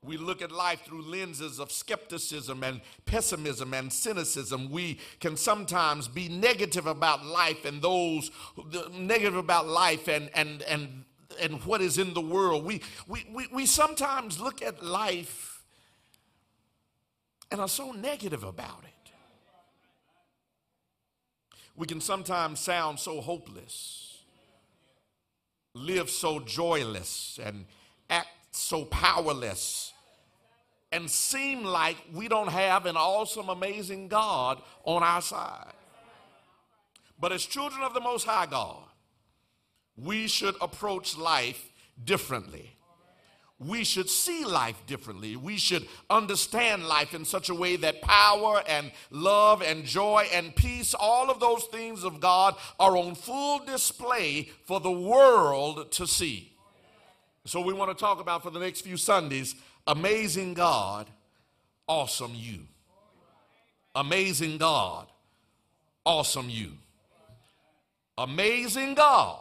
We 0.05 0.17
look 0.17 0.43
at 0.43 0.53
life 0.53 0.85
through 0.85 1.03
lenses 1.03 1.59
of 1.59 1.73
skepticism 1.73 2.63
and 2.63 2.81
pessimism 3.05 3.75
and 3.75 3.93
cynicism. 3.93 4.71
We 4.71 5.01
can 5.19 5.37
sometimes 5.37 6.07
be 6.07 6.29
negative 6.29 6.87
about 6.87 7.27
life 7.27 7.65
and 7.65 7.83
those 7.83 8.31
negative 8.93 9.37
about 9.37 9.67
life 9.67 10.07
and, 10.07 10.31
and, 10.35 10.63
and, 10.63 11.05
and 11.41 11.55
what 11.65 11.81
is 11.81 11.99
in 11.99 12.15
the 12.15 12.21
world. 12.21 12.65
We, 12.65 12.81
we, 13.09 13.27
we, 13.33 13.49
we 13.53 13.67
sometimes 13.67 14.39
look 14.39 14.63
at 14.63 14.85
life 14.85 15.65
and 17.51 17.61
are 17.61 17.69
so 17.69 17.91
negative 17.91 18.45
about 18.45 18.85
it. 18.85 19.13
We 21.75 21.87
can 21.87 22.01
sometimes 22.01 22.61
sound 22.61 23.01
so 23.01 23.21
hopeless, 23.21 24.19
live 25.75 26.11
so 26.11 26.41
joyless, 26.41 27.39
and 27.43 27.67
act 28.11 28.29
so 28.59 28.85
powerless 28.87 29.93
and 30.91 31.11
seem 31.11 31.65
like 31.65 31.97
we 32.15 32.29
don't 32.29 32.49
have 32.49 32.87
an 32.87 32.97
awesome, 32.97 33.49
amazing 33.49 34.09
God 34.09 34.61
on 34.85 35.03
our 35.03 35.21
side. 35.21 35.73
But 37.21 37.33
as 37.33 37.45
children 37.45 37.83
of 37.83 37.95
the 37.95 38.01
Most 38.01 38.25
High 38.25 38.47
God, 38.47 38.83
we 39.97 40.29
should 40.29 40.55
approach 40.61 41.19
life 41.19 41.73
differently. 42.03 42.71
We 43.59 43.83
should 43.83 44.09
see 44.09 44.45
life 44.45 44.81
differently. 44.87 45.35
We 45.35 45.57
should 45.57 45.89
understand 46.09 46.87
life 46.87 47.13
in 47.13 47.25
such 47.25 47.49
a 47.49 47.55
way 47.55 47.75
that 47.77 48.01
power 48.03 48.63
and 48.69 48.93
love 49.11 49.63
and 49.63 49.85
joy 49.85 50.29
and 50.33 50.55
peace, 50.55 50.95
all 50.95 51.29
of 51.29 51.41
those 51.41 51.65
things 51.65 52.05
of 52.05 52.21
God, 52.21 52.55
are 52.79 52.97
on 52.97 53.17
full 53.17 53.59
display 53.65 54.51
for 54.65 54.79
the 54.79 54.93
world 54.93 55.91
to 55.93 56.07
see. 56.07 56.48
So, 57.49 57.63
we 57.63 57.73
want 57.73 57.91
to 57.91 57.99
talk 57.99 58.21
about 58.21 58.43
for 58.43 58.51
the 58.51 58.61
next 58.61 58.83
few 58.83 58.99
Sundays 58.99 59.55
amazing 59.87 60.53
God, 60.53 61.07
awesome 61.87 62.33
you. 62.35 62.59
Amazing 63.95 64.59
God, 64.59 65.07
awesome 66.05 66.51
you. 66.51 66.73
Amazing 68.19 68.97
God, 68.97 69.41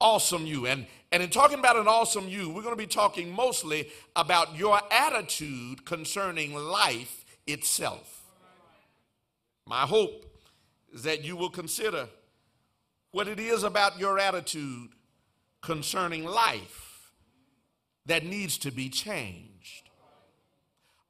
awesome 0.00 0.46
you. 0.46 0.68
And, 0.68 0.86
and 1.10 1.24
in 1.24 1.30
talking 1.30 1.58
about 1.58 1.74
an 1.74 1.88
awesome 1.88 2.28
you, 2.28 2.50
we're 2.50 2.62
going 2.62 2.76
to 2.76 2.80
be 2.80 2.86
talking 2.86 3.32
mostly 3.32 3.88
about 4.14 4.56
your 4.56 4.80
attitude 4.92 5.84
concerning 5.84 6.54
life 6.54 7.24
itself. 7.48 8.22
My 9.66 9.80
hope 9.80 10.24
is 10.92 11.02
that 11.02 11.24
you 11.24 11.34
will 11.34 11.50
consider 11.50 12.06
what 13.10 13.26
it 13.26 13.40
is 13.40 13.64
about 13.64 13.98
your 13.98 14.20
attitude 14.20 14.90
concerning 15.64 16.24
life 16.24 17.10
that 18.06 18.24
needs 18.24 18.58
to 18.58 18.70
be 18.70 18.88
changed. 18.88 19.88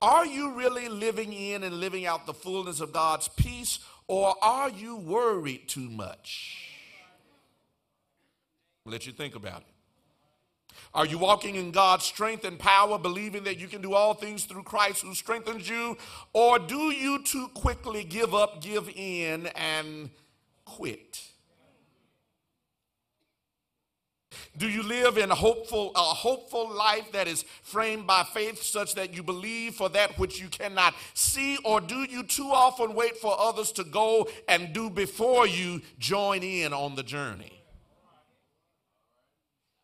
Are 0.00 0.24
you 0.24 0.52
really 0.52 0.88
living 0.88 1.32
in 1.32 1.64
and 1.64 1.80
living 1.80 2.06
out 2.06 2.26
the 2.26 2.34
fullness 2.34 2.80
of 2.80 2.92
God's 2.92 3.28
peace, 3.28 3.80
or 4.06 4.34
are 4.42 4.70
you 4.70 4.96
worried 4.96 5.68
too 5.68 5.90
much? 5.90 6.70
I'll 8.86 8.92
let 8.92 9.06
you 9.06 9.12
think 9.12 9.34
about 9.34 9.62
it. 9.62 9.66
Are 10.92 11.06
you 11.06 11.18
walking 11.18 11.56
in 11.56 11.72
God's 11.72 12.04
strength 12.04 12.44
and 12.44 12.56
power, 12.56 12.98
believing 12.98 13.44
that 13.44 13.58
you 13.58 13.66
can 13.66 13.82
do 13.82 13.94
all 13.94 14.14
things 14.14 14.44
through 14.44 14.62
Christ 14.62 15.02
who 15.02 15.14
strengthens 15.14 15.68
you? 15.68 15.96
Or 16.32 16.60
do 16.60 16.92
you 16.92 17.24
too 17.24 17.48
quickly 17.54 18.04
give 18.04 18.32
up, 18.32 18.62
give 18.62 18.88
in, 18.90 19.48
and 19.56 20.10
quit? 20.64 21.33
Do 24.56 24.68
you 24.68 24.84
live 24.84 25.18
in 25.18 25.32
a 25.32 25.34
hopeful, 25.34 25.90
a 25.96 25.98
hopeful 25.98 26.72
life 26.72 27.10
that 27.12 27.26
is 27.26 27.44
framed 27.62 28.06
by 28.06 28.22
faith 28.22 28.62
such 28.62 28.94
that 28.94 29.12
you 29.12 29.22
believe 29.24 29.74
for 29.74 29.88
that 29.88 30.16
which 30.16 30.40
you 30.40 30.48
cannot 30.48 30.94
see? 31.12 31.58
Or 31.64 31.80
do 31.80 32.04
you 32.04 32.22
too 32.22 32.50
often 32.52 32.94
wait 32.94 33.16
for 33.16 33.34
others 33.36 33.72
to 33.72 33.84
go 33.84 34.28
and 34.46 34.72
do 34.72 34.90
before 34.90 35.48
you 35.48 35.82
join 35.98 36.44
in 36.44 36.72
on 36.72 36.94
the 36.94 37.02
journey? 37.02 37.64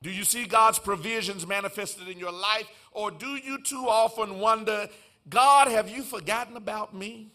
Do 0.03 0.11
you 0.11 0.25
see 0.25 0.47
God's 0.47 0.79
provisions 0.79 1.47
manifested 1.47 2.09
in 2.09 2.19
your 2.19 2.33
life? 2.33 2.71
Or 2.93 3.11
do 3.11 3.37
you 3.37 3.61
too 3.63 3.87
often 3.89 4.39
wonder, 4.39 4.89
God, 5.29 5.69
have 5.69 5.91
you 5.91 6.03
forgotten 6.03 6.57
about 6.57 6.95
me? 6.95 7.33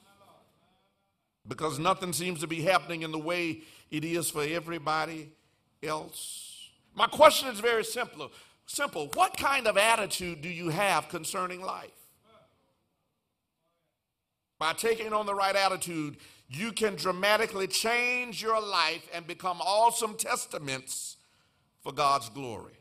Because 1.48 1.80
nothing 1.80 2.14
seems 2.14 2.40
to 2.40 2.48
be 2.48 2.62
happening 2.62 3.04
in 3.04 3.12
the 3.12 3.20
way 3.20 3.62
it 3.92 4.04
is 4.04 4.32
for 4.32 4.42
everybody 4.42 5.32
else. 5.84 6.45
My 6.96 7.08
question 7.08 7.50
is 7.50 7.60
very 7.60 7.84
simple. 7.84 8.32
Simple. 8.66 9.10
What 9.14 9.38
kind 9.38 9.68
of 9.68 9.78
attitude 9.78 10.41
do 10.41 10.50
you 10.50 10.70
have 10.70 11.10
concerning 11.10 11.62
life? 11.62 11.91
By 14.58 14.74
taking 14.74 15.12
on 15.12 15.26
the 15.26 15.36
right 15.36 15.56
attitude, 15.56 16.18
you 16.48 16.72
can 16.72 16.96
dramatically 16.96 17.68
change 17.68 18.41
your 18.41 18.62
life 18.62 19.08
and 19.14 19.28
become 19.28 19.60
awesome 19.62 20.16
testaments 20.16 21.18
for 21.82 21.91
God's 21.91 22.30
glory. 22.30 22.74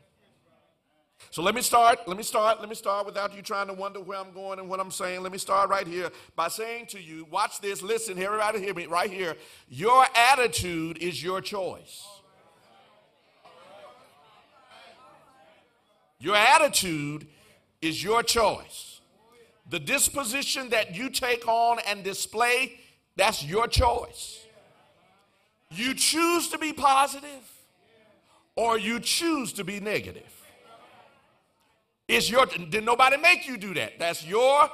So 1.31 1.41
let 1.41 1.53
me 1.53 1.61
start, 1.61 2.07
let 2.07 2.15
me 2.15 2.23
start, 2.23 2.61
let 2.61 2.69
me 2.69 2.75
start 2.75 3.05
without 3.05 3.35
you 3.35 3.41
trying 3.41 3.67
to 3.67 3.73
wonder 3.73 3.99
where 3.99 4.17
I'm 4.17 4.31
going 4.31 4.59
and 4.59 4.69
what 4.69 4.79
I'm 4.79 4.91
saying. 4.91 5.21
Let 5.21 5.31
me 5.31 5.37
start 5.37 5.69
right 5.69 5.85
here 5.85 6.09
by 6.35 6.47
saying 6.47 6.85
to 6.87 7.01
you, 7.01 7.27
watch 7.29 7.59
this, 7.59 7.81
listen, 7.81 8.17
everybody 8.19 8.59
hear 8.59 8.73
me 8.73 8.85
right 8.85 9.11
here. 9.11 9.35
Your 9.67 10.05
attitude 10.15 10.97
is 10.99 11.21
your 11.21 11.41
choice. 11.41 12.05
Your 16.25 16.35
attitude 16.35 17.27
is 17.83 18.03
your 18.03 18.23
choice. 18.23 18.99
The 19.69 19.79
disposition 19.79 20.71
that 20.71 20.95
you 20.95 21.11
take 21.11 21.47
on 21.47 21.77
and 21.87 22.03
display, 22.03 22.79
that's 23.15 23.45
your 23.45 23.67
choice. 23.67 24.43
You 25.69 25.93
choose 25.93 26.49
to 26.49 26.57
be 26.57 26.73
positive 26.73 27.45
or 28.55 28.79
you 28.79 28.99
choose 28.99 29.53
to 29.53 29.63
be 29.63 29.79
negative. 29.79 30.23
It's 32.07 32.27
your 32.27 32.47
did 32.47 32.83
nobody 32.83 33.17
make 33.17 33.47
you 33.47 33.55
do 33.55 33.75
that? 33.75 33.99
That's 33.99 34.25
your 34.25 34.67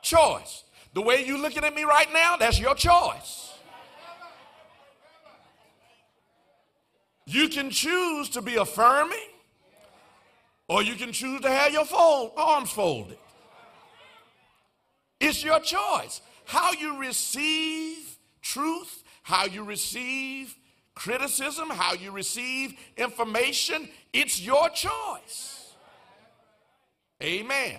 choice. 0.00 0.64
The 0.94 1.02
way 1.02 1.26
you're 1.26 1.36
looking 1.36 1.62
at 1.62 1.74
me 1.74 1.82
right 1.82 2.10
now, 2.10 2.38
that's 2.38 2.58
your 2.58 2.74
choice. 2.74 3.52
You 7.26 7.50
can 7.50 7.68
choose 7.68 8.30
to 8.30 8.40
be 8.40 8.54
affirming 8.54 9.18
or 10.68 10.82
you 10.82 10.94
can 10.94 11.12
choose 11.12 11.40
to 11.42 11.50
have 11.50 11.72
your 11.72 11.84
fold, 11.84 12.32
arms 12.36 12.70
folded. 12.70 13.18
It's 15.20 15.42
your 15.42 15.60
choice. 15.60 16.20
How 16.44 16.72
you 16.72 16.98
receive 16.98 18.18
truth, 18.42 19.02
how 19.22 19.46
you 19.46 19.64
receive 19.64 20.54
criticism, 20.94 21.70
how 21.70 21.94
you 21.94 22.10
receive 22.10 22.74
information, 22.96 23.88
it's 24.12 24.40
your 24.40 24.68
choice. 24.70 25.72
Amen. 27.22 27.76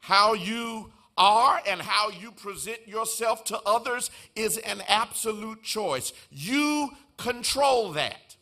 How 0.00 0.34
you 0.34 0.90
are 1.16 1.60
and 1.66 1.80
how 1.80 2.10
you 2.10 2.32
present 2.32 2.88
yourself 2.88 3.44
to 3.44 3.60
others 3.66 4.10
is 4.34 4.56
an 4.58 4.82
absolute 4.88 5.62
choice. 5.62 6.12
You 6.30 6.90
control 7.16 7.92
that. 7.92 8.36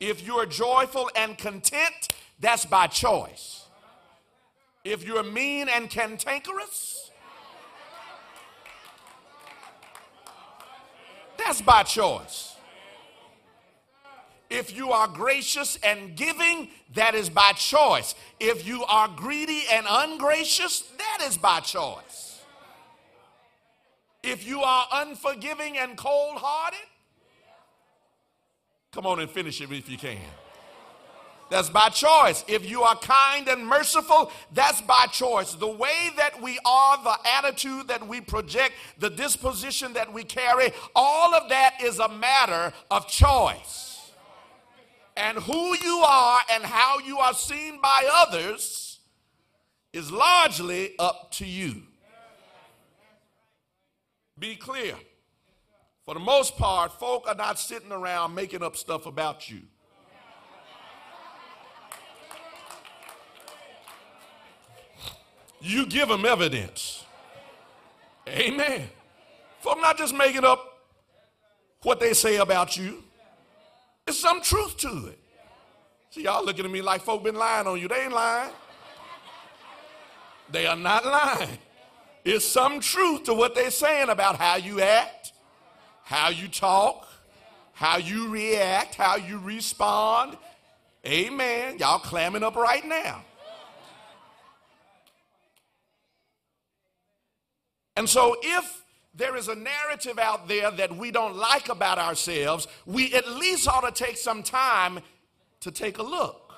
If 0.00 0.26
you're 0.26 0.46
joyful 0.46 1.10
and 1.16 1.36
content, 1.36 2.08
that's 2.40 2.64
by 2.64 2.86
choice. 2.86 3.64
If 4.84 5.06
you're 5.06 5.22
mean 5.24 5.68
and 5.68 5.90
cantankerous, 5.90 7.10
that's 11.36 11.60
by 11.60 11.82
choice. 11.82 12.56
If 14.50 14.74
you 14.74 14.92
are 14.92 15.08
gracious 15.08 15.78
and 15.82 16.16
giving, 16.16 16.70
that 16.94 17.14
is 17.14 17.28
by 17.28 17.52
choice. 17.52 18.14
If 18.40 18.66
you 18.66 18.82
are 18.84 19.08
greedy 19.08 19.64
and 19.70 19.86
ungracious, 19.88 20.90
that 20.96 21.26
is 21.28 21.36
by 21.36 21.60
choice. 21.60 22.40
If 24.22 24.46
you 24.46 24.62
are 24.62 24.86
unforgiving 24.92 25.76
and 25.76 25.96
cold 25.96 26.38
hearted, 26.38 26.86
come 28.90 29.06
on 29.06 29.20
and 29.20 29.30
finish 29.30 29.60
it 29.60 29.70
if 29.70 29.88
you 29.88 29.98
can. 29.98 30.18
That's 31.50 31.70
by 31.70 31.88
choice. 31.88 32.44
If 32.46 32.68
you 32.68 32.82
are 32.82 32.96
kind 32.96 33.48
and 33.48 33.66
merciful, 33.66 34.30
that's 34.52 34.82
by 34.82 35.06
choice. 35.06 35.54
The 35.54 35.68
way 35.68 36.10
that 36.16 36.42
we 36.42 36.58
are, 36.64 37.02
the 37.02 37.16
attitude 37.36 37.88
that 37.88 38.06
we 38.06 38.20
project, 38.20 38.74
the 38.98 39.10
disposition 39.10 39.94
that 39.94 40.12
we 40.12 40.24
carry, 40.24 40.72
all 40.94 41.34
of 41.34 41.48
that 41.48 41.76
is 41.82 41.98
a 41.98 42.08
matter 42.08 42.72
of 42.90 43.08
choice. 43.08 44.12
And 45.16 45.38
who 45.38 45.76
you 45.76 46.04
are 46.06 46.40
and 46.52 46.62
how 46.62 46.98
you 47.00 47.18
are 47.18 47.34
seen 47.34 47.80
by 47.80 48.08
others 48.12 49.00
is 49.92 50.12
largely 50.12 50.94
up 50.98 51.32
to 51.32 51.46
you. 51.46 51.82
Be 54.38 54.54
clear. 54.54 54.94
For 56.04 56.14
the 56.14 56.20
most 56.20 56.56
part, 56.56 56.92
folk 56.98 57.26
are 57.26 57.34
not 57.34 57.58
sitting 57.58 57.92
around 57.92 58.34
making 58.34 58.62
up 58.62 58.76
stuff 58.76 59.06
about 59.06 59.50
you. 59.50 59.62
You 65.60 65.86
give 65.86 66.08
them 66.08 66.24
evidence. 66.24 67.04
Amen. 68.28 68.88
Folk 69.60 69.80
not 69.80 69.98
just 69.98 70.14
making 70.14 70.44
up 70.44 70.78
what 71.82 72.00
they 72.00 72.12
say 72.12 72.36
about 72.36 72.76
you. 72.76 73.02
There's 74.06 74.18
some 74.18 74.40
truth 74.40 74.76
to 74.78 75.08
it. 75.08 75.18
See, 76.10 76.22
y'all 76.24 76.44
looking 76.44 76.64
at 76.64 76.70
me 76.70 76.82
like 76.82 77.02
folk 77.02 77.24
been 77.24 77.34
lying 77.34 77.66
on 77.66 77.80
you. 77.80 77.88
They 77.88 78.04
ain't 78.04 78.12
lying. 78.12 78.52
They 80.50 80.66
are 80.66 80.76
not 80.76 81.04
lying. 81.04 81.58
It's 82.24 82.44
some 82.44 82.80
truth 82.80 83.24
to 83.24 83.34
what 83.34 83.54
they're 83.54 83.70
saying 83.70 84.08
about 84.08 84.36
how 84.36 84.56
you 84.56 84.80
act, 84.80 85.32
how 86.04 86.30
you 86.30 86.48
talk, 86.48 87.06
how 87.72 87.98
you 87.98 88.28
react, 88.28 88.94
how 88.94 89.16
you 89.16 89.38
respond. 89.38 90.36
Amen. 91.06 91.78
Y'all 91.78 91.98
clamming 91.98 92.42
up 92.42 92.56
right 92.56 92.84
now. 92.86 93.22
And 97.98 98.08
so, 98.08 98.36
if 98.40 98.84
there 99.12 99.34
is 99.34 99.48
a 99.48 99.56
narrative 99.56 100.20
out 100.20 100.46
there 100.46 100.70
that 100.70 100.96
we 100.96 101.10
don't 101.10 101.34
like 101.34 101.68
about 101.68 101.98
ourselves, 101.98 102.68
we 102.86 103.12
at 103.12 103.28
least 103.28 103.66
ought 103.66 103.80
to 103.80 103.90
take 103.90 104.16
some 104.16 104.44
time 104.44 105.00
to 105.58 105.72
take 105.72 105.98
a 105.98 106.02
look. 106.04 106.54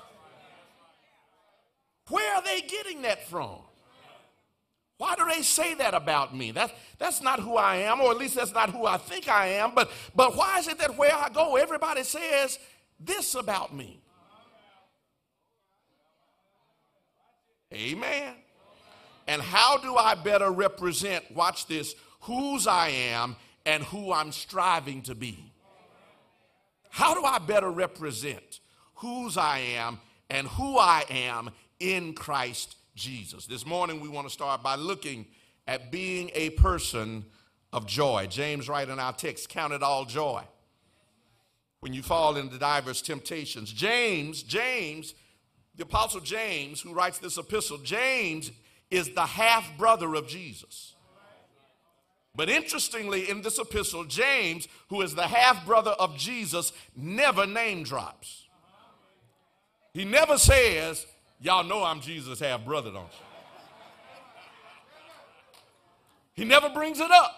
Where 2.09 2.35
are 2.35 2.43
they 2.43 2.61
getting 2.61 3.01
that 3.01 3.27
from? 3.27 3.57
Why 4.99 5.15
do 5.15 5.25
they 5.27 5.41
say 5.41 5.73
that 5.73 5.95
about 5.95 6.37
me? 6.37 6.51
That, 6.51 6.75
that's 6.99 7.23
not 7.23 7.39
who 7.39 7.55
I 7.55 7.77
am, 7.77 8.01
or 8.01 8.11
at 8.11 8.19
least 8.19 8.35
that's 8.35 8.53
not 8.53 8.69
who 8.69 8.85
I 8.85 8.97
think 8.97 9.27
I 9.27 9.47
am. 9.47 9.73
But, 9.73 9.89
but 10.15 10.35
why 10.35 10.59
is 10.59 10.67
it 10.67 10.77
that 10.77 10.95
where 10.95 11.15
I 11.15 11.29
go, 11.29 11.55
everybody 11.55 12.03
says 12.03 12.59
this 12.99 13.33
about 13.33 13.73
me? 13.75 13.99
Amen. 17.73 18.35
And 19.27 19.41
how 19.41 19.77
do 19.77 19.95
I 19.95 20.15
better 20.15 20.51
represent, 20.51 21.23
watch 21.33 21.67
this, 21.67 21.95
whose 22.21 22.67
I 22.67 22.89
am 22.89 23.35
and 23.65 23.83
who 23.83 24.11
I'm 24.11 24.31
striving 24.31 25.01
to 25.03 25.15
be? 25.15 25.51
How 26.89 27.13
do 27.13 27.23
I 27.23 27.39
better 27.39 27.71
represent 27.71 28.59
whose 28.95 29.37
I 29.37 29.59
am 29.59 29.99
and 30.29 30.47
who 30.47 30.77
I 30.77 31.05
am 31.09 31.51
in 31.79 32.13
Christ 32.13 32.75
Jesus? 32.95 33.45
This 33.45 33.65
morning 33.65 34.01
we 34.01 34.09
want 34.09 34.27
to 34.27 34.33
start 34.33 34.61
by 34.61 34.75
looking 34.75 35.25
at 35.67 35.91
being 35.91 36.31
a 36.33 36.49
person 36.51 37.25
of 37.71 37.85
joy. 37.85 38.27
James 38.29 38.67
writes 38.67 38.91
in 38.91 38.99
our 38.99 39.13
text, 39.13 39.47
count 39.49 39.73
it 39.73 39.81
all 39.81 40.05
joy 40.05 40.43
when 41.79 41.93
you 41.93 42.03
fall 42.03 42.37
into 42.37 42.57
diverse 42.57 43.01
temptations. 43.01 43.71
James, 43.71 44.43
James, 44.43 45.13
the 45.75 45.83
apostle 45.83 46.21
James, 46.21 46.81
who 46.81 46.93
writes 46.93 47.19
this 47.19 47.37
epistle, 47.37 47.77
James 47.77 48.51
is 48.91 49.09
the 49.15 49.25
half 49.25 49.77
brother 49.77 50.13
of 50.13 50.27
Jesus. 50.27 50.93
But 52.35 52.49
interestingly, 52.49 53.29
in 53.29 53.41
this 53.41 53.57
epistle, 53.59 54.05
James, 54.05 54.67
who 54.89 55.01
is 55.01 55.15
the 55.15 55.27
half 55.27 55.65
brother 55.65 55.91
of 55.91 56.15
Jesus, 56.17 56.71
never 56.95 57.45
name 57.45 57.83
drops. 57.83 58.47
He 59.93 60.05
never 60.05 60.37
says, 60.37 61.05
Y'all 61.41 61.63
know 61.63 61.83
I'm 61.83 62.01
Jesus' 62.01 62.39
half 62.39 62.63
brother, 62.63 62.91
don't 62.91 63.03
you? 63.03 63.25
He 66.33 66.45
never 66.45 66.69
brings 66.69 66.99
it 66.99 67.11
up. 67.11 67.35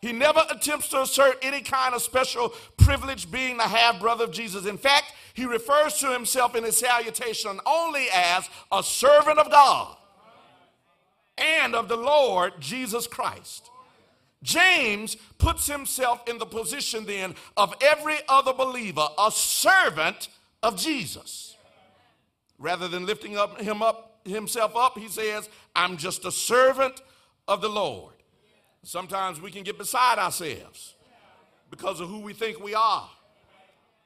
He 0.00 0.12
never 0.12 0.42
attempts 0.50 0.88
to 0.88 1.02
assert 1.02 1.38
any 1.42 1.60
kind 1.60 1.94
of 1.94 2.02
special 2.02 2.54
privilege 2.76 3.30
being 3.30 3.56
the 3.56 3.64
half 3.64 4.00
brother 4.00 4.24
of 4.24 4.32
Jesus. 4.32 4.64
In 4.64 4.78
fact, 4.78 5.12
he 5.34 5.44
refers 5.44 5.94
to 5.98 6.12
himself 6.12 6.54
in 6.56 6.64
his 6.64 6.76
salutation 6.76 7.60
only 7.66 8.06
as 8.12 8.48
a 8.72 8.82
servant 8.82 9.38
of 9.38 9.50
God 9.50 9.97
and 11.38 11.74
of 11.74 11.88
the 11.88 11.96
Lord 11.96 12.54
Jesus 12.60 13.06
Christ. 13.06 13.70
James 14.42 15.16
puts 15.38 15.66
himself 15.66 16.22
in 16.28 16.38
the 16.38 16.46
position 16.46 17.04
then 17.04 17.34
of 17.56 17.74
every 17.80 18.16
other 18.28 18.52
believer, 18.52 19.06
a 19.18 19.30
servant 19.32 20.28
of 20.62 20.76
Jesus. 20.76 21.56
Rather 22.58 22.88
than 22.88 23.06
lifting 23.06 23.36
up 23.36 23.60
him 23.60 23.82
up 23.82 24.20
himself 24.24 24.76
up, 24.76 24.98
he 24.98 25.08
says, 25.08 25.48
I'm 25.74 25.96
just 25.96 26.24
a 26.24 26.32
servant 26.32 27.00
of 27.46 27.60
the 27.60 27.68
Lord. 27.68 28.14
Sometimes 28.82 29.40
we 29.40 29.50
can 29.50 29.64
get 29.64 29.78
beside 29.78 30.18
ourselves 30.18 30.94
because 31.70 32.00
of 32.00 32.08
who 32.08 32.20
we 32.20 32.32
think 32.32 32.62
we 32.62 32.74
are 32.74 33.08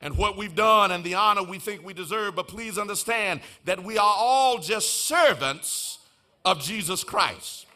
and 0.00 0.16
what 0.16 0.36
we've 0.36 0.54
done 0.54 0.90
and 0.90 1.04
the 1.04 1.14
honor 1.14 1.42
we 1.42 1.58
think 1.58 1.84
we 1.84 1.94
deserve. 1.94 2.34
But 2.34 2.48
please 2.48 2.78
understand 2.78 3.40
that 3.64 3.82
we 3.82 3.98
are 3.98 4.14
all 4.16 4.58
just 4.58 5.06
servants 5.06 5.98
of 6.44 6.60
Jesus 6.60 7.04
Christ. 7.04 7.66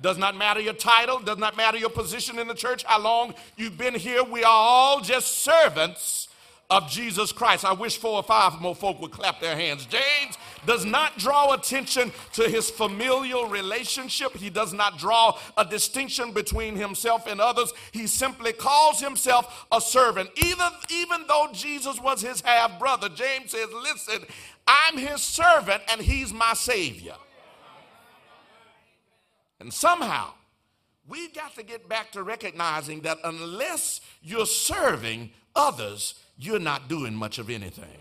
Does 0.00 0.16
not 0.16 0.36
matter 0.36 0.60
your 0.60 0.72
title, 0.72 1.18
does 1.18 1.38
not 1.38 1.56
matter 1.56 1.76
your 1.76 1.90
position 1.90 2.38
in 2.38 2.48
the 2.48 2.54
church, 2.54 2.84
how 2.84 3.00
long 3.00 3.34
you've 3.56 3.76
been 3.76 3.94
here. 3.94 4.24
We 4.24 4.42
are 4.44 4.50
all 4.50 5.00
just 5.00 5.38
servants 5.38 6.28
of 6.70 6.88
Jesus 6.88 7.32
Christ. 7.32 7.64
I 7.64 7.72
wish 7.72 7.98
four 7.98 8.14
or 8.16 8.22
five 8.22 8.60
more 8.60 8.76
folk 8.76 9.00
would 9.00 9.10
clap 9.10 9.40
their 9.40 9.56
hands. 9.56 9.86
James 9.86 10.38
does 10.64 10.84
not 10.84 11.18
draw 11.18 11.52
attention 11.52 12.12
to 12.34 12.48
his 12.48 12.70
familial 12.70 13.46
relationship. 13.46 14.36
He 14.36 14.50
does 14.50 14.72
not 14.72 14.96
draw 14.96 15.36
a 15.56 15.64
distinction 15.64 16.32
between 16.32 16.76
himself 16.76 17.26
and 17.26 17.40
others. 17.40 17.72
He 17.92 18.06
simply 18.06 18.52
calls 18.52 19.00
himself 19.00 19.66
a 19.72 19.80
servant. 19.80 20.30
Even, 20.36 20.68
even 20.90 21.24
though 21.26 21.48
Jesus 21.52 22.00
was 22.00 22.22
his 22.22 22.40
half 22.40 22.78
brother, 22.78 23.08
James 23.08 23.50
says, 23.50 23.68
Listen, 23.72 24.24
I'm 24.66 24.96
his 24.96 25.22
servant 25.22 25.82
and 25.90 26.00
he's 26.00 26.32
my 26.32 26.54
savior. 26.54 27.14
And 29.60 29.72
somehow, 29.72 30.32
we've 31.06 31.34
got 31.34 31.54
to 31.56 31.62
get 31.62 31.88
back 31.88 32.12
to 32.12 32.22
recognizing 32.22 33.02
that 33.02 33.18
unless 33.24 34.00
you're 34.22 34.46
serving 34.46 35.30
others, 35.54 36.14
you're 36.38 36.58
not 36.58 36.88
doing 36.88 37.14
much 37.14 37.38
of 37.38 37.50
anything. 37.50 37.98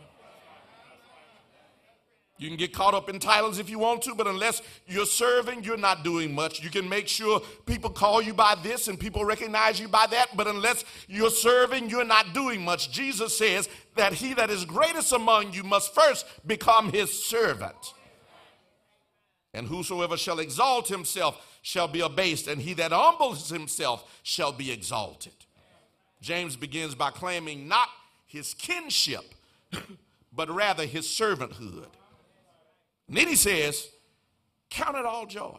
You 2.38 2.48
can 2.48 2.56
get 2.56 2.72
caught 2.72 2.94
up 2.94 3.10
in 3.10 3.20
titles 3.20 3.60
if 3.60 3.70
you 3.70 3.78
want 3.80 4.02
to, 4.04 4.16
but 4.16 4.26
unless 4.26 4.62
you're 4.88 5.06
serving, 5.06 5.66
you're 5.66 5.76
not 5.76 6.06
doing 6.06 6.34
much. 6.34 6.64
You 6.64 6.70
can 6.70 6.88
make 6.88 7.10
sure 7.10 7.42
people 7.66 7.90
call 7.90 8.22
you 8.22 8.34
by 8.34 8.56
this 8.64 8.88
and 8.88 8.98
people 8.98 9.26
recognize 9.26 9.78
you 9.78 9.90
by 9.90 10.08
that, 10.08 10.38
but 10.38 10.48
unless 10.48 10.86
you're 11.10 11.32
serving, 11.32 11.90
you're 11.90 12.06
not 12.06 12.34
doing 12.34 12.64
much. 12.64 12.94
Jesus 12.94 13.38
says 13.38 13.68
that 13.98 14.14
he 14.14 14.34
that 14.36 14.50
is 14.50 14.64
greatest 14.64 15.12
among 15.12 15.52
you 15.52 15.64
must 15.64 15.94
first 15.94 16.26
become 16.48 16.94
his 16.94 17.12
servant. 17.12 17.94
And 19.54 19.68
whosoever 19.68 20.16
shall 20.16 20.40
exalt 20.40 20.88
himself 20.88 21.49
shall 21.62 21.88
be 21.88 22.02
abased, 22.02 22.48
and 22.48 22.62
he 22.62 22.74
that 22.76 22.92
humbles 22.92 23.50
himself 23.50 24.20
shall 24.24 24.52
be 24.52 24.72
exalted. 24.72 25.34
James 26.22 26.56
begins 26.56 26.96
by 26.96 27.12
claiming 27.12 27.68
not 27.68 27.90
his 28.26 28.54
kinship, 28.54 29.34
but 30.34 30.50
rather 30.50 30.86
his 30.86 31.06
servanthood. 31.06 31.88
And 33.08 33.18
then 33.18 33.28
he 33.28 33.36
says, 33.36 33.90
Count 34.70 34.98
it 34.98 35.06
all 35.06 35.26
joy. 35.26 35.58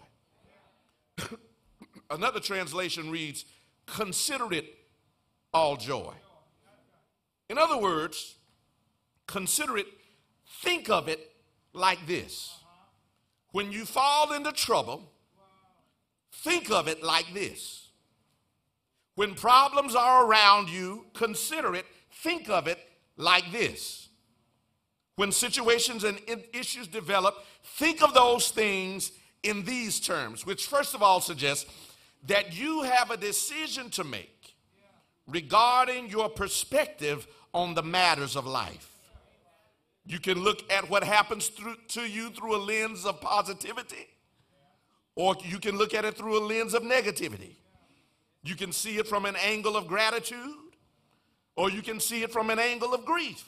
Another 2.10 2.40
translation 2.40 3.10
reads, 3.10 3.44
Consider 3.86 4.52
it 4.52 4.66
all 5.52 5.76
joy. 5.76 6.14
In 7.48 7.58
other 7.58 7.76
words, 7.76 8.36
consider 9.26 9.76
it, 9.76 9.86
think 10.62 10.88
of 10.88 11.08
it 11.08 11.32
like 11.72 12.06
this. 12.06 12.56
When 13.50 13.72
you 13.72 13.84
fall 13.84 14.32
into 14.32 14.52
trouble, 14.52 15.09
think 16.42 16.70
of 16.70 16.88
it 16.88 17.02
like 17.02 17.32
this. 17.34 17.88
When 19.14 19.34
problems 19.34 19.94
are 19.94 20.26
around 20.26 20.70
you, 20.70 21.06
consider 21.14 21.74
it 21.74 21.86
think 22.22 22.48
of 22.48 22.66
it 22.66 22.78
like 23.16 23.50
this. 23.52 24.08
When 25.16 25.32
situations 25.32 26.04
and 26.04 26.18
issues 26.52 26.86
develop, 26.86 27.44
think 27.62 28.02
of 28.02 28.14
those 28.14 28.50
things 28.50 29.12
in 29.42 29.64
these 29.64 30.00
terms, 30.00 30.46
which 30.46 30.66
first 30.66 30.94
of 30.94 31.02
all 31.02 31.20
suggests 31.20 31.70
that 32.26 32.56
you 32.56 32.82
have 32.82 33.10
a 33.10 33.16
decision 33.16 33.90
to 33.90 34.04
make 34.04 34.54
regarding 35.26 36.08
your 36.08 36.28
perspective 36.28 37.26
on 37.52 37.74
the 37.74 37.82
matters 37.82 38.36
of 38.36 38.46
life. 38.46 38.88
You 40.06 40.18
can 40.18 40.42
look 40.42 40.70
at 40.72 40.88
what 40.90 41.04
happens 41.04 41.48
through, 41.48 41.76
to 41.88 42.02
you 42.02 42.30
through 42.30 42.56
a 42.56 42.58
lens 42.58 43.04
of 43.04 43.20
positivity, 43.20 44.08
or 45.14 45.36
you 45.44 45.58
can 45.58 45.76
look 45.76 45.94
at 45.94 46.04
it 46.04 46.16
through 46.16 46.38
a 46.38 46.42
lens 46.44 46.74
of 46.74 46.82
negativity. 46.82 47.56
You 48.42 48.54
can 48.54 48.72
see 48.72 48.96
it 48.96 49.06
from 49.06 49.26
an 49.26 49.36
angle 49.36 49.76
of 49.76 49.86
gratitude, 49.86 50.54
or 51.56 51.70
you 51.70 51.82
can 51.82 52.00
see 52.00 52.22
it 52.22 52.32
from 52.32 52.50
an 52.50 52.58
angle 52.58 52.94
of 52.94 53.04
grief. 53.04 53.44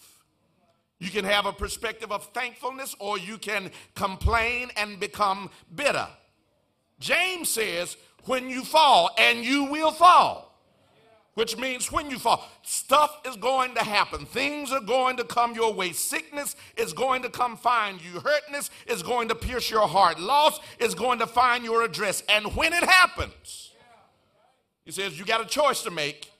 You 0.98 1.10
can 1.10 1.24
have 1.24 1.46
a 1.46 1.52
perspective 1.52 2.12
of 2.12 2.26
thankfulness, 2.26 2.94
or 2.98 3.18
you 3.18 3.38
can 3.38 3.70
complain 3.94 4.70
and 4.76 5.00
become 5.00 5.50
bitter. 5.74 6.06
James 7.00 7.48
says, 7.48 7.96
when 8.24 8.48
you 8.48 8.62
fall, 8.62 9.10
and 9.18 9.44
you 9.44 9.64
will 9.64 9.90
fall, 9.90 10.51
which 11.34 11.56
means 11.56 11.90
when 11.90 12.10
you 12.10 12.18
fall, 12.18 12.46
stuff 12.62 13.20
is 13.26 13.36
going 13.36 13.74
to 13.74 13.82
happen. 13.82 14.26
Things 14.26 14.70
are 14.70 14.80
going 14.80 15.16
to 15.16 15.24
come 15.24 15.54
your 15.54 15.72
way. 15.72 15.92
Sickness 15.92 16.56
is 16.76 16.92
going 16.92 17.22
to 17.22 17.30
come 17.30 17.56
find 17.56 18.02
you. 18.02 18.20
Hurtness 18.20 18.70
is 18.86 19.02
going 19.02 19.28
to 19.28 19.34
pierce 19.34 19.70
your 19.70 19.88
heart. 19.88 20.20
Loss 20.20 20.60
is 20.78 20.94
going 20.94 21.18
to 21.20 21.26
find 21.26 21.64
your 21.64 21.84
address. 21.84 22.22
And 22.28 22.54
when 22.54 22.74
it 22.74 22.84
happens, 22.84 23.70
he 24.84 24.90
says 24.90 25.18
you 25.18 25.24
got 25.24 25.40
a 25.40 25.46
choice 25.46 25.82
to 25.84 25.90
make 25.90 26.30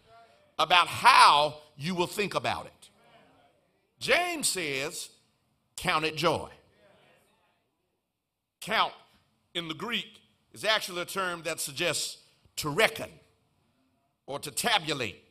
about 0.59 0.89
how 0.89 1.57
you 1.77 1.95
will 1.95 2.07
think 2.07 2.35
about 2.35 2.67
it. 2.67 2.91
James 3.99 4.49
says, 4.49 5.09
count 5.77 6.05
it 6.05 6.17
joy. 6.17 6.51
Count 8.61 8.93
in 9.55 9.69
the 9.69 9.75
Greek 9.75 10.21
is 10.53 10.65
actually 10.65 11.01
a 11.01 11.07
term 11.07 11.43
that 11.45 11.61
suggests 11.61 12.19
to 12.57 12.69
reckon 12.69 13.09
or 14.27 14.39
to 14.39 14.51
tabulate, 14.51 15.23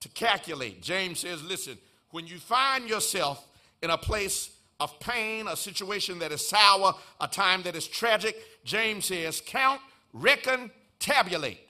to 0.00 0.08
calculate. 0.10 0.82
James 0.82 1.20
says, 1.20 1.42
listen, 1.42 1.78
when 2.10 2.26
you 2.26 2.38
find 2.38 2.88
yourself 2.88 3.46
in 3.82 3.90
a 3.90 3.98
place 3.98 4.50
of 4.80 4.98
pain, 5.00 5.46
a 5.46 5.56
situation 5.56 6.18
that 6.18 6.32
is 6.32 6.46
sour, 6.46 6.94
a 7.20 7.28
time 7.28 7.62
that 7.62 7.76
is 7.76 7.86
tragic, 7.86 8.36
James 8.64 9.06
says, 9.06 9.42
count, 9.44 9.80
reckon, 10.12 10.70
tabulate. 10.98 11.60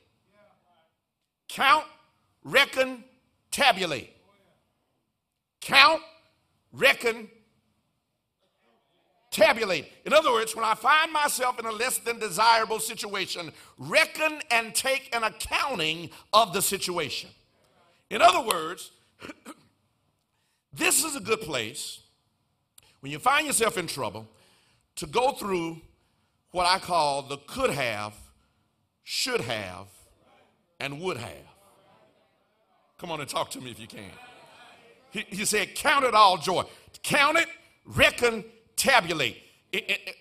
Count, 1.49 1.84
reckon, 2.45 3.05
tabulate. 3.51 4.16
Count, 5.61 6.01
reckon, 6.72 7.28
tabulate. 9.31 9.87
In 10.05 10.12
other 10.12 10.33
words, 10.33 10.57
when 10.57 10.64
I 10.64 10.74
find 10.74 11.12
myself 11.12 11.59
in 11.59 11.66
a 11.66 11.72
less 11.72 11.99
than 11.99 12.18
desirable 12.18 12.81
situation, 12.81 13.53
reckon 13.78 14.41
and 14.51 14.74
take 14.74 15.14
an 15.14 15.24
accounting 15.24 16.11
of 16.33 16.53
the 16.53 16.62
situation. 16.62 17.31
In 18.11 18.20
other 18.22 18.43
words, 18.43 18.91
this 20.72 21.05
is 21.05 21.16
a 21.16 21.20
good 21.20 21.41
place 21.41 22.01
when 23.01 23.12
you 23.12 23.18
find 23.18 23.47
yourself 23.47 23.78
in 23.78 23.87
trouble 23.87 24.26
to 24.97 25.07
go 25.07 25.33
through 25.33 25.81
what 26.51 26.66
I 26.66 26.78
call 26.78 27.22
the 27.22 27.37
could 27.39 27.70
have, 27.70 28.14
should 29.05 29.41
have, 29.43 29.87
and 30.81 31.01
would 31.01 31.16
have. 31.16 31.47
Come 32.99 33.11
on 33.11 33.20
and 33.20 33.28
talk 33.28 33.51
to 33.51 33.61
me 33.61 33.70
if 33.70 33.81
you 33.81 33.87
can. 33.87 34.11
He, 35.11 35.24
he 35.28 35.45
said, 35.45 35.74
Count 35.74 36.05
it 36.05 36.14
all 36.14 36.37
joy. 36.37 36.64
Count 37.03 37.39
it, 37.39 37.49
reckon, 37.85 38.45
tabulate. 38.81 39.37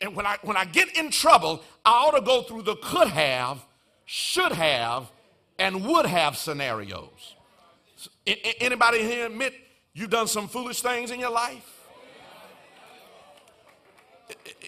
And 0.01 0.16
when 0.16 0.26
I, 0.26 0.38
when 0.43 0.57
I 0.57 0.66
get 0.66 0.95
in 0.97 1.10
trouble, 1.10 1.64
I 1.84 1.91
ought 1.91 2.16
to 2.16 2.22
go 2.22 2.43
through 2.43 2.64
the 2.64 2.76
could 2.76 3.07
have, 3.07 3.64
should 4.05 4.51
have, 4.51 5.10
and 5.57 5.86
would 5.86 6.05
have 6.05 6.38
scenarios. 6.38 7.36
Anybody 8.60 9.01
here 9.01 9.26
admit 9.26 9.53
you've 9.93 10.12
done 10.12 10.28
some 10.28 10.47
foolish 10.47 10.82
things 10.82 11.12
in 11.12 11.20
your 11.20 11.32
life? 11.32 11.66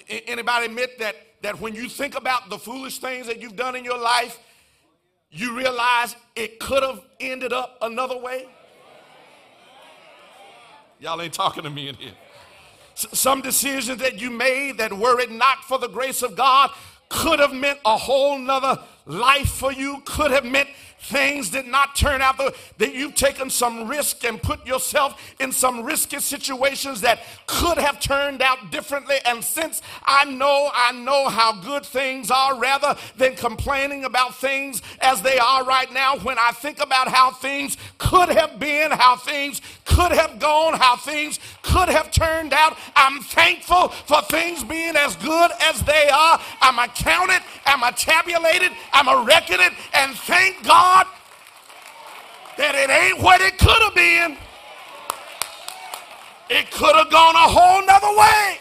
Anybody 0.10 0.66
admit 0.66 0.98
that, 1.00 1.16
that 1.42 1.60
when 1.60 1.76
you 1.76 1.88
think 1.88 2.16
about 2.16 2.50
the 2.50 2.58
foolish 2.58 2.98
things 2.98 3.28
that 3.28 3.39
you've 3.39 3.56
done 3.56 3.76
in 3.76 3.86
your 3.86 4.00
life, 4.00 4.39
you 5.30 5.56
realize 5.56 6.16
it 6.36 6.60
could 6.60 6.82
have 6.82 7.02
ended 7.20 7.54
up 7.54 7.78
another 7.82 8.18
way? 8.18 8.48
Y'all 11.00 11.22
ain't 11.22 11.34
talking 11.34 11.64
to 11.64 11.70
me 11.70 11.88
in 11.88 11.96
here 11.96 12.14
some 12.96 13.42
decisions 13.42 14.00
that 14.00 14.20
you 14.20 14.30
made 14.30 14.78
that 14.78 14.94
were 14.94 15.20
it 15.20 15.32
not 15.32 15.64
for 15.64 15.78
the 15.78 15.88
grace 15.88 16.22
of 16.22 16.36
God 16.36 16.72
could 17.10 17.39
have 17.39 17.54
meant 17.54 17.80
a 17.86 17.98
whole 17.98 18.38
nother 18.38 18.80
life 19.06 19.50
for 19.50 19.72
you, 19.72 20.02
could 20.06 20.32
have 20.32 20.46
meant 20.46 20.70
things 21.02 21.49
did 21.49 21.68
not 21.68 21.95
turn 21.95 22.22
out 22.22 22.38
the, 22.38 22.54
that 22.78 22.93
you've 22.93 23.16
taken 23.16 23.49
some 23.49 23.88
risk 23.88 24.24
and 24.24 24.41
put 24.41 24.66
yourself 24.66 25.20
in 25.39 25.52
some 25.52 25.84
risky 25.84 26.20
situations 26.20 27.02
that 27.02 27.20
could 27.47 27.78
have 27.78 27.99
turned 27.99 28.41
out 28.41 28.72
differently. 28.72 29.16
And 29.26 29.43
since 29.43 29.82
i 30.06 30.26
know 30.26 30.70
i 30.74 30.91
know 30.91 31.30
how 31.30 31.54
good 31.62 31.86
things 31.86 32.32
are 32.32 32.58
rather 32.58 32.95
than 33.18 33.36
complaining 33.36 34.06
about 34.06 34.36
things 34.36 34.82
as 34.99 35.22
they 35.22 35.38
are 35.38 35.64
right 35.64 35.91
now 35.93 36.18
when 36.18 36.38
i 36.39 36.52
think 36.52 36.82
about 36.82 37.08
how 37.08 37.32
things 37.32 37.78
could 37.97 38.30
have 38.30 38.60
been 38.60 38.91
how 38.91 39.16
things 39.16 39.62
could 39.86 40.12
have 40.12 40.39
gone 40.39 40.74
how 40.74 40.95
things 40.95 41.39
could 41.62 41.89
have 41.89 42.12
turned 42.12 42.54
out 42.54 42.78
i'm 42.95 43.20
thankful 43.22 43.89
for 43.89 44.22
things 44.24 44.64
being 44.64 44.95
as 44.95 45.16
good 45.18 45.52
as 45.70 45.82
they 45.84 46.10
are. 46.10 46.39
I'm 46.62 46.80
accounted 46.80 47.41
i'm 47.66 47.84
a 47.84 47.91
tabulated 47.91 48.72
i'm 48.93 49.08
a 49.08 49.22
and 49.93 50.16
thank 50.16 50.64
god 50.64 50.91
God 50.92 51.08
that 52.58 52.76
it 52.76 52.89
ain't 52.89 53.24
what 53.24 53.39
it 53.42 53.58
could 53.58 53.82
have 53.82 53.96
been. 53.96 54.38
It 56.50 56.70
could 56.70 56.96
have 56.96 57.10
gone 57.10 57.36
a 57.36 57.48
whole 57.48 57.86
nother 57.86 58.18
way. 58.18 58.58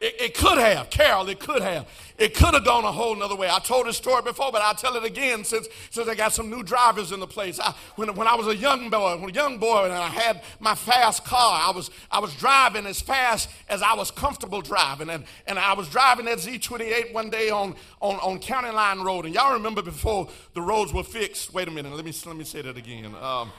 It, 0.00 0.20
it, 0.20 0.34
could 0.34 0.58
have, 0.58 0.90
Carol, 0.90 1.26
it 1.30 1.40
could 1.40 1.62
have. 1.62 1.88
It 2.16 2.34
could 2.34 2.54
have 2.54 2.64
gone 2.64 2.84
a 2.84 2.92
whole 2.92 3.16
nother 3.16 3.34
way. 3.34 3.48
I 3.50 3.58
told 3.58 3.86
this 3.86 3.96
story 3.96 4.22
before, 4.22 4.52
but 4.52 4.62
I'll 4.62 4.74
tell 4.74 4.94
it 4.94 5.02
again 5.02 5.42
since, 5.42 5.66
since 5.90 6.08
I 6.08 6.14
got 6.14 6.32
some 6.32 6.48
new 6.48 6.62
drivers 6.62 7.10
in 7.10 7.18
the 7.18 7.26
place. 7.26 7.58
I, 7.58 7.74
when, 7.96 8.14
when 8.14 8.28
I 8.28 8.36
was 8.36 8.46
a 8.46 8.54
young 8.54 8.88
boy, 8.88 9.16
when 9.16 9.30
a 9.30 9.32
young 9.32 9.58
boy, 9.58 9.84
and 9.84 9.92
I 9.92 10.08
had 10.08 10.42
my 10.60 10.76
fast 10.76 11.24
car, 11.24 11.60
I 11.68 11.72
was, 11.74 11.90
I 12.12 12.20
was 12.20 12.32
driving 12.36 12.86
as 12.86 13.00
fast 13.00 13.50
as 13.68 13.82
I 13.82 13.94
was 13.94 14.12
comfortable 14.12 14.62
driving. 14.62 15.10
And, 15.10 15.24
and 15.48 15.58
I 15.58 15.72
was 15.72 15.88
driving 15.88 16.26
that 16.26 16.38
Z28 16.38 17.12
one 17.12 17.30
day 17.30 17.50
on, 17.50 17.74
on, 18.00 18.16
on 18.16 18.38
County 18.38 18.70
Line 18.70 19.00
Road. 19.00 19.24
And 19.24 19.34
y'all 19.34 19.54
remember 19.54 19.82
before 19.82 20.28
the 20.54 20.62
roads 20.62 20.92
were 20.92 21.02
fixed, 21.02 21.52
wait 21.52 21.66
a 21.66 21.72
minute, 21.72 21.92
let 21.92 22.04
me, 22.04 22.12
let 22.26 22.36
me 22.36 22.44
say 22.44 22.62
that 22.62 22.76
again. 22.76 23.12
Um, 23.20 23.50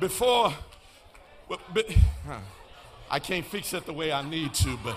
before, 0.00 0.54
but, 1.46 1.60
but. 1.74 1.86
I 3.10 3.18
can't 3.18 3.44
fix 3.44 3.72
it 3.74 3.86
the 3.86 3.92
way 3.92 4.12
I 4.12 4.28
need 4.28 4.54
to, 4.54 4.78
but, 4.82 4.96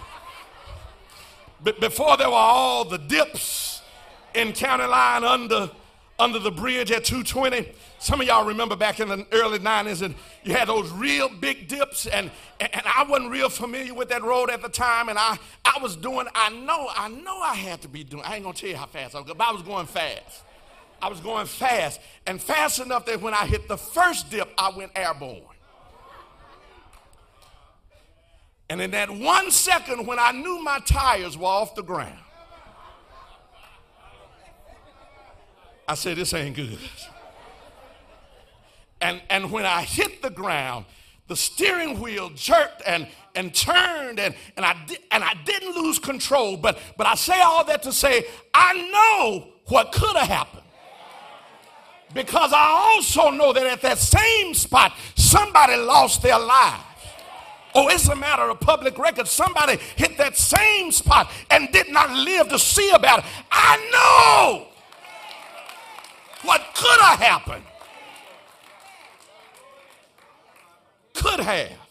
before 1.64 2.18
there 2.18 2.30
were 2.30 2.36
all 2.36 2.86
the 2.86 2.98
dips 2.98 3.82
in 4.34 4.54
county 4.54 4.86
line 4.86 5.24
under 5.24 5.72
under 6.20 6.40
the 6.40 6.52
bridge 6.52 6.92
at 6.92 7.04
220. 7.04 7.72
Some 8.00 8.22
of 8.22 8.28
y'all 8.28 8.46
remember 8.46 8.76
back 8.76 9.00
in 9.00 9.08
the 9.08 9.26
early 9.32 9.60
90s, 9.60 10.02
and 10.02 10.16
you 10.44 10.54
had 10.54 10.68
those 10.68 10.92
real 10.92 11.30
big 11.30 11.68
dips, 11.68 12.08
and, 12.08 12.32
and, 12.60 12.74
and, 12.74 12.84
I 12.86 13.04
wasn't 13.04 13.32
real 13.32 13.50
familiar 13.50 13.94
with 13.94 14.10
that 14.10 14.24
road 14.24 14.50
at 14.50 14.62
the 14.62 14.70
time, 14.70 15.10
and 15.10 15.18
I, 15.18 15.38
I 15.66 15.80
was 15.82 15.96
doing, 15.96 16.28
I 16.34 16.50
know, 16.50 16.90
I 16.96 17.10
know 17.10 17.40
I 17.40 17.56
had 17.56 17.82
to 17.84 17.88
be 17.88 18.04
doing, 18.04 18.24
I 18.26 18.36
ain't 18.36 18.44
gonna 18.44 18.56
tell 18.56 18.70
you 18.70 18.78
how 18.78 18.86
fast 18.86 19.16
I 19.16 19.22
was, 19.22 19.32
but 19.32 19.48
I 19.48 19.52
was 19.52 19.62
going 19.62 19.86
fast. 19.86 20.44
I 21.02 21.10
was 21.10 21.20
going 21.20 21.46
fast, 21.46 22.02
and 22.26 22.42
fast 22.42 22.80
enough 22.80 23.06
that 23.06 23.22
when 23.22 23.36
I 23.36 23.46
hit 23.46 23.68
the 23.68 23.78
first 23.78 24.32
dip, 24.32 24.50
I 24.58 24.72
went 24.76 24.92
airborne. 24.96 25.42
And 28.70 28.82
in 28.82 28.92
that 28.92 29.10
one 29.10 29.50
second, 29.50 30.06
when 30.06 30.20
I 30.20 30.32
knew 30.32 30.62
my 30.62 30.80
tires 30.80 31.38
were 31.38 31.46
off 31.46 31.76
the 31.76 31.84
ground, 31.84 32.20
I 35.88 35.96
said, 35.96 36.18
This 36.18 36.34
ain't 36.34 36.56
good. 36.56 36.78
And, 39.00 39.22
and 39.30 39.52
when 39.52 39.66
I 39.66 39.84
hit 39.84 40.22
the 40.22 40.30
ground, 40.30 40.86
the 41.28 41.36
steering 41.36 42.00
wheel 42.00 42.30
jerked 42.32 42.82
and, 42.86 43.08
and 43.36 43.54
turned, 43.54 44.20
and, 44.20 44.34
and, 44.56 44.66
I 44.66 44.76
di- 44.86 44.98
and 45.12 45.24
I 45.24 45.34
didn't 45.46 45.76
lose 45.76 46.00
control. 46.00 46.58
But, 46.58 46.80
but 46.98 47.06
I 47.06 47.16
say 47.16 47.40
all 47.42 47.64
that 47.66 47.84
to 47.84 47.94
say, 47.94 48.26
I 48.54 48.90
know 48.92 49.48
what 49.66 49.92
could 49.92 50.16
have 50.16 50.28
happened. 50.28 50.64
Because 52.14 52.54
I 52.54 52.94
also 52.96 53.30
know 53.30 53.54
that 53.54 53.66
at 53.66 53.82
that 53.82 53.98
same 53.98 54.54
spot, 54.54 54.94
somebody 55.16 55.76
lost 55.76 56.22
their 56.22 56.40
life. 56.40 56.87
Oh, 57.76 57.90
it's 57.90 58.08
a 58.08 58.16
matter 58.16 58.44
of 58.44 58.60
public 58.60 58.98
record. 58.98 59.28
Somebody 59.28 59.78
hit 59.96 60.18
that 60.18 60.38
same 60.38 60.92
spot 60.92 61.32
and 61.52 61.72
did 61.72 61.90
not 61.90 62.10
live 62.12 62.50
to 62.50 62.60
see 62.60 62.90
about 62.92 63.20
it. 63.20 63.26
I 63.52 63.78
know 63.92 64.68
what 66.44 66.62
could 66.74 67.00
have 67.02 67.20
happened. 67.20 67.64
Could 71.14 71.40
have. 71.42 71.87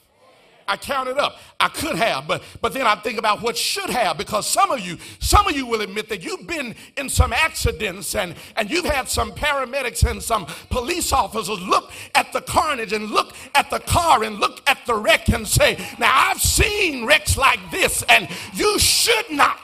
I 0.68 0.76
counted 0.76 1.18
up. 1.18 1.38
I 1.60 1.68
could 1.68 1.96
have, 1.96 2.26
but 2.26 2.42
but 2.60 2.72
then 2.72 2.86
I 2.86 2.96
think 2.96 3.18
about 3.18 3.42
what 3.42 3.56
should 3.56 3.90
have 3.90 4.18
because 4.18 4.46
some 4.46 4.70
of 4.70 4.80
you, 4.80 4.98
some 5.20 5.46
of 5.46 5.56
you 5.56 5.66
will 5.66 5.80
admit 5.80 6.08
that 6.08 6.24
you've 6.24 6.46
been 6.46 6.74
in 6.96 7.08
some 7.08 7.32
accidents 7.32 8.14
and 8.14 8.34
and 8.56 8.70
you've 8.70 8.84
had 8.84 9.08
some 9.08 9.32
paramedics 9.32 10.08
and 10.08 10.22
some 10.22 10.46
police 10.70 11.12
officers 11.12 11.60
look 11.60 11.90
at 12.14 12.32
the 12.32 12.40
carnage 12.40 12.92
and 12.92 13.10
look 13.10 13.32
at 13.54 13.70
the 13.70 13.80
car 13.80 14.24
and 14.24 14.38
look 14.38 14.60
at 14.68 14.78
the 14.86 14.94
wreck 14.94 15.28
and 15.28 15.46
say, 15.46 15.78
"Now 15.98 16.10
I've 16.12 16.40
seen 16.40 17.06
wrecks 17.06 17.36
like 17.36 17.60
this 17.70 18.02
and 18.08 18.28
you 18.54 18.78
should 18.78 19.30
not 19.30 19.60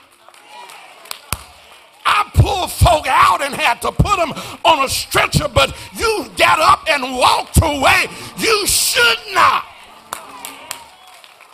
I 2.05 2.29
pulled 2.33 2.71
folk 2.71 3.07
out 3.07 3.41
and 3.41 3.53
had 3.55 3.81
to 3.81 3.91
put 3.91 4.17
them 4.17 4.33
on 4.65 4.83
a 4.85 4.89
stretcher, 4.89 5.47
but 5.47 5.75
you 5.95 6.27
got 6.37 6.59
up 6.59 6.85
and 6.89 7.17
walked 7.17 7.57
away. 7.61 8.07
You 8.37 8.67
should 8.67 9.19
not. 9.33 9.65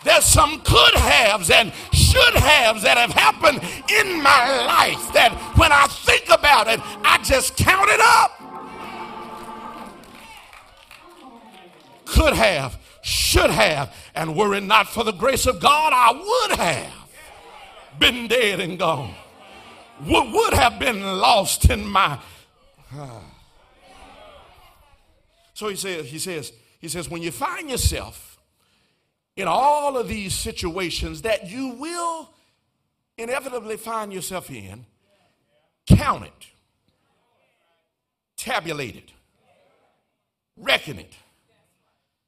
There's 0.04 0.24
some 0.24 0.60
could 0.62 0.94
haves 0.94 1.50
and 1.50 1.72
should 1.92 2.34
haves 2.34 2.82
that 2.82 2.96
have 2.96 3.12
happened 3.12 3.58
in 3.90 4.22
my 4.22 4.64
life 4.66 5.12
that 5.12 5.32
when 5.56 5.72
I 5.72 5.86
think 5.88 6.24
about 6.30 6.68
it, 6.68 6.80
I 7.04 7.18
just 7.22 7.56
count 7.56 7.90
it 7.90 8.00
up. 8.00 8.36
Could 12.06 12.32
have, 12.32 12.78
should 13.02 13.50
have, 13.50 13.94
and 14.14 14.34
were 14.34 14.54
it 14.54 14.62
not 14.62 14.88
for 14.88 15.04
the 15.04 15.12
grace 15.12 15.46
of 15.46 15.60
God, 15.60 15.92
I 15.94 16.12
would 16.12 16.58
have 16.58 16.92
been 17.98 18.26
dead 18.26 18.60
and 18.60 18.78
gone. 18.78 19.14
Would, 20.06 20.32
would 20.32 20.54
have 20.54 20.78
been 20.78 21.02
lost 21.02 21.68
in 21.70 21.86
my. 21.86 22.18
So 25.52 25.68
he 25.68 25.76
says, 25.76 26.06
he 26.06 26.18
says, 26.18 26.54
he 26.80 26.88
says, 26.88 27.10
when 27.10 27.20
you 27.20 27.30
find 27.30 27.68
yourself 27.68 28.29
in 29.36 29.48
all 29.48 29.96
of 29.96 30.08
these 30.08 30.34
situations 30.34 31.22
that 31.22 31.50
you 31.50 31.68
will 31.68 32.30
inevitably 33.16 33.76
find 33.76 34.12
yourself 34.12 34.50
in, 34.50 34.84
count 35.86 36.24
it, 36.24 36.46
tabulate 38.36 38.96
it, 38.96 39.12
reckon 40.56 40.98
it, 40.98 41.12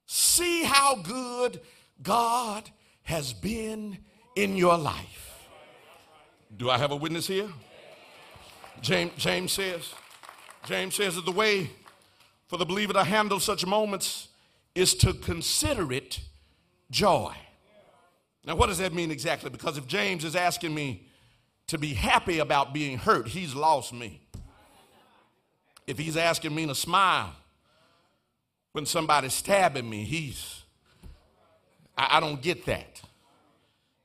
see 0.06 0.62
how 0.62 0.96
good 0.96 1.60
God 2.02 2.70
has 3.02 3.32
been 3.32 3.98
in 4.36 4.56
your 4.56 4.76
life. 4.76 5.46
Do 6.56 6.70
I 6.70 6.78
have 6.78 6.90
a 6.90 6.96
witness 6.96 7.26
here? 7.26 7.48
James, 8.80 9.12
James 9.16 9.52
says, 9.52 9.94
James 10.64 10.94
says 10.94 11.16
that 11.16 11.24
the 11.24 11.32
way 11.32 11.70
for 12.46 12.56
the 12.56 12.66
believer 12.66 12.92
to 12.92 13.04
handle 13.04 13.40
such 13.40 13.64
moments 13.64 14.28
is 14.74 14.94
to 14.94 15.12
consider 15.12 15.92
it 15.92 16.20
joy. 16.92 17.34
Now, 18.44 18.54
what 18.54 18.68
does 18.68 18.78
that 18.78 18.92
mean 18.92 19.10
exactly? 19.10 19.50
Because 19.50 19.78
if 19.78 19.86
James 19.88 20.24
is 20.24 20.36
asking 20.36 20.74
me 20.74 21.08
to 21.68 21.78
be 21.78 21.94
happy 21.94 22.38
about 22.38 22.72
being 22.72 22.98
hurt, 22.98 23.26
he's 23.26 23.54
lost 23.54 23.92
me. 23.92 24.20
If 25.86 25.98
he's 25.98 26.16
asking 26.16 26.54
me 26.54 26.66
to 26.66 26.74
smile 26.74 27.34
when 28.72 28.86
somebody's 28.86 29.34
stabbing 29.34 29.88
me, 29.88 30.04
he's, 30.04 30.62
I, 31.96 32.18
I 32.18 32.20
don't 32.20 32.40
get 32.40 32.66
that. 32.66 33.00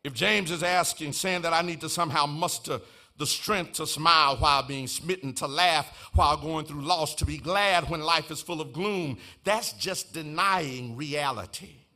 If 0.04 0.14
James 0.14 0.52
is 0.52 0.64
asking, 0.64 1.14
saying 1.14 1.42
that 1.42 1.54
I 1.54 1.62
need 1.62 1.82
to 1.82 1.90
somehow 1.90 2.26
muster 2.26 2.80
the 3.18 3.26
strength 3.26 3.74
to 3.74 3.88
smile 3.88 4.38
while 4.38 4.62
being 4.62 4.88
smitten, 4.88 5.34
to 5.34 5.48
laugh 5.48 6.10
while 6.14 6.38
going 6.38 6.66
through 6.66 6.82
loss, 6.82 7.16
to 7.16 7.26
be 7.26 7.38
glad 7.38 7.90
when 7.90 8.02
life 8.02 8.30
is 8.30 8.42
full 8.42 8.62
of 8.62 8.72
gloom. 8.72 9.18
That's 9.44 9.74
just 9.74 10.14
denying 10.14 10.96
reality. 10.96 11.87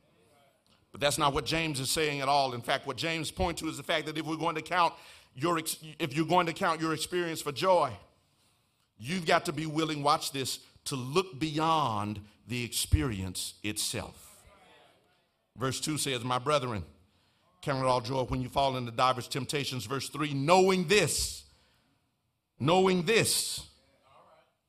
But 0.92 1.00
that's 1.00 1.18
not 1.18 1.32
what 1.32 1.46
James 1.46 1.80
is 1.80 1.90
saying 1.90 2.20
at 2.20 2.28
all. 2.28 2.54
In 2.54 2.60
fact, 2.60 2.86
what 2.86 2.96
James 2.96 3.30
points 3.30 3.62
to 3.62 3.68
is 3.68 3.78
the 3.78 3.82
fact 3.82 4.06
that 4.06 4.16
if 4.16 4.26
we're 4.26 4.36
going 4.36 4.54
to 4.56 4.62
count 4.62 4.94
your 5.34 5.58
if 5.58 6.14
you're 6.14 6.26
going 6.26 6.46
to 6.46 6.52
count 6.52 6.80
your 6.80 6.92
experience 6.92 7.40
for 7.40 7.50
joy, 7.50 7.90
you've 8.98 9.26
got 9.26 9.46
to 9.46 9.52
be 9.52 9.66
willing, 9.66 10.02
watch 10.02 10.32
this, 10.32 10.60
to 10.84 10.96
look 10.96 11.40
beyond 11.40 12.20
the 12.46 12.62
experience 12.62 13.54
itself. 13.62 14.28
Verse 15.56 15.80
2 15.80 15.96
says, 15.96 16.24
My 16.24 16.38
brethren, 16.38 16.84
Count 17.62 17.78
it 17.78 17.86
all 17.86 18.00
joy 18.00 18.24
when 18.24 18.42
you 18.42 18.48
fall 18.48 18.76
into 18.76 18.90
divers 18.90 19.28
temptations. 19.28 19.86
Verse 19.86 20.08
3 20.08 20.34
knowing 20.34 20.88
this, 20.88 21.44
knowing 22.58 23.04
this, 23.04 23.64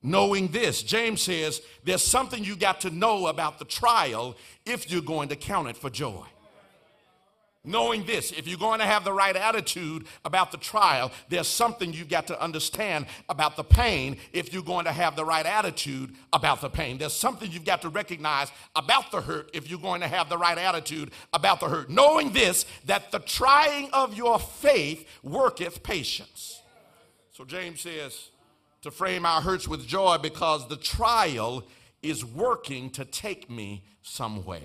knowing 0.04 0.50
this. 0.50 0.84
James 0.84 1.22
says 1.22 1.62
there's 1.84 2.04
something 2.04 2.44
you 2.44 2.56
got 2.56 2.82
to 2.82 2.90
know 2.90 3.28
about 3.28 3.58
the 3.58 3.66
trial 3.66 4.36
if 4.66 4.92
you're 4.92 5.02
going 5.02 5.30
to 5.30 5.36
count 5.36 5.70
it 5.70 5.78
for 5.78 5.90
joy. 5.90 6.26
Knowing 7.66 8.06
this, 8.06 8.34
if 8.34 8.46
you're 8.46 8.58
going 8.58 8.80
to 8.82 8.86
have 8.86 9.06
the 9.06 9.14
right 9.14 9.38
attitude 9.38 10.06
about 10.26 10.52
the 10.52 10.58
trial, 10.58 11.14
there's 11.30 11.48
something 11.48 11.94
you've 11.94 12.10
got 12.10 12.28
to 12.28 12.42
understand 12.42 13.06
about 13.30 13.56
the 13.56 13.64
pain 13.64 14.18
if 14.34 14.52
you're 14.52 14.62
going 14.62 14.84
to 14.84 14.92
have 14.92 15.16
the 15.16 15.24
right 15.24 15.46
attitude 15.46 16.14
about 16.34 16.60
the 16.60 16.70
pain. 16.70 16.98
There's 16.98 17.14
something 17.14 17.50
you've 17.50 17.64
got 17.64 17.82
to 17.84 17.90
recognize 17.90 18.52
about 18.76 19.12
the 19.12 19.22
hurt 19.22 19.50
if 19.54 19.70
you're 19.70 19.80
going 19.80 20.02
to 20.02 20.10
have 20.10 20.28
the 20.28 20.38
right 20.38 20.58
attitude 20.58 21.12
about 21.32 21.62
the 21.62 21.70
hurt. 21.70 21.90
Knowing 21.90 22.34
this, 22.34 22.66
that 22.86 23.14
the 23.14 23.20
trying 23.20 23.90
of 23.94 24.14
your 24.14 24.40
faith 24.40 25.08
worketh 25.24 25.84
patience. 25.84 26.62
So 27.32 27.46
James 27.46 27.80
says 27.80 28.30
to 28.84 28.92
frame 28.92 29.26
our 29.26 29.42
hurts 29.42 29.68
with 29.68 29.88
joy 29.88 30.18
because 30.22 30.68
the 30.68 30.78
trial 30.78 31.64
is 32.02 32.24
working 32.24 32.90
to 32.92 33.06
take 33.06 33.50
me 33.50 33.84
somewhere. 34.02 34.60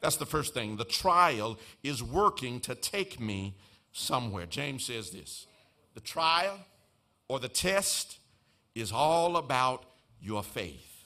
That's 0.00 0.16
the 0.16 0.26
first 0.26 0.54
thing. 0.54 0.76
The 0.76 0.84
trial 0.84 1.58
is 1.82 2.02
working 2.02 2.60
to 2.60 2.74
take 2.74 3.20
me 3.20 3.54
somewhere. 3.92 4.46
James 4.46 4.84
says 4.84 5.10
this 5.10 5.46
the 5.94 6.00
trial 6.00 6.58
or 7.28 7.38
the 7.38 7.48
test 7.48 8.18
is 8.74 8.92
all 8.92 9.36
about 9.36 9.84
your 10.20 10.42
faith. 10.42 11.04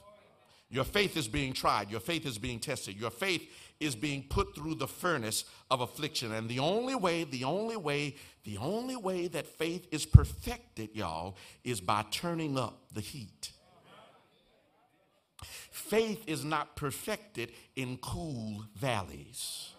Your 0.71 0.85
faith 0.85 1.17
is 1.17 1.29
being 1.29 1.53
tried, 1.53 1.91
your 1.91 2.01
faith 2.01 2.25
is 2.25 2.39
being 2.39 2.59
tested, 2.59 2.99
your 2.99 3.11
faith 3.11 3.47
is 3.79 3.95
being 3.95 4.23
put 4.23 4.55
through 4.55 4.77
the 4.77 4.87
furnace 4.87 5.45
of 5.71 5.81
affliction. 5.81 6.33
And 6.33 6.49
the 6.49 6.61
only 6.61 6.95
way, 6.95 7.25
the 7.25 7.45
only 7.45 7.77
way, 7.77 8.15
the 8.45 8.59
only 8.59 8.97
way 8.97 9.29
that 9.29 9.47
faith 9.47 9.87
is 9.93 10.05
perfected, 10.05 10.91
y'all, 10.95 11.37
is 11.63 11.81
by 11.81 12.05
turning 12.11 12.59
up 12.59 12.81
the 12.93 13.01
heat. 13.01 13.53
Faith 15.71 16.25
is 16.27 16.45
not 16.45 16.77
perfected 16.77 17.53
in 17.77 17.99
cool 17.99 18.65
valleys, 18.77 19.71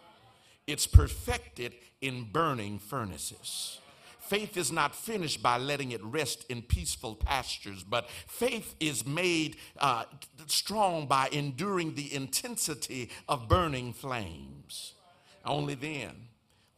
it's 0.68 0.88
perfected 0.88 1.74
in 2.02 2.30
burning 2.32 2.80
furnaces. 2.80 3.80
Faith 4.20 4.56
is 4.56 4.72
not 4.72 4.96
finished 4.96 5.44
by 5.44 5.58
letting 5.58 5.92
it 5.92 6.02
rest 6.02 6.46
in 6.50 6.62
peaceful 6.62 7.14
pastures, 7.14 7.84
but 7.84 8.10
faith 8.10 8.74
is 8.80 9.06
made 9.06 9.58
uh, 9.80 10.06
strong 10.48 11.06
by 11.06 11.28
enduring 11.34 11.94
the 11.96 12.16
intensity 12.16 13.10
of 13.28 13.50
burning 13.50 13.92
flames. 13.92 14.94
Only 15.46 15.76
then 15.76 16.30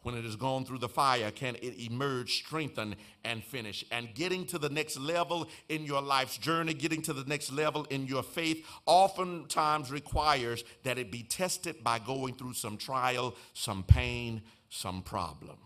when 0.06 0.14
it 0.14 0.24
has 0.24 0.36
gone 0.36 0.64
through 0.64 0.78
the 0.78 0.88
fire, 0.88 1.32
can 1.32 1.56
it 1.64 1.84
emerge, 1.84 2.38
strengthen, 2.38 2.96
and 3.24 3.44
finish? 3.44 3.84
And 3.90 4.14
getting 4.14 4.46
to 4.46 4.60
the 4.60 4.70
next 4.70 5.00
level 5.00 5.48
in 5.68 5.84
your 5.84 6.00
life's 6.00 6.38
journey, 6.38 6.76
getting 6.76 7.02
to 7.02 7.14
the 7.14 7.24
next 7.24 7.52
level 7.52 7.86
in 7.90 8.06
your 8.06 8.22
faith, 8.22 8.68
oftentimes 8.86 9.90
requires 9.90 10.64
that 10.84 11.00
it 11.00 11.12
be 11.12 11.24
tested 11.24 11.84
by 11.84 11.98
going 11.98 12.36
through 12.36 12.54
some 12.54 12.78
trial, 12.78 13.36
some 13.56 13.82
pain, 13.82 14.44
some 14.70 15.02
problem. 15.02 15.58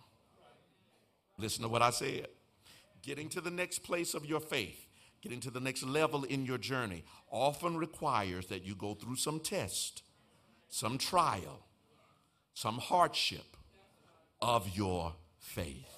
Listen 1.37 1.63
to 1.63 1.67
what 1.67 1.81
I 1.81 1.89
said. 1.89 2.27
Getting 3.01 3.27
to 3.29 3.41
the 3.41 3.51
next 3.51 3.79
place 3.79 4.13
of 4.13 4.25
your 4.25 4.39
faith, 4.39 4.87
getting 5.21 5.41
to 5.41 5.51
the 5.51 5.59
next 5.59 5.83
level 5.83 6.23
in 6.23 6.45
your 6.45 6.57
journey, 6.57 7.03
often 7.29 7.75
requires 7.75 8.45
that 8.45 8.63
you 8.63 8.73
go 8.73 8.93
through 8.93 9.17
some 9.17 9.41
test, 9.41 10.01
some 10.69 10.97
trial, 10.97 11.59
some 12.53 12.77
hardship 12.77 13.57
of 14.41 14.75
your 14.75 15.13
faith. 15.39 15.89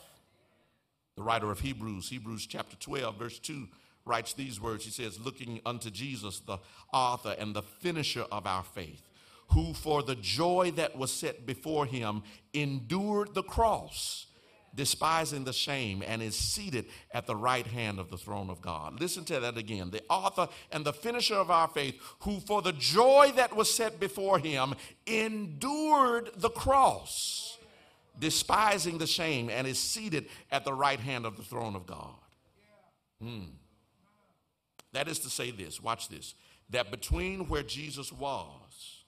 The 1.15 1.23
writer 1.23 1.51
of 1.51 1.59
Hebrews, 1.59 2.09
Hebrews 2.09 2.47
chapter 2.47 2.75
12, 2.77 3.15
verse 3.17 3.39
2, 3.39 3.67
writes 4.05 4.33
these 4.33 4.59
words. 4.59 4.85
He 4.85 4.91
says, 4.91 5.19
Looking 5.19 5.59
unto 5.65 5.91
Jesus, 5.91 6.39
the 6.39 6.57
author 6.93 7.35
and 7.37 7.53
the 7.53 7.61
finisher 7.61 8.25
of 8.31 8.47
our 8.47 8.63
faith, 8.63 9.07
who 9.49 9.73
for 9.73 10.01
the 10.01 10.15
joy 10.15 10.71
that 10.75 10.97
was 10.97 11.11
set 11.11 11.45
before 11.45 11.85
him 11.85 12.23
endured 12.53 13.33
the 13.33 13.43
cross, 13.43 14.27
despising 14.73 15.43
the 15.43 15.53
shame, 15.53 16.01
and 16.07 16.21
is 16.21 16.35
seated 16.35 16.85
at 17.13 17.27
the 17.27 17.35
right 17.35 17.67
hand 17.67 17.99
of 17.99 18.09
the 18.09 18.17
throne 18.17 18.49
of 18.49 18.61
God. 18.61 18.99
Listen 18.99 19.25
to 19.25 19.39
that 19.41 19.57
again. 19.57 19.91
The 19.91 20.01
author 20.09 20.47
and 20.71 20.85
the 20.85 20.93
finisher 20.93 21.35
of 21.35 21.51
our 21.51 21.67
faith, 21.67 21.99
who 22.21 22.39
for 22.39 22.61
the 22.61 22.71
joy 22.71 23.33
that 23.35 23.55
was 23.55 23.71
set 23.71 23.99
before 23.99 24.39
him 24.39 24.73
endured 25.05 26.31
the 26.37 26.49
cross 26.49 27.50
despising 28.21 28.99
the 28.99 29.07
shame, 29.07 29.49
and 29.49 29.67
is 29.67 29.79
seated 29.79 30.27
at 30.51 30.63
the 30.63 30.73
right 30.73 30.99
hand 30.99 31.25
of 31.25 31.35
the 31.35 31.43
throne 31.43 31.75
of 31.75 31.85
God. 31.85 32.13
Hmm. 33.21 33.55
That 34.93 35.07
is 35.07 35.19
to 35.19 35.29
say, 35.29 35.51
this 35.51 35.81
watch 35.81 36.07
this 36.07 36.35
that 36.69 36.89
between 36.89 37.49
where 37.49 37.63
Jesus 37.63 38.13
was 38.13 39.03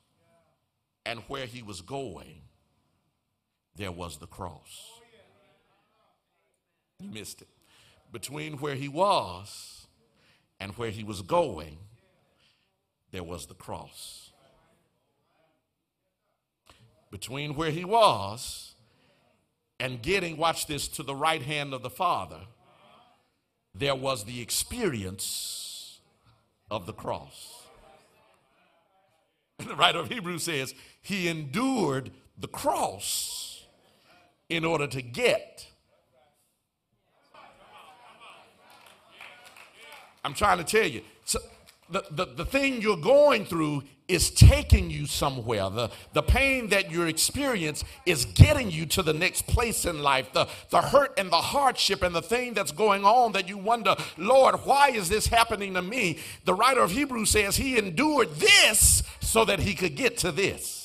and 1.06 1.20
where 1.30 1.46
he 1.46 1.62
was 1.62 1.80
going, 1.80 2.42
there 3.78 3.92
was 3.92 4.18
the 4.18 4.28
cross. 4.28 5.00
You 7.00 7.10
missed 7.10 7.42
it. 7.42 7.48
Between 8.12 8.58
where 8.58 8.76
he 8.76 8.90
was 8.90 9.88
and 10.60 10.74
where 10.74 10.90
he 10.90 11.04
was 11.04 11.22
going, 11.22 11.78
there 13.12 13.24
was 13.24 13.46
the 13.46 13.54
cross. 13.54 14.32
Between 17.12 17.56
where 17.56 17.72
he 17.72 17.86
was 17.86 18.73
and 19.80 20.02
getting, 20.02 20.38
watch 20.38 20.68
this, 20.68 20.88
to 20.90 21.04
the 21.04 21.16
right 21.16 21.42
hand 21.42 21.74
of 21.74 21.84
the 21.84 21.90
Father, 21.90 22.40
there 23.76 23.96
was 23.96 24.26
the 24.26 24.42
experience 24.42 26.00
of 26.70 26.86
the 26.86 26.94
cross. 26.94 27.60
The 29.68 29.76
writer 29.76 30.00
of 30.00 30.10
Hebrews 30.10 30.44
says, 30.44 30.74
He 31.02 31.30
endured 31.30 32.12
the 32.38 32.48
cross, 32.48 33.54
in 34.50 34.66
order 34.66 34.88
to 34.88 35.02
get. 35.02 35.68
I'm 40.24 40.34
trying 40.34 40.60
to 40.60 40.64
tell 40.64 40.88
you. 40.88 41.02
So 41.26 41.40
the, 41.94 42.26
the, 42.26 42.46
thing 42.46 42.82
you're 42.82 42.98
going 42.98 43.46
through 43.46 43.84
is 44.08 44.30
taking 44.30 44.90
you 44.90 45.06
somewhere. 45.06 45.70
The, 45.70 45.90
the 46.14 46.24
pain 46.24 46.70
that 46.70 46.92
you 46.92 47.04
experience 47.04 47.84
is 48.06 48.26
getting 48.26 48.70
you 48.70 48.86
to 48.88 49.04
the 49.04 49.14
next 49.14 49.48
place 49.48 49.86
in 49.86 50.02
life. 50.02 50.34
The, 50.34 50.48
the 50.70 50.82
hurt 50.82 51.14
and 51.18 51.32
the 51.32 51.38
hardship 51.38 52.02
and 52.02 52.14
the 52.14 52.22
thing 52.22 52.54
that's 52.54 52.72
going 52.72 53.06
on 53.06 53.32
that 53.34 53.48
you 53.48 53.58
wonder, 53.58 53.96
Lord, 54.18 54.56
why 54.66 54.90
is 54.90 55.10
this 55.10 55.28
happening 55.28 55.74
to 55.76 55.82
me? 55.82 56.20
The 56.46 56.54
writer 56.54 56.82
of 56.82 56.92
Hebrews 56.92 57.30
says 57.30 57.56
he 57.56 57.78
endured 57.78 58.36
this 58.36 59.04
so 59.20 59.46
that 59.46 59.60
he 59.60 59.74
could 59.74 59.96
get 59.96 60.18
to 60.20 60.32
this. 60.32 60.84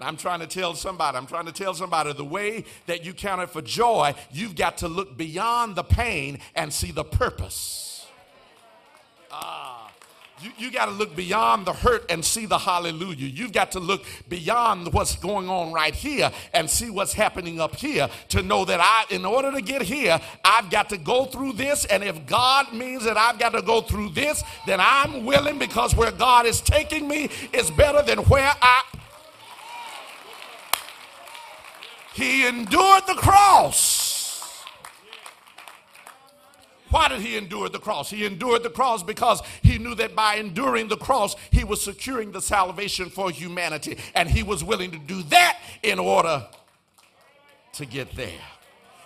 I'm 0.00 0.16
trying 0.16 0.40
to 0.40 0.46
tell 0.46 0.74
somebody, 0.74 1.18
I'm 1.18 1.26
trying 1.26 1.46
to 1.46 1.52
tell 1.52 1.74
somebody 1.74 2.12
the 2.12 2.24
way 2.24 2.64
that 2.86 3.04
you 3.04 3.12
count 3.12 3.42
it 3.42 3.50
for 3.50 3.60
joy, 3.62 4.14
you've 4.30 4.54
got 4.54 4.78
to 4.78 4.88
look 4.88 5.16
beyond 5.16 5.74
the 5.74 5.82
pain 5.82 6.38
and 6.54 6.72
see 6.72 6.92
the 6.92 7.04
purpose. 7.04 7.97
Ah. 9.30 9.90
You, 10.40 10.52
you 10.56 10.70
got 10.70 10.86
to 10.86 10.92
look 10.92 11.16
beyond 11.16 11.66
the 11.66 11.72
hurt 11.72 12.08
and 12.10 12.24
see 12.24 12.46
the 12.46 12.58
hallelujah. 12.58 13.26
You've 13.26 13.52
got 13.52 13.72
to 13.72 13.80
look 13.80 14.04
beyond 14.28 14.92
what's 14.92 15.16
going 15.16 15.48
on 15.48 15.72
right 15.72 15.94
here 15.94 16.30
and 16.54 16.70
see 16.70 16.90
what's 16.90 17.12
happening 17.12 17.60
up 17.60 17.74
here 17.74 18.08
to 18.28 18.42
know 18.42 18.64
that 18.64 18.78
I, 18.80 19.12
in 19.12 19.24
order 19.24 19.50
to 19.50 19.60
get 19.60 19.82
here, 19.82 20.20
I've 20.44 20.70
got 20.70 20.90
to 20.90 20.96
go 20.96 21.24
through 21.24 21.54
this. 21.54 21.86
And 21.86 22.04
if 22.04 22.24
God 22.26 22.72
means 22.72 23.04
that 23.04 23.16
I've 23.16 23.40
got 23.40 23.52
to 23.54 23.62
go 23.62 23.80
through 23.80 24.10
this, 24.10 24.44
then 24.64 24.78
I'm 24.80 25.24
willing 25.24 25.58
because 25.58 25.96
where 25.96 26.12
God 26.12 26.46
is 26.46 26.60
taking 26.60 27.08
me 27.08 27.30
is 27.52 27.70
better 27.72 28.02
than 28.02 28.18
where 28.20 28.52
I 28.62 28.82
He 32.14 32.46
endured 32.46 33.04
the 33.06 33.14
cross. 33.14 33.97
Why 36.90 37.08
did 37.08 37.20
he 37.20 37.36
endure 37.36 37.68
the 37.68 37.78
cross? 37.78 38.10
He 38.10 38.24
endured 38.24 38.62
the 38.62 38.70
cross 38.70 39.02
because 39.02 39.42
he 39.62 39.78
knew 39.78 39.94
that 39.96 40.14
by 40.14 40.36
enduring 40.36 40.88
the 40.88 40.96
cross, 40.96 41.36
he 41.50 41.64
was 41.64 41.82
securing 41.82 42.32
the 42.32 42.40
salvation 42.40 43.10
for 43.10 43.30
humanity. 43.30 43.98
And 44.14 44.28
he 44.28 44.42
was 44.42 44.64
willing 44.64 44.90
to 44.92 44.98
do 44.98 45.22
that 45.24 45.58
in 45.82 45.98
order 45.98 46.46
to 47.74 47.86
get 47.86 48.14
there. 48.16 48.40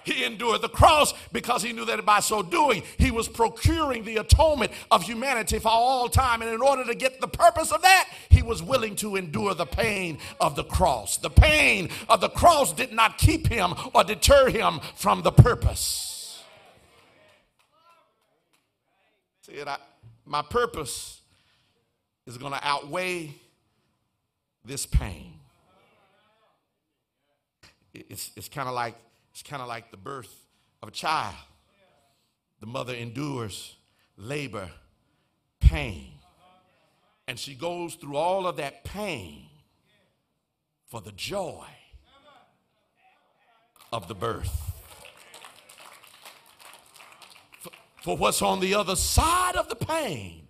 He 0.04 0.24
endured 0.24 0.62
the 0.62 0.68
cross 0.68 1.14
because 1.32 1.62
he 1.62 1.72
knew 1.72 1.84
that 1.84 2.04
by 2.04 2.20
so 2.20 2.42
doing, 2.42 2.82
he 2.98 3.10
was 3.10 3.28
procuring 3.28 4.04
the 4.04 4.16
atonement 4.16 4.72
of 4.90 5.02
humanity 5.02 5.58
for 5.58 5.68
all 5.68 6.08
time. 6.08 6.42
And 6.42 6.50
in 6.50 6.60
order 6.60 6.84
to 6.84 6.94
get 6.94 7.20
the 7.20 7.28
purpose 7.28 7.70
of 7.70 7.82
that, 7.82 8.08
he 8.28 8.42
was 8.42 8.62
willing 8.62 8.96
to 8.96 9.16
endure 9.16 9.54
the 9.54 9.66
pain 9.66 10.18
of 10.40 10.56
the 10.56 10.64
cross. 10.64 11.18
The 11.18 11.30
pain 11.30 11.88
of 12.08 12.20
the 12.20 12.28
cross 12.28 12.72
did 12.72 12.92
not 12.92 13.18
keep 13.18 13.46
him 13.46 13.74
or 13.94 14.02
deter 14.02 14.48
him 14.50 14.80
from 14.96 15.22
the 15.22 15.32
purpose. 15.32 16.11
See, 19.52 19.62
I, 19.62 19.76
my 20.24 20.42
purpose 20.42 21.20
is 22.26 22.38
going 22.38 22.52
to 22.52 22.60
outweigh 22.62 23.34
this 24.64 24.86
pain. 24.86 25.34
It's, 27.92 28.30
it's 28.36 28.48
kind 28.48 28.68
of 28.68 28.74
like 28.74 28.94
it's 29.32 29.42
kind 29.42 29.60
of 29.60 29.68
like 29.68 29.90
the 29.90 29.96
birth 29.96 30.34
of 30.82 30.88
a 30.88 30.92
child. 30.92 31.34
The 32.60 32.66
mother 32.66 32.94
endures 32.94 33.76
labor, 34.16 34.70
pain, 35.60 36.12
and 37.26 37.38
she 37.38 37.54
goes 37.54 37.94
through 37.94 38.16
all 38.16 38.46
of 38.46 38.56
that 38.56 38.84
pain 38.84 39.46
for 40.86 41.00
the 41.00 41.12
joy 41.12 41.66
of 43.92 44.08
the 44.08 44.14
birth. 44.14 44.71
For, 48.02 48.16
what's 48.16 48.42
on 48.42 48.58
the 48.58 48.74
other 48.74 48.96
side 48.96 49.54
of 49.54 49.68
the 49.68 49.76
pain. 49.76 50.48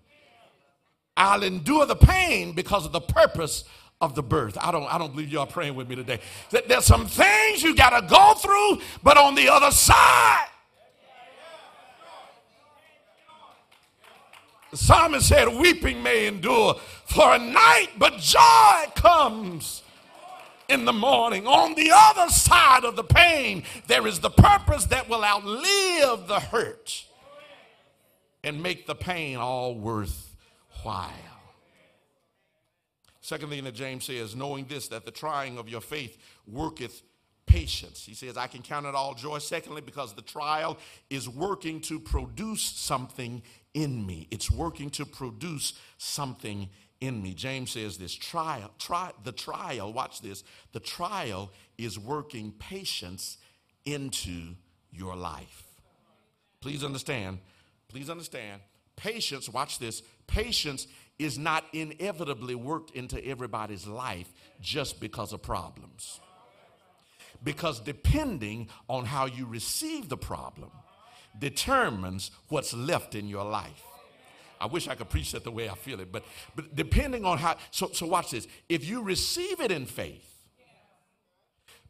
I'll 1.17 1.43
endure 1.43 1.85
the 1.85 1.97
pain 1.97 2.55
because 2.55 2.87
of 2.87 2.93
the 2.93 3.01
purpose 3.01 3.65
of 4.01 4.15
the 4.15 4.23
birth. 4.23 4.57
I 4.59 4.73
don't, 4.73 4.93
I 4.93 4.97
don't 4.97 5.13
believe 5.13 5.31
y'all 5.31 5.47
praying 5.47 5.75
with 5.75 5.89
me 5.89 5.97
today. 5.97 6.21
There's 6.67 6.87
some 6.87 7.07
things 7.07 7.63
you 7.63 7.77
got 7.77 7.91
to 7.91 8.07
go 8.07 8.35
through, 8.35 8.81
but 9.03 9.19
on 9.19 9.35
the 9.35 9.51
other 9.51 9.71
side, 9.71 10.47
the 14.71 14.79
psalmist 14.79 15.29
said, 15.29 15.49
Weeping 15.49 16.03
may 16.03 16.27
endure 16.27 16.77
for 17.05 17.35
a 17.35 17.39
night, 17.39 17.89
but 17.99 18.17
joy 18.19 18.85
comes 18.95 19.83
in 20.71 20.87
the 20.87 20.93
morning. 20.95 21.47
On 21.47 21.75
the 21.75 21.91
other 21.95 22.31
side 22.31 22.85
of 22.85 22.97
the 22.97 23.05
pain, 23.05 23.63
there 23.87 24.07
is 24.07 24.21
the 24.21 24.31
purpose 24.31 24.87
that 24.87 25.11
will 25.11 25.23
outlive 25.23 26.27
the 26.27 26.41
hurt 26.41 27.05
and 28.45 28.63
make 28.63 28.87
the 28.87 28.95
pain 28.95 29.37
all 29.37 29.75
worthwhile. 29.75 31.11
Second 33.21 33.51
thing 33.51 33.65
that 33.65 33.75
James 33.75 34.05
says, 34.05 34.35
knowing 34.35 34.65
this, 34.65 34.89
that 34.89 35.05
the 35.05 35.13
trying 35.13 35.57
of 35.57 35.69
your 35.69 35.81
faith 35.81 36.19
worketh 36.47 37.03
patience. 37.47 38.05
He 38.05 38.15
says, 38.15 38.37
I 38.37 38.47
can 38.49 38.63
count 38.63 38.87
it 38.87 38.95
all 38.95 39.15
joy. 39.15 39.39
Secondly, 39.39 39.81
because 39.81 40.15
the 40.15 40.23
trial 40.23 40.79
is 41.09 41.29
working 41.29 41.81
to 41.83 42.01
produce 42.01 42.63
something 42.63 43.43
in 43.75 44.05
me. 44.05 44.27
It's 44.31 44.51
working 44.51 44.91
to 44.91 45.07
produce 45.07 45.75
something 45.99 46.69
in 47.01 47.23
me. 47.23 47.35
James 47.35 47.73
says 47.73 47.99
this 47.99 48.15
trial, 48.15 48.71
try, 48.79 49.11
the 49.25 49.33
trial, 49.33 49.93
watch 49.93 50.21
this, 50.21 50.45
the 50.73 50.81
trial 50.81 51.51
is 51.77 51.99
working 51.99 52.53
patience 52.59 53.39
into 53.85 54.55
your 54.93 55.17
life. 55.17 55.65
Please 56.61 56.85
understand, 56.85 57.39
please 57.93 58.09
understand, 58.09 58.63
patience, 58.97 59.49
watch 59.49 59.79
this, 59.79 60.03
patience 60.27 60.87
is 61.19 61.39
not 61.39 61.65
inevitably 61.73 62.55
worked 62.55 62.97
into 62.97 63.25
everybody's 63.25 63.87
life 63.87 64.33
just 64.61 64.99
because 64.99 65.33
of 65.33 65.43
problems. 65.43 66.21
Because 67.45 67.81
depending 67.81 68.69
on 68.89 69.05
how 69.05 69.27
you 69.27 69.47
receive 69.47 70.09
the 70.09 70.17
problem 70.17 70.71
determines 71.39 72.31
what's 72.49 72.73
left 72.73 73.15
in 73.15 73.29
your 73.29 73.45
life. 73.45 73.85
I 74.61 74.67
wish 74.67 74.87
I 74.89 74.95
could 74.95 75.11
preach 75.11 75.33
that 75.33 75.45
the 75.45 75.51
way 75.51 75.69
I 75.69 75.75
feel 75.75 76.01
it, 76.01 76.13
but, 76.13 76.25
but 76.55 76.75
depending 76.75 77.25
on 77.25 77.39
how, 77.39 77.57
so, 77.73 77.91
so 77.93 78.07
watch 78.07 78.31
this. 78.31 78.47
If 78.69 78.89
you 78.89 79.03
receive 79.03 79.61
it 79.61 79.73
in 79.73 79.87
faith, 79.87 80.29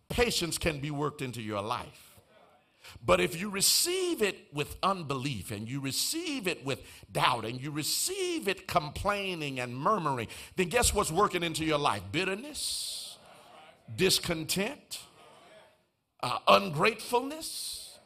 patience 0.09 0.59
can 0.59 0.81
be 0.81 0.91
worked 0.91 1.23
into 1.23 1.43
your 1.43 1.61
life. 1.61 2.12
But 3.05 3.21
if 3.21 3.41
you 3.41 3.51
receive 3.51 4.23
it 4.23 4.49
with 4.53 4.77
unbelief 4.83 5.51
and 5.51 5.69
you 5.69 5.81
receive 5.81 6.47
it 6.47 6.65
with 6.65 6.83
doubt 7.11 7.45
and 7.45 7.61
you 7.61 7.71
receive 7.71 8.49
it 8.49 8.67
complaining 8.67 9.61
and 9.61 9.77
murmuring, 9.77 10.29
then 10.57 10.69
guess 10.69 10.95
what's 10.95 11.11
working 11.11 11.43
into 11.43 11.65
your 11.65 11.79
life? 11.79 12.03
Bitterness, 12.13 13.19
discontent, 13.97 15.01
uh, 16.23 16.39
ungratefulness. 16.47 17.99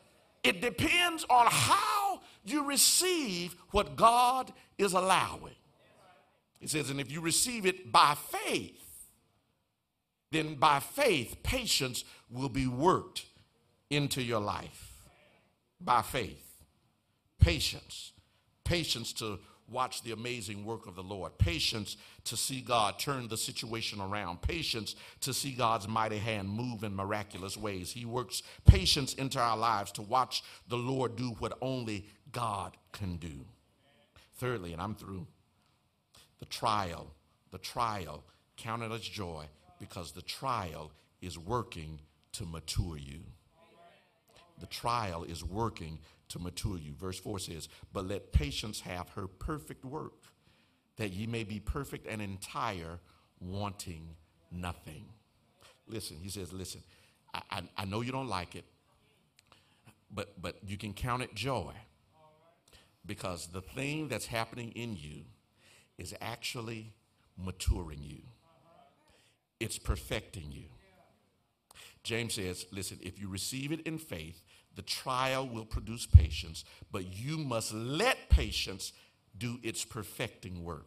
It 0.43 0.61
depends 0.61 1.25
on 1.29 1.47
how 1.49 2.21
you 2.45 2.65
receive 2.65 3.57
what 3.71 3.97
God 3.97 4.53
is 4.79 4.93
allowing. 4.93 5.55
He 6.61 6.67
says, 6.67 6.91
and 6.91 7.01
if 7.01 7.11
you 7.11 7.21
receive 7.21 7.67
it 7.67 7.93
by 7.93 8.15
faith, 8.15 8.83
then 10.31 10.55
by 10.55 10.81
faith, 10.81 11.43
patience 11.43 12.05
will 12.31 12.49
be 12.49 12.67
worked 12.67 13.26
into 13.91 14.23
your 14.23 14.41
life 14.41 15.05
by 15.81 16.03
faith. 16.03 16.43
Patience. 17.39 18.13
Patience 18.65 19.13
to 19.15 19.39
watch 19.69 20.03
the 20.03 20.13
amazing 20.13 20.65
work 20.65 20.87
of 20.87 20.95
the 20.95 21.03
Lord. 21.03 21.37
Patience 21.39 21.97
to 22.25 22.37
see 22.37 22.61
God 22.61 22.99
turn 22.99 23.29
the 23.29 23.37
situation 23.37 24.01
around. 24.01 24.43
Patience 24.43 24.95
to 25.21 25.35
see 25.35 25.53
God's 25.53 25.89
mighty 25.89 26.19
hand 26.19 26.49
move 26.49 26.85
in 26.85 26.95
miraculous 26.95 27.57
ways. 27.57 27.93
He 27.93 28.05
works 28.05 28.43
patience 28.65 29.15
into 29.15 29.39
our 29.39 29.57
lives 29.57 29.93
to 29.93 30.03
watch 30.03 30.43
the 30.69 30.77
Lord 30.77 31.17
do 31.17 31.31
what 31.39 31.59
only 31.61 32.07
God 32.33 32.77
can 32.93 33.17
do. 33.17 33.45
Thirdly, 34.37 34.73
and 34.73 34.83
I'm 34.83 34.95
through, 34.95 35.27
the 36.39 36.47
trial, 36.47 37.13
the 37.51 37.59
trial, 37.59 38.25
count 38.57 38.83
it 38.83 38.93
as 38.93 39.01
joy 39.01 39.47
because 39.81 40.13
the 40.13 40.23
trial 40.23 40.93
is 41.23 41.39
working 41.39 42.01
to 42.33 42.45
mature 42.45 42.99
you 42.99 43.21
the 44.61 44.67
trial 44.67 45.25
is 45.25 45.45
working 45.45 45.99
to 46.29 46.39
mature 46.39 46.79
you. 46.79 46.95
Verse 46.95 47.19
4 47.19 47.39
says, 47.39 47.69
But 47.93 48.07
let 48.07 48.33
patience 48.33 48.81
have 48.81 49.09
her 49.11 49.27
perfect 49.27 49.85
work, 49.85 50.25
that 50.97 51.13
ye 51.13 51.27
may 51.27 51.45
be 51.45 51.61
perfect 51.61 52.07
and 52.07 52.21
entire, 52.21 52.99
wanting 53.41 54.17
nothing. 54.51 55.05
Listen, 55.87 56.17
he 56.21 56.29
says, 56.29 56.53
Listen, 56.53 56.83
I, 57.35 57.43
I, 57.51 57.63
I 57.79 57.85
know 57.85 58.01
you 58.01 58.13
don't 58.13 58.29
like 58.29 58.55
it, 58.55 58.65
but, 60.11 60.41
but 60.41 60.57
you 60.67 60.77
can 60.77 60.95
count 60.95 61.23
it 61.23 61.35
joy 61.35 61.73
because 63.05 63.49
the 63.49 63.61
thing 63.61 64.09
that's 64.09 64.27
happening 64.27 64.73
in 64.73 64.97
you 64.97 65.23
is 65.99 66.15
actually 66.21 66.93
maturing 67.37 68.03
you, 68.03 68.23
it's 69.61 69.79
perfecting 69.79 70.51
you. 70.51 70.65
James 72.03 72.35
says, 72.35 72.67
listen, 72.71 72.99
if 73.03 73.19
you 73.19 73.29
receive 73.29 73.73
it 73.73 73.81
in 73.81 73.99
faith, 73.99 74.43
the 74.77 74.83
trial 74.83 75.49
will 75.49 75.65
produce 75.65 76.07
patience, 76.07 76.65
but 76.93 77.17
you 77.17 77.39
must 77.39 77.73
let 77.75 78.29
patience 78.29 78.93
do 79.37 79.59
its 79.63 79.85
perfecting 79.85 80.63
work. 80.63 80.87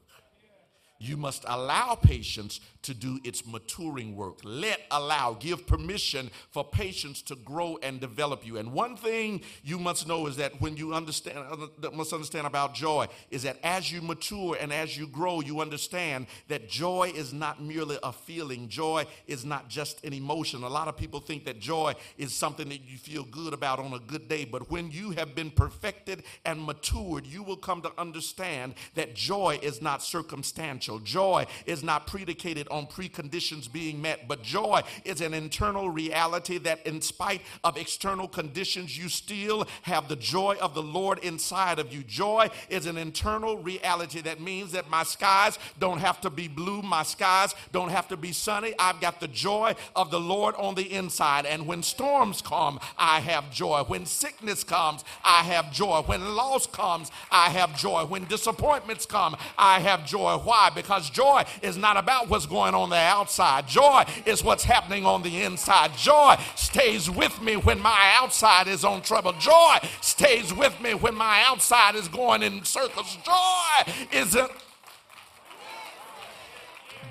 You 1.00 1.16
must 1.16 1.46
allow 1.48 1.96
patience 1.96 2.60
to 2.82 2.94
do 2.94 3.20
its 3.24 3.46
maturing 3.46 4.16
work. 4.16 4.40
Let, 4.44 4.82
allow, 4.92 5.34
give 5.34 5.66
permission 5.68 6.30
for 6.52 6.64
patience 6.64 7.22
to 7.24 7.36
grow 7.36 7.78
and 7.82 8.00
develop 8.00 8.46
you. 8.46 8.58
And 8.58 8.74
one 8.74 8.96
thing 8.96 9.42
you 9.64 9.80
must 9.80 10.08
know 10.08 10.28
is 10.28 10.36
that 10.38 10.60
when 10.62 10.78
you 10.78 10.94
understand, 10.94 11.38
uh, 11.38 11.92
must 11.92 12.14
understand 12.14 12.48
about 12.48 12.74
joy, 12.74 13.08
is 13.32 13.44
that 13.44 13.60
as 13.64 13.92
you 13.92 14.02
mature 14.02 14.58
and 14.60 14.72
as 14.74 14.98
you 14.98 15.08
grow, 15.08 15.42
you 15.42 15.62
understand 15.62 16.28
that 16.48 16.70
joy 16.70 17.12
is 17.16 17.34
not 17.34 17.62
merely 17.62 17.98
a 18.04 18.12
feeling. 18.12 18.68
Joy 18.70 19.06
is 19.28 19.46
not 19.46 19.70
just 19.70 20.04
an 20.04 20.14
emotion. 20.14 20.64
A 20.64 20.70
lot 20.70 20.88
of 20.88 20.98
people 20.98 21.20
think 21.20 21.46
that 21.46 21.60
joy 21.60 21.94
is 22.18 22.34
something 22.34 22.70
that 22.70 22.82
you 22.90 22.98
feel 22.98 23.24
good 23.24 23.54
about 23.54 23.80
on 23.80 23.94
a 23.94 24.00
good 24.00 24.28
day. 24.28 24.46
But 24.46 24.70
when 24.70 24.92
you 24.92 25.12
have 25.12 25.36
been 25.36 25.52
perfected 25.52 26.24
and 26.46 26.64
matured, 26.64 27.26
you 27.26 27.44
will 27.44 27.58
come 27.58 27.82
to 27.82 27.92
understand 27.98 28.76
that 28.96 29.16
joy 29.16 29.60
is 29.62 29.82
not 29.82 30.02
circumstantial. 30.02 30.89
Joy 30.98 31.46
is 31.68 31.84
not 31.84 32.08
predicated 32.08 32.68
on 32.70 32.88
preconditions 32.88 33.72
being 33.72 34.02
met, 34.02 34.28
but 34.28 34.42
joy 34.42 34.82
is 35.06 35.22
an 35.22 35.36
internal 35.36 35.90
reality 35.90 36.58
that, 36.60 36.86
in 36.88 37.02
spite 37.02 37.42
of 37.64 37.78
external 37.78 38.28
conditions, 38.28 38.98
you 38.98 39.10
still 39.10 39.68
have 39.84 40.08
the 40.08 40.16
joy 40.16 40.56
of 40.62 40.74
the 40.74 40.82
Lord 40.82 41.20
inside 41.20 41.78
of 41.78 41.94
you. 41.94 42.04
Joy 42.04 42.50
is 42.70 42.86
an 42.86 42.98
internal 42.98 43.58
reality 43.58 44.22
that 44.22 44.42
means 44.42 44.72
that 44.72 44.90
my 44.90 45.04
skies 45.04 45.60
don't 45.80 46.00
have 46.00 46.22
to 46.22 46.30
be 46.30 46.48
blue, 46.48 46.82
my 46.82 47.04
skies 47.04 47.54
don't 47.72 47.90
have 47.90 48.08
to 48.08 48.18
be 48.18 48.32
sunny. 48.32 48.74
I've 48.80 49.02
got 49.02 49.20
the 49.20 49.28
joy 49.28 49.76
of 49.96 50.10
the 50.10 50.20
Lord 50.20 50.56
on 50.56 50.76
the 50.76 50.94
inside. 50.94 51.46
And 51.46 51.68
when 51.68 51.84
storms 51.84 52.42
come, 52.42 52.80
I 52.98 53.20
have 53.20 53.52
joy. 53.52 53.84
When 53.84 54.06
sickness 54.06 54.64
comes, 54.64 55.04
I 55.24 55.44
have 55.44 55.72
joy. 55.72 56.02
When 56.06 56.36
loss 56.36 56.66
comes, 56.66 57.12
I 57.32 57.50
have 57.50 57.78
joy. 57.78 58.06
When 58.06 58.26
disappointments 58.26 59.06
come, 59.06 59.36
I 59.58 59.80
have 59.80 60.06
joy. 60.06 60.38
Why? 60.38 60.72
Because 60.82 61.10
joy 61.10 61.44
is 61.62 61.78
not 61.78 61.98
about 61.98 62.30
what's 62.30 62.46
going 62.46 62.74
on 62.74 62.90
the 62.90 62.96
outside. 62.96 63.68
Joy 63.68 64.06
is 64.26 64.44
what's 64.44 64.64
happening 64.64 65.06
on 65.06 65.22
the 65.22 65.44
inside. 65.44 65.96
Joy 65.98 66.38
stays 66.56 67.10
with 67.10 67.42
me 67.42 67.58
when 67.58 67.80
my 67.80 68.16
outside 68.22 68.68
is 68.68 68.86
on 68.86 69.02
trouble. 69.02 69.34
Joy 69.34 69.78
stays 70.02 70.54
with 70.54 70.80
me 70.82 70.94
when 70.94 71.16
my 71.16 71.44
outside 71.48 71.96
is 71.96 72.08
going 72.08 72.44
in 72.44 72.64
circles. 72.64 73.18
Joy 73.26 73.94
isn't. 74.12 74.52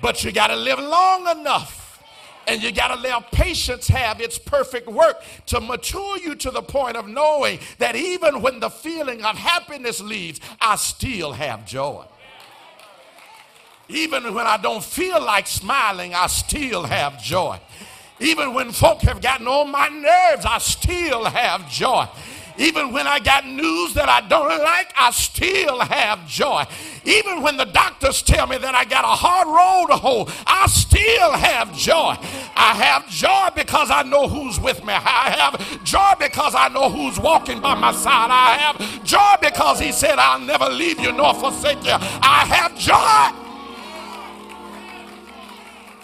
But 0.01 0.23
you 0.23 0.31
got 0.31 0.47
to 0.47 0.55
live 0.55 0.79
long 0.79 1.27
enough 1.39 2.01
and 2.47 2.63
you 2.63 2.71
got 2.71 2.95
to 2.95 2.99
let 2.99 3.31
patience 3.31 3.87
have 3.87 4.19
its 4.19 4.39
perfect 4.39 4.87
work 4.87 5.21
to 5.45 5.61
mature 5.61 6.17
you 6.17 6.33
to 6.35 6.49
the 6.49 6.63
point 6.63 6.97
of 6.97 7.07
knowing 7.07 7.59
that 7.77 7.95
even 7.95 8.41
when 8.41 8.59
the 8.59 8.69
feeling 8.69 9.23
of 9.23 9.37
happiness 9.37 10.01
leaves, 10.01 10.39
I 10.59 10.75
still 10.77 11.33
have 11.33 11.65
joy. 11.65 12.05
Even 13.89 14.35
when 14.35 14.45
I 14.45 14.57
don't 14.57 14.83
feel 14.83 15.19
like 15.19 15.47
smiling, 15.47 16.13
I 16.13 16.27
still 16.27 16.83
have 16.83 17.21
joy. 17.21 17.59
Even 18.19 18.53
when 18.53 18.71
folk 18.71 19.01
have 19.01 19.21
gotten 19.21 19.47
on 19.47 19.71
my 19.71 19.87
nerves, 19.87 20.45
I 20.45 20.59
still 20.59 21.25
have 21.25 21.69
joy. 21.69 22.05
Even 22.59 22.91
when 22.91 23.07
I 23.07 23.19
got 23.19 23.47
news 23.47 23.93
that 23.93 24.09
I 24.09 24.19
don't 24.27 24.61
like, 24.61 24.93
I 24.97 25.11
still 25.11 25.79
have 25.79 26.27
joy. 26.27 26.65
Even 27.05 27.41
when 27.41 27.55
the 27.55 27.63
doctors 27.63 28.21
tell 28.21 28.47
me 28.47 28.57
that 28.57 28.75
I 28.75 28.83
got 28.83 29.05
a 29.05 29.07
hard 29.07 29.47
road 29.47 29.95
to 29.95 29.97
hold, 29.97 30.29
I 30.45 30.67
still 30.67 31.31
have 31.31 31.73
joy. 31.73 32.17
I 32.55 32.73
have 32.75 33.09
joy 33.09 33.47
because 33.55 33.89
I 33.89 34.03
know 34.03 34.27
who's 34.27 34.59
with 34.59 34.83
me. 34.83 34.91
I 34.91 35.29
have 35.39 35.83
joy 35.85 36.13
because 36.19 36.53
I 36.53 36.67
know 36.67 36.89
who's 36.89 37.17
walking 37.17 37.61
by 37.61 37.75
my 37.75 37.93
side. 37.93 38.29
I 38.29 38.57
have 38.57 39.05
joy 39.05 39.35
because 39.41 39.79
he 39.79 39.93
said, 39.93 40.19
I'll 40.19 40.39
never 40.39 40.69
leave 40.69 40.99
you 40.99 41.13
nor 41.13 41.33
forsake 41.33 41.85
you. 41.85 41.95
I 41.95 42.45
have 42.45 42.77
joy. 42.77 43.48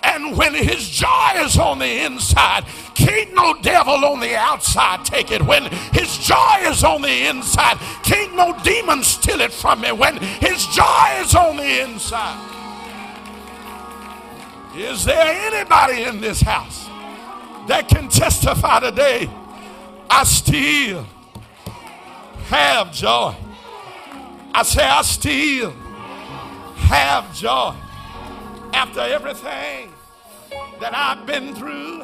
And 0.06 0.38
when 0.38 0.54
his 0.54 0.88
joy 0.88 1.32
is 1.38 1.58
on 1.58 1.80
the 1.80 2.06
inside, 2.06 2.66
can't 2.94 3.34
no 3.34 3.56
devil 3.62 4.06
on 4.06 4.20
the 4.20 4.36
outside 4.36 5.04
take 5.04 5.32
it. 5.32 5.42
When 5.42 5.64
his 5.94 6.18
joy 6.20 6.58
is 6.62 6.84
on 6.84 7.02
the 7.02 7.28
inside, 7.28 7.78
can't 8.04 8.36
no 8.36 8.56
demon 8.64 9.04
steal 9.04 9.42
it 9.42 9.52
from 9.52 9.82
me. 9.82 9.92
When 9.92 10.18
his 10.18 10.68
joy 10.68 11.18
is 11.22 11.34
on 11.34 11.58
the 11.58 11.82
inside. 11.82 12.52
Is 14.76 15.06
there 15.06 15.26
anybody 15.26 16.04
in 16.04 16.22
this 16.22 16.42
house 16.42 16.88
that 17.68 17.88
can 17.88 18.08
testify 18.08 18.82
today? 18.82 19.28
I 20.08 20.24
still 20.24 21.08
have 22.48 22.94
joy. 22.94 23.36
I 24.54 24.64
say, 24.64 24.84
I 24.84 25.02
still 25.02 25.72
have 26.76 27.36
joy 27.36 27.74
after 28.72 29.00
everything 29.00 29.95
that 30.80 30.94
I've 30.94 31.26
been 31.26 31.56
through, 31.56 32.04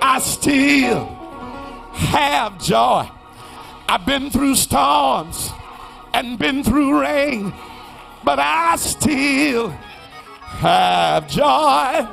I 0.00 0.18
still 0.20 1.06
have 1.92 2.62
joy. 2.62 3.08
I've 3.88 4.06
been 4.06 4.30
through 4.30 4.54
storms 4.54 5.50
and 6.14 6.38
been 6.38 6.64
through 6.64 7.00
rain, 7.00 7.52
but 8.24 8.38
I 8.38 8.76
still 8.76 9.68
have 9.68 11.28
joy. 11.28 12.06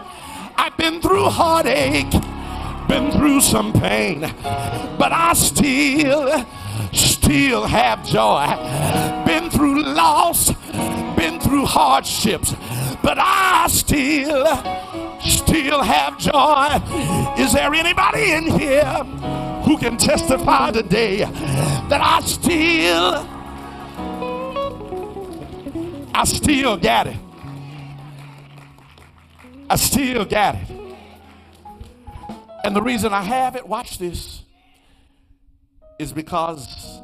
I've 0.58 0.76
been 0.78 1.02
through 1.02 1.26
heartache, 1.26 2.12
been 2.88 3.12
through 3.12 3.42
some 3.42 3.72
pain, 3.72 4.22
but 5.00 5.12
I 5.14 5.34
still, 5.34 6.46
still 6.92 7.66
have 7.66 8.06
joy. 8.06 8.46
Been 9.26 9.50
through 9.50 9.84
loss, 9.84 10.52
been 11.16 11.40
through 11.40 11.66
hardships, 11.66 12.54
but 13.02 13.18
I 13.20 13.68
still 13.70 14.46
still 15.22 15.82
have 15.82 16.18
joy. 16.18 17.42
Is 17.42 17.54
there 17.54 17.74
anybody 17.74 18.32
in 18.32 18.48
here 18.48 19.04
who 19.66 19.78
can 19.78 19.98
testify 19.98 20.72
today 20.72 21.20
that 21.20 22.02
I 22.02 22.22
still, 22.22 23.28
I 26.14 26.24
still 26.26 26.78
got 26.78 27.08
it? 27.08 27.18
I 29.70 29.76
still 29.76 30.26
got 30.26 30.56
it. 30.56 30.80
And 32.64 32.76
the 32.76 32.82
reason 32.82 33.14
I 33.14 33.22
have 33.22 33.56
it, 33.56 33.68
watch 33.68 33.98
this, 34.00 34.44
is 36.00 36.12
because 36.12 37.02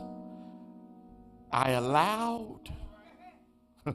I 1.52 1.72
allowed, 1.72 2.70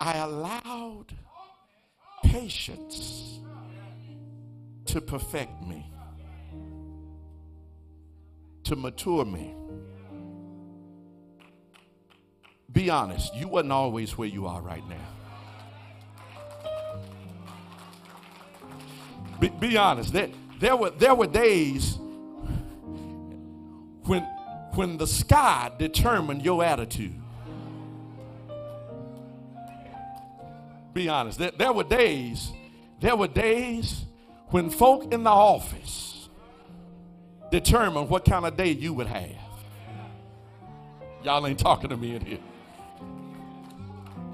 I 0.00 0.18
allowed 0.18 1.14
patience 2.32 3.40
to 4.86 5.02
perfect 5.02 5.62
me, 5.66 5.86
to 8.64 8.74
mature 8.74 9.26
me. 9.26 9.54
Be 12.72 12.88
honest, 12.88 13.34
you 13.34 13.48
wasn't 13.48 13.72
always 13.72 14.16
where 14.16 14.28
you 14.28 14.46
are 14.46 14.62
right 14.62 14.82
now. 14.88 15.08
Be, 19.38 19.50
be 19.50 19.76
honest, 19.76 20.14
there, 20.14 20.30
there, 20.58 20.74
were, 20.74 20.88
there 20.88 21.14
were 21.14 21.26
days 21.26 21.98
when, 24.06 24.22
when 24.74 24.96
the 24.96 25.06
sky 25.06 25.70
determined 25.78 26.42
your 26.42 26.64
attitude. 26.64 27.21
Be 30.92 31.08
honest. 31.08 31.38
There, 31.38 31.52
there 31.56 31.72
were 31.72 31.84
days, 31.84 32.52
there 33.00 33.16
were 33.16 33.28
days 33.28 34.04
when 34.48 34.70
folk 34.70 35.12
in 35.12 35.22
the 35.22 35.30
office 35.30 36.28
determined 37.50 38.08
what 38.08 38.24
kind 38.24 38.44
of 38.44 38.56
day 38.56 38.70
you 38.72 38.92
would 38.94 39.06
have. 39.06 39.30
Y'all 41.22 41.46
ain't 41.46 41.58
talking 41.58 41.90
to 41.90 41.96
me 41.96 42.16
in 42.16 42.24
here. 42.24 42.38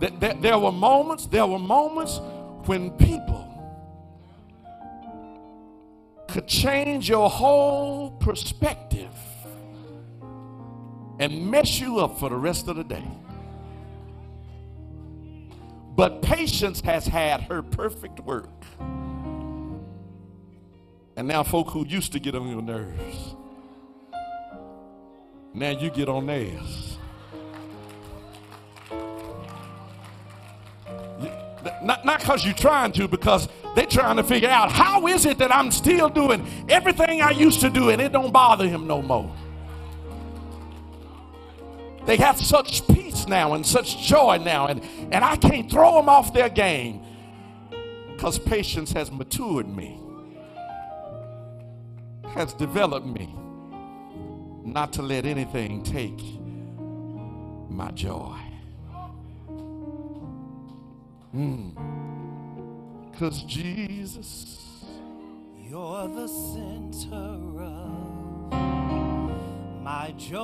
There, 0.00 0.10
there, 0.10 0.34
there 0.34 0.58
were 0.58 0.72
moments, 0.72 1.26
there 1.26 1.46
were 1.46 1.58
moments 1.58 2.20
when 2.64 2.90
people 2.92 3.44
could 6.28 6.46
change 6.46 7.08
your 7.08 7.28
whole 7.28 8.10
perspective 8.12 9.08
and 11.18 11.50
mess 11.50 11.80
you 11.80 11.98
up 11.98 12.18
for 12.18 12.28
the 12.28 12.36
rest 12.36 12.68
of 12.68 12.76
the 12.76 12.84
day. 12.84 13.04
But 15.98 16.22
patience 16.22 16.80
has 16.82 17.08
had 17.08 17.40
her 17.40 17.60
perfect 17.60 18.20
work. 18.20 18.48
And 21.16 21.26
now, 21.26 21.42
folk 21.42 21.70
who 21.70 21.84
used 21.84 22.12
to 22.12 22.20
get 22.20 22.36
on 22.36 22.48
your 22.48 22.62
nerves, 22.62 23.34
now 25.52 25.70
you 25.70 25.90
get 25.90 26.08
on 26.08 26.26
theirs. 26.26 26.98
Not 31.82 32.04
not 32.04 32.20
because 32.20 32.44
you're 32.44 32.54
trying 32.54 32.92
to, 32.92 33.08
because 33.08 33.48
they're 33.74 33.86
trying 33.86 34.18
to 34.18 34.22
figure 34.22 34.48
out 34.48 34.70
how 34.70 35.08
is 35.08 35.26
it 35.26 35.38
that 35.38 35.52
I'm 35.52 35.72
still 35.72 36.08
doing 36.08 36.46
everything 36.68 37.22
I 37.22 37.32
used 37.32 37.60
to 37.62 37.70
do 37.70 37.90
and 37.90 38.00
it 38.00 38.12
don't 38.12 38.32
bother 38.32 38.68
him 38.68 38.86
no 38.86 39.02
more. 39.02 39.34
They 42.08 42.16
have 42.16 42.40
such 42.40 42.88
peace 42.88 43.26
now 43.28 43.52
and 43.52 43.66
such 43.66 44.02
joy 44.02 44.38
now, 44.42 44.68
and, 44.68 44.82
and 45.12 45.22
I 45.22 45.36
can't 45.36 45.70
throw 45.70 45.96
them 45.96 46.08
off 46.08 46.32
their 46.32 46.48
game 46.48 47.02
because 48.12 48.38
patience 48.38 48.92
has 48.92 49.12
matured 49.12 49.68
me, 49.68 50.00
has 52.28 52.54
developed 52.54 53.06
me 53.06 53.28
not 54.64 54.94
to 54.94 55.02
let 55.02 55.26
anything 55.26 55.82
take 55.82 56.18
my 57.68 57.90
joy. 57.90 58.38
Hmm. 61.32 61.72
Because 63.10 63.42
Jesus, 63.42 64.86
You're 65.68 66.08
the 66.08 66.28
center 66.28 67.62
of 67.62 68.07
my 69.88 70.12
joy. 70.18 70.38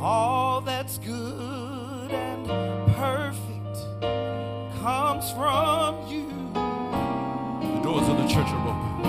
All 0.00 0.60
that's 0.60 0.98
good 0.98 2.12
and 2.12 2.46
perfect 2.94 3.76
comes 4.80 5.32
from 5.32 6.06
you. 6.06 6.28
the 6.54 7.80
doors 7.82 8.06
of 8.08 8.16
the 8.18 8.28
church 8.28 8.46
are 8.46 8.68
open. 8.68 9.04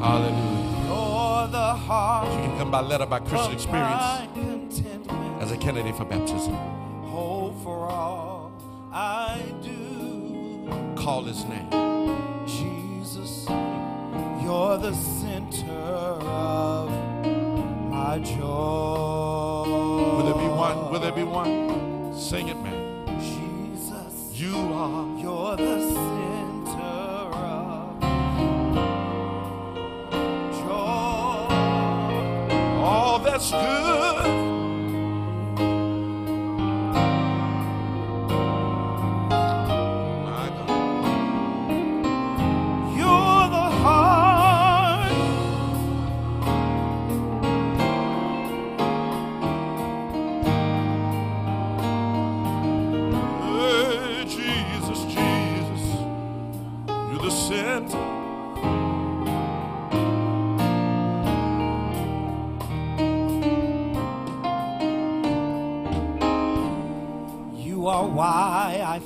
Hallelujah. 0.00 0.84
You're 0.86 1.48
the 1.48 1.74
heart 1.74 2.32
You 2.32 2.38
can 2.38 2.56
come 2.56 2.70
by 2.70 2.82
letter 2.82 3.06
by 3.06 3.18
Christian 3.18 3.52
experience 3.52 4.80
as 5.40 5.50
a 5.50 5.56
candidate 5.56 5.96
for 5.96 6.04
baptism. 6.04 6.54
Hope 7.16 7.60
for 7.64 7.88
all 7.90 8.52
I 8.92 9.42
do. 9.60 10.70
Call 10.94 11.24
his 11.24 11.44
name. 11.46 11.68
Jesus, 12.46 12.77
you're 14.48 14.78
the 14.78 14.94
center 14.94 15.72
of 15.72 16.88
my 17.90 18.18
joy. 18.18 19.64
Will 20.16 20.24
there 20.24 20.40
be 20.42 20.48
one? 20.48 20.90
Will 20.90 21.00
there 21.00 21.12
be 21.12 21.22
one? 21.22 22.14
Sing 22.16 22.48
it, 22.48 22.56
man. 22.56 23.04
Jesus, 23.20 24.40
You 24.40 24.56
are. 24.72 25.18
you're 25.20 25.54
the 25.56 25.80
center 25.92 26.80
of 27.52 28.00
joy. 30.62 31.48
all 32.82 33.18
that's 33.18 33.50
good. 33.50 34.47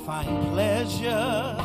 Find 0.05 0.27
pleasure 0.51 1.62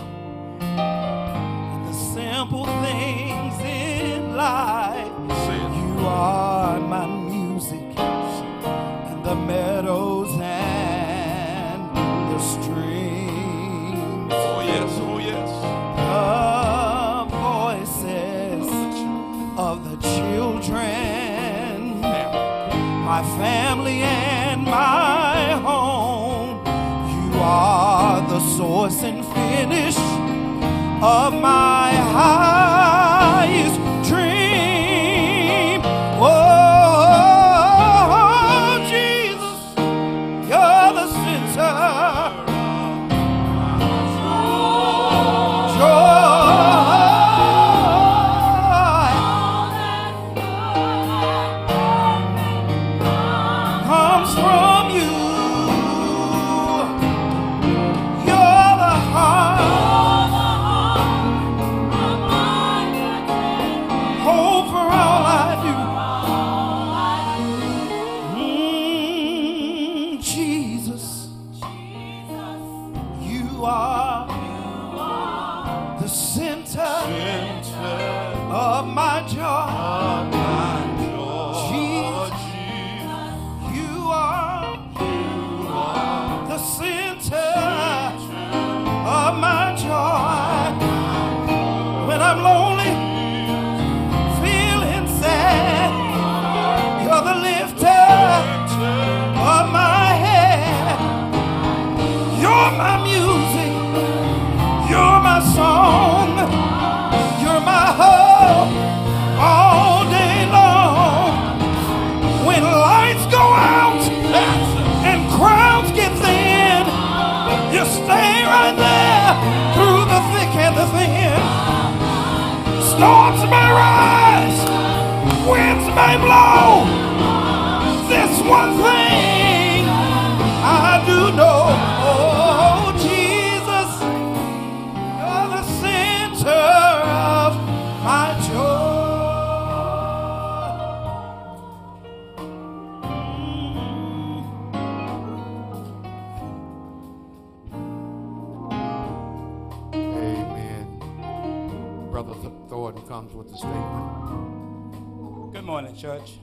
with 153.39 153.51
the 153.53 153.57
statement. 153.57 155.53
Good 155.53 155.63
morning, 155.63 155.95
church. 155.95 156.41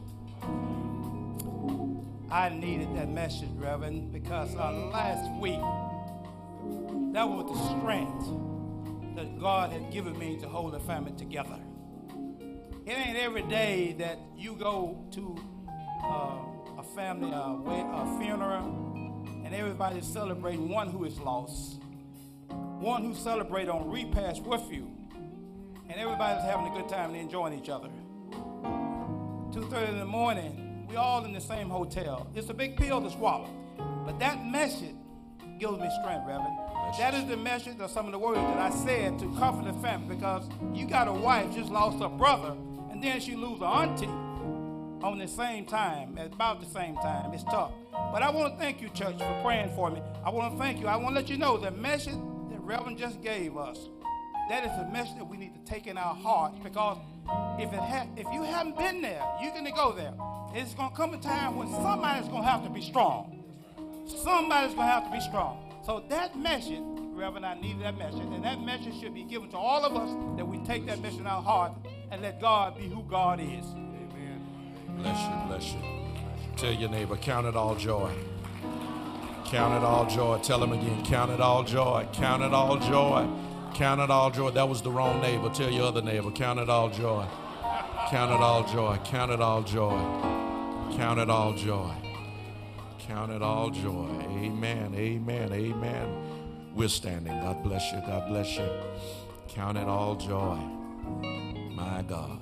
I 2.32 2.48
needed 2.48 2.96
that 2.96 3.10
message, 3.10 3.50
Reverend, 3.58 4.14
because 4.14 4.56
uh, 4.56 4.72
last 4.94 5.30
week, 5.42 5.60
that 7.14 7.28
was 7.28 7.52
the 7.52 7.80
strength 7.80 9.18
that 9.18 9.38
God 9.42 9.74
had 9.74 9.92
given 9.92 10.18
me 10.18 10.38
to 10.40 10.48
hold 10.48 10.74
the 10.74 10.80
family 10.80 11.12
together. 11.18 11.60
It 12.86 12.94
ain't 12.94 13.18
every 13.18 13.44
day 13.44 13.96
that 14.00 14.18
you 14.38 14.56
go 14.56 15.06
to 15.12 15.38
uh, 16.02 16.80
a 16.80 16.84
family 16.96 17.34
uh, 17.34 17.56
uh, 17.56 18.20
funeral, 18.20 19.26
and 19.44 19.54
everybody's 19.54 20.08
celebrating 20.08 20.70
one 20.70 20.88
who 20.88 21.04
is 21.04 21.20
lost, 21.20 21.82
one 22.48 23.04
who 23.04 23.14
celebrated 23.14 23.70
on 23.70 23.90
repast 23.90 24.44
with 24.44 24.72
you, 24.72 24.95
and 25.90 26.00
everybody's 26.00 26.44
having 26.44 26.68
a 26.68 26.76
good 26.76 26.90
time 26.90 27.12
and 27.12 27.20
enjoying 27.20 27.54
each 27.54 27.70
other. 27.70 27.90
2.30 29.52 29.90
in 29.90 30.00
the 30.00 30.06
morning, 30.06 30.86
we 30.90 30.96
all 30.96 31.24
in 31.26 31.34
the 31.34 31.42
same 31.42 31.70
hotel. 31.70 32.28
It's 32.36 32.50
a 32.50 32.54
big 32.54 32.78
pill 32.78 33.02
to 33.02 33.10
swallow, 33.10 33.50
but 34.06 34.20
that 34.20 34.46
message 34.46 34.96
gives 35.60 35.78
me 35.80 35.90
strength, 36.02 36.28
Reverend. 36.28 36.58
That 37.00 37.14
is 37.14 37.26
the 37.26 37.38
message 37.38 37.80
of 37.80 37.90
some 37.90 38.06
of 38.06 38.12
the 38.12 38.20
words 38.20 38.40
that 38.40 38.58
I 38.58 38.70
said 38.70 39.20
to 39.20 39.34
comfort 39.36 39.66
the 39.66 39.80
family 39.82 40.16
because 40.16 40.48
you 40.74 40.86
got 40.88 41.08
a 41.08 41.14
wife 41.14 41.54
just 41.54 41.72
lost 41.72 42.00
her 42.02 42.10
brother, 42.10 42.56
and 42.92 43.04
then 43.04 43.20
she 43.20 43.36
lose 43.36 43.60
her 43.60 43.66
auntie 43.66 44.08
on 45.04 45.18
the 45.20 45.28
same 45.28 45.66
time, 45.66 46.18
at 46.18 46.34
about 46.34 46.60
the 46.60 46.66
same 46.68 46.96
time. 46.96 47.34
It's 47.34 47.44
tough. 47.44 47.72
But 47.92 48.24
I 48.24 48.30
want 48.30 48.54
to 48.54 48.60
thank 48.60 48.82
you, 48.82 48.90
church, 48.90 49.18
for 49.18 49.42
praying 49.44 49.74
for 49.76 49.92
me. 49.92 50.02
I 50.24 50.30
want 50.30 50.54
to 50.54 50.60
thank 50.60 50.80
you. 50.80 50.88
I 50.88 50.96
want 50.96 51.16
to 51.16 51.22
let 51.22 51.30
you 51.30 51.38
know 51.38 51.58
the 51.58 51.72
message 51.72 52.16
that 52.50 52.60
Reverend 52.62 52.98
just 52.98 53.22
gave 53.22 53.58
us. 53.58 53.90
That 54.50 54.64
is 54.64 54.72
a 54.72 54.88
message 54.92 55.18
that 55.18 55.26
we 55.26 55.38
need 55.38 55.54
to 55.56 55.72
take 55.72 55.88
in 55.88 55.98
our 55.98 56.14
hearts 56.14 56.58
because 56.64 56.98
if 57.60 57.74
it 57.74 57.80
ha- 57.80 58.08
if 58.16 58.28
you 58.32 58.44
haven't 58.44 58.78
been 58.78 59.02
there, 59.02 59.24
you're 59.42 59.52
going 59.52 59.66
to 59.66 59.72
go 59.72 59.92
there. 59.92 60.14
It's 60.54 60.74
going 60.76 60.92
to 60.92 60.96
come 60.96 61.14
a 61.14 61.18
time 61.18 61.56
when 61.56 61.68
somebody's 61.70 62.30
going 62.30 62.44
to 62.44 62.48
have 62.48 62.64
to 62.64 62.70
be 62.70 62.82
strong. 62.82 63.44
Somebody's 64.08 64.76
going 64.76 64.88
to 64.88 64.94
have 64.94 65.06
to 65.06 65.12
be 65.12 65.20
strong. 65.20 65.74
So 65.84 66.04
that 66.10 66.38
message, 66.38 66.80
Reverend, 67.14 67.46
I 67.46 67.56
need 67.56 67.82
that 67.82 67.98
message, 67.98 68.22
and 68.22 68.44
that 68.44 68.62
message 68.62 69.00
should 69.00 69.16
be 69.16 69.24
given 69.24 69.50
to 69.50 69.58
all 69.58 69.84
of 69.84 69.96
us 69.96 70.38
that 70.38 70.48
we 70.48 70.60
take 70.60 70.86
that 70.86 71.02
message 71.02 71.20
in 71.20 71.28
our 71.28 71.42
heart 71.42 71.74
and 72.12 72.22
let 72.22 72.40
God 72.40 72.78
be 72.78 72.88
who 72.88 73.04
God 73.10 73.40
is. 73.40 73.66
Amen. 73.66 74.48
Bless 74.98 75.20
you, 75.20 75.48
bless 75.48 75.74
you. 75.74 75.80
Tell 76.56 76.72
your 76.72 76.90
neighbor, 76.90 77.18
count 77.18 77.48
it 77.48 77.56
all 77.56 77.76
joy. 77.76 78.14
Count 79.46 79.74
it 79.76 79.84
all 79.84 80.06
joy. 80.08 80.40
Tell 80.40 80.64
him 80.64 80.72
again, 80.72 81.04
count 81.06 81.32
it 81.32 81.42
all 81.42 81.64
joy. 81.64 82.08
Count 82.14 82.44
it 82.44 82.54
all 82.54 82.78
joy. 82.78 83.28
Count 83.76 84.00
it 84.00 84.10
all 84.10 84.32
joy. 84.32 84.52
That 84.52 84.70
was 84.70 84.82
the 84.82 84.90
wrong 84.90 85.20
neighbor. 85.20 85.50
Tell 85.50 85.70
your 85.70 85.88
other 85.88 86.02
neighbor, 86.02 86.32
count 86.32 86.60
it 86.60 86.70
all 86.70 86.90
joy. 86.90 87.26
Count 88.10 88.32
it 88.32 88.40
all 88.40 88.64
joy. 88.64 88.98
Count 89.04 89.34
it 89.34 89.42
all 89.42 89.64
joy. 89.64 90.00
Count 90.96 91.20
it 91.20 91.30
all 91.30 91.54
joy. 91.54 91.94
Count 93.00 93.34
it 93.34 93.42
all 93.42 93.70
joy. 93.72 94.08
Amen. 94.30 94.96
Amen. 94.96 95.52
Amen. 95.52 96.72
We're 96.74 96.88
standing. 96.88 97.38
God 97.42 97.64
bless 97.64 97.92
you. 97.92 98.00
God 98.08 98.30
bless 98.30 98.56
you. 98.56 98.70
Count 99.50 99.78
it 99.78 99.88
all 99.90 100.16
joy. 100.16 100.56
My 101.76 102.02
God. 102.08 102.40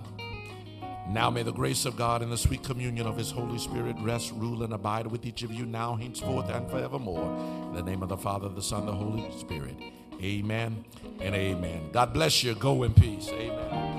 Now 1.10 1.32
may 1.32 1.42
the 1.42 1.52
grace 1.52 1.86
of 1.86 1.98
God 1.98 2.22
and 2.22 2.32
the 2.32 2.38
sweet 2.38 2.64
communion 2.64 3.08
of 3.08 3.18
His 3.18 3.32
Holy 3.32 3.58
Spirit 3.58 3.96
rest, 4.02 4.32
rule, 4.34 4.62
and 4.62 4.72
abide 4.72 5.08
with 5.08 5.26
each 5.26 5.42
of 5.42 5.52
you 5.52 5.66
now, 5.66 5.96
henceforth, 5.96 6.48
and 6.50 6.70
forevermore. 6.70 7.26
In 7.70 7.74
the 7.74 7.82
name 7.82 8.04
of 8.04 8.10
the 8.10 8.18
Father, 8.18 8.50
the 8.50 8.62
Son, 8.62 8.86
the 8.86 8.94
Holy 8.94 9.28
Spirit. 9.40 9.76
Amen 10.24 10.86
and 11.20 11.36
amen. 11.36 11.90
God 11.92 12.14
bless 12.14 12.44
you. 12.44 12.56
Go 12.56 12.84
in 12.84 12.94
peace. 12.94 13.30
Amen. 13.30 13.93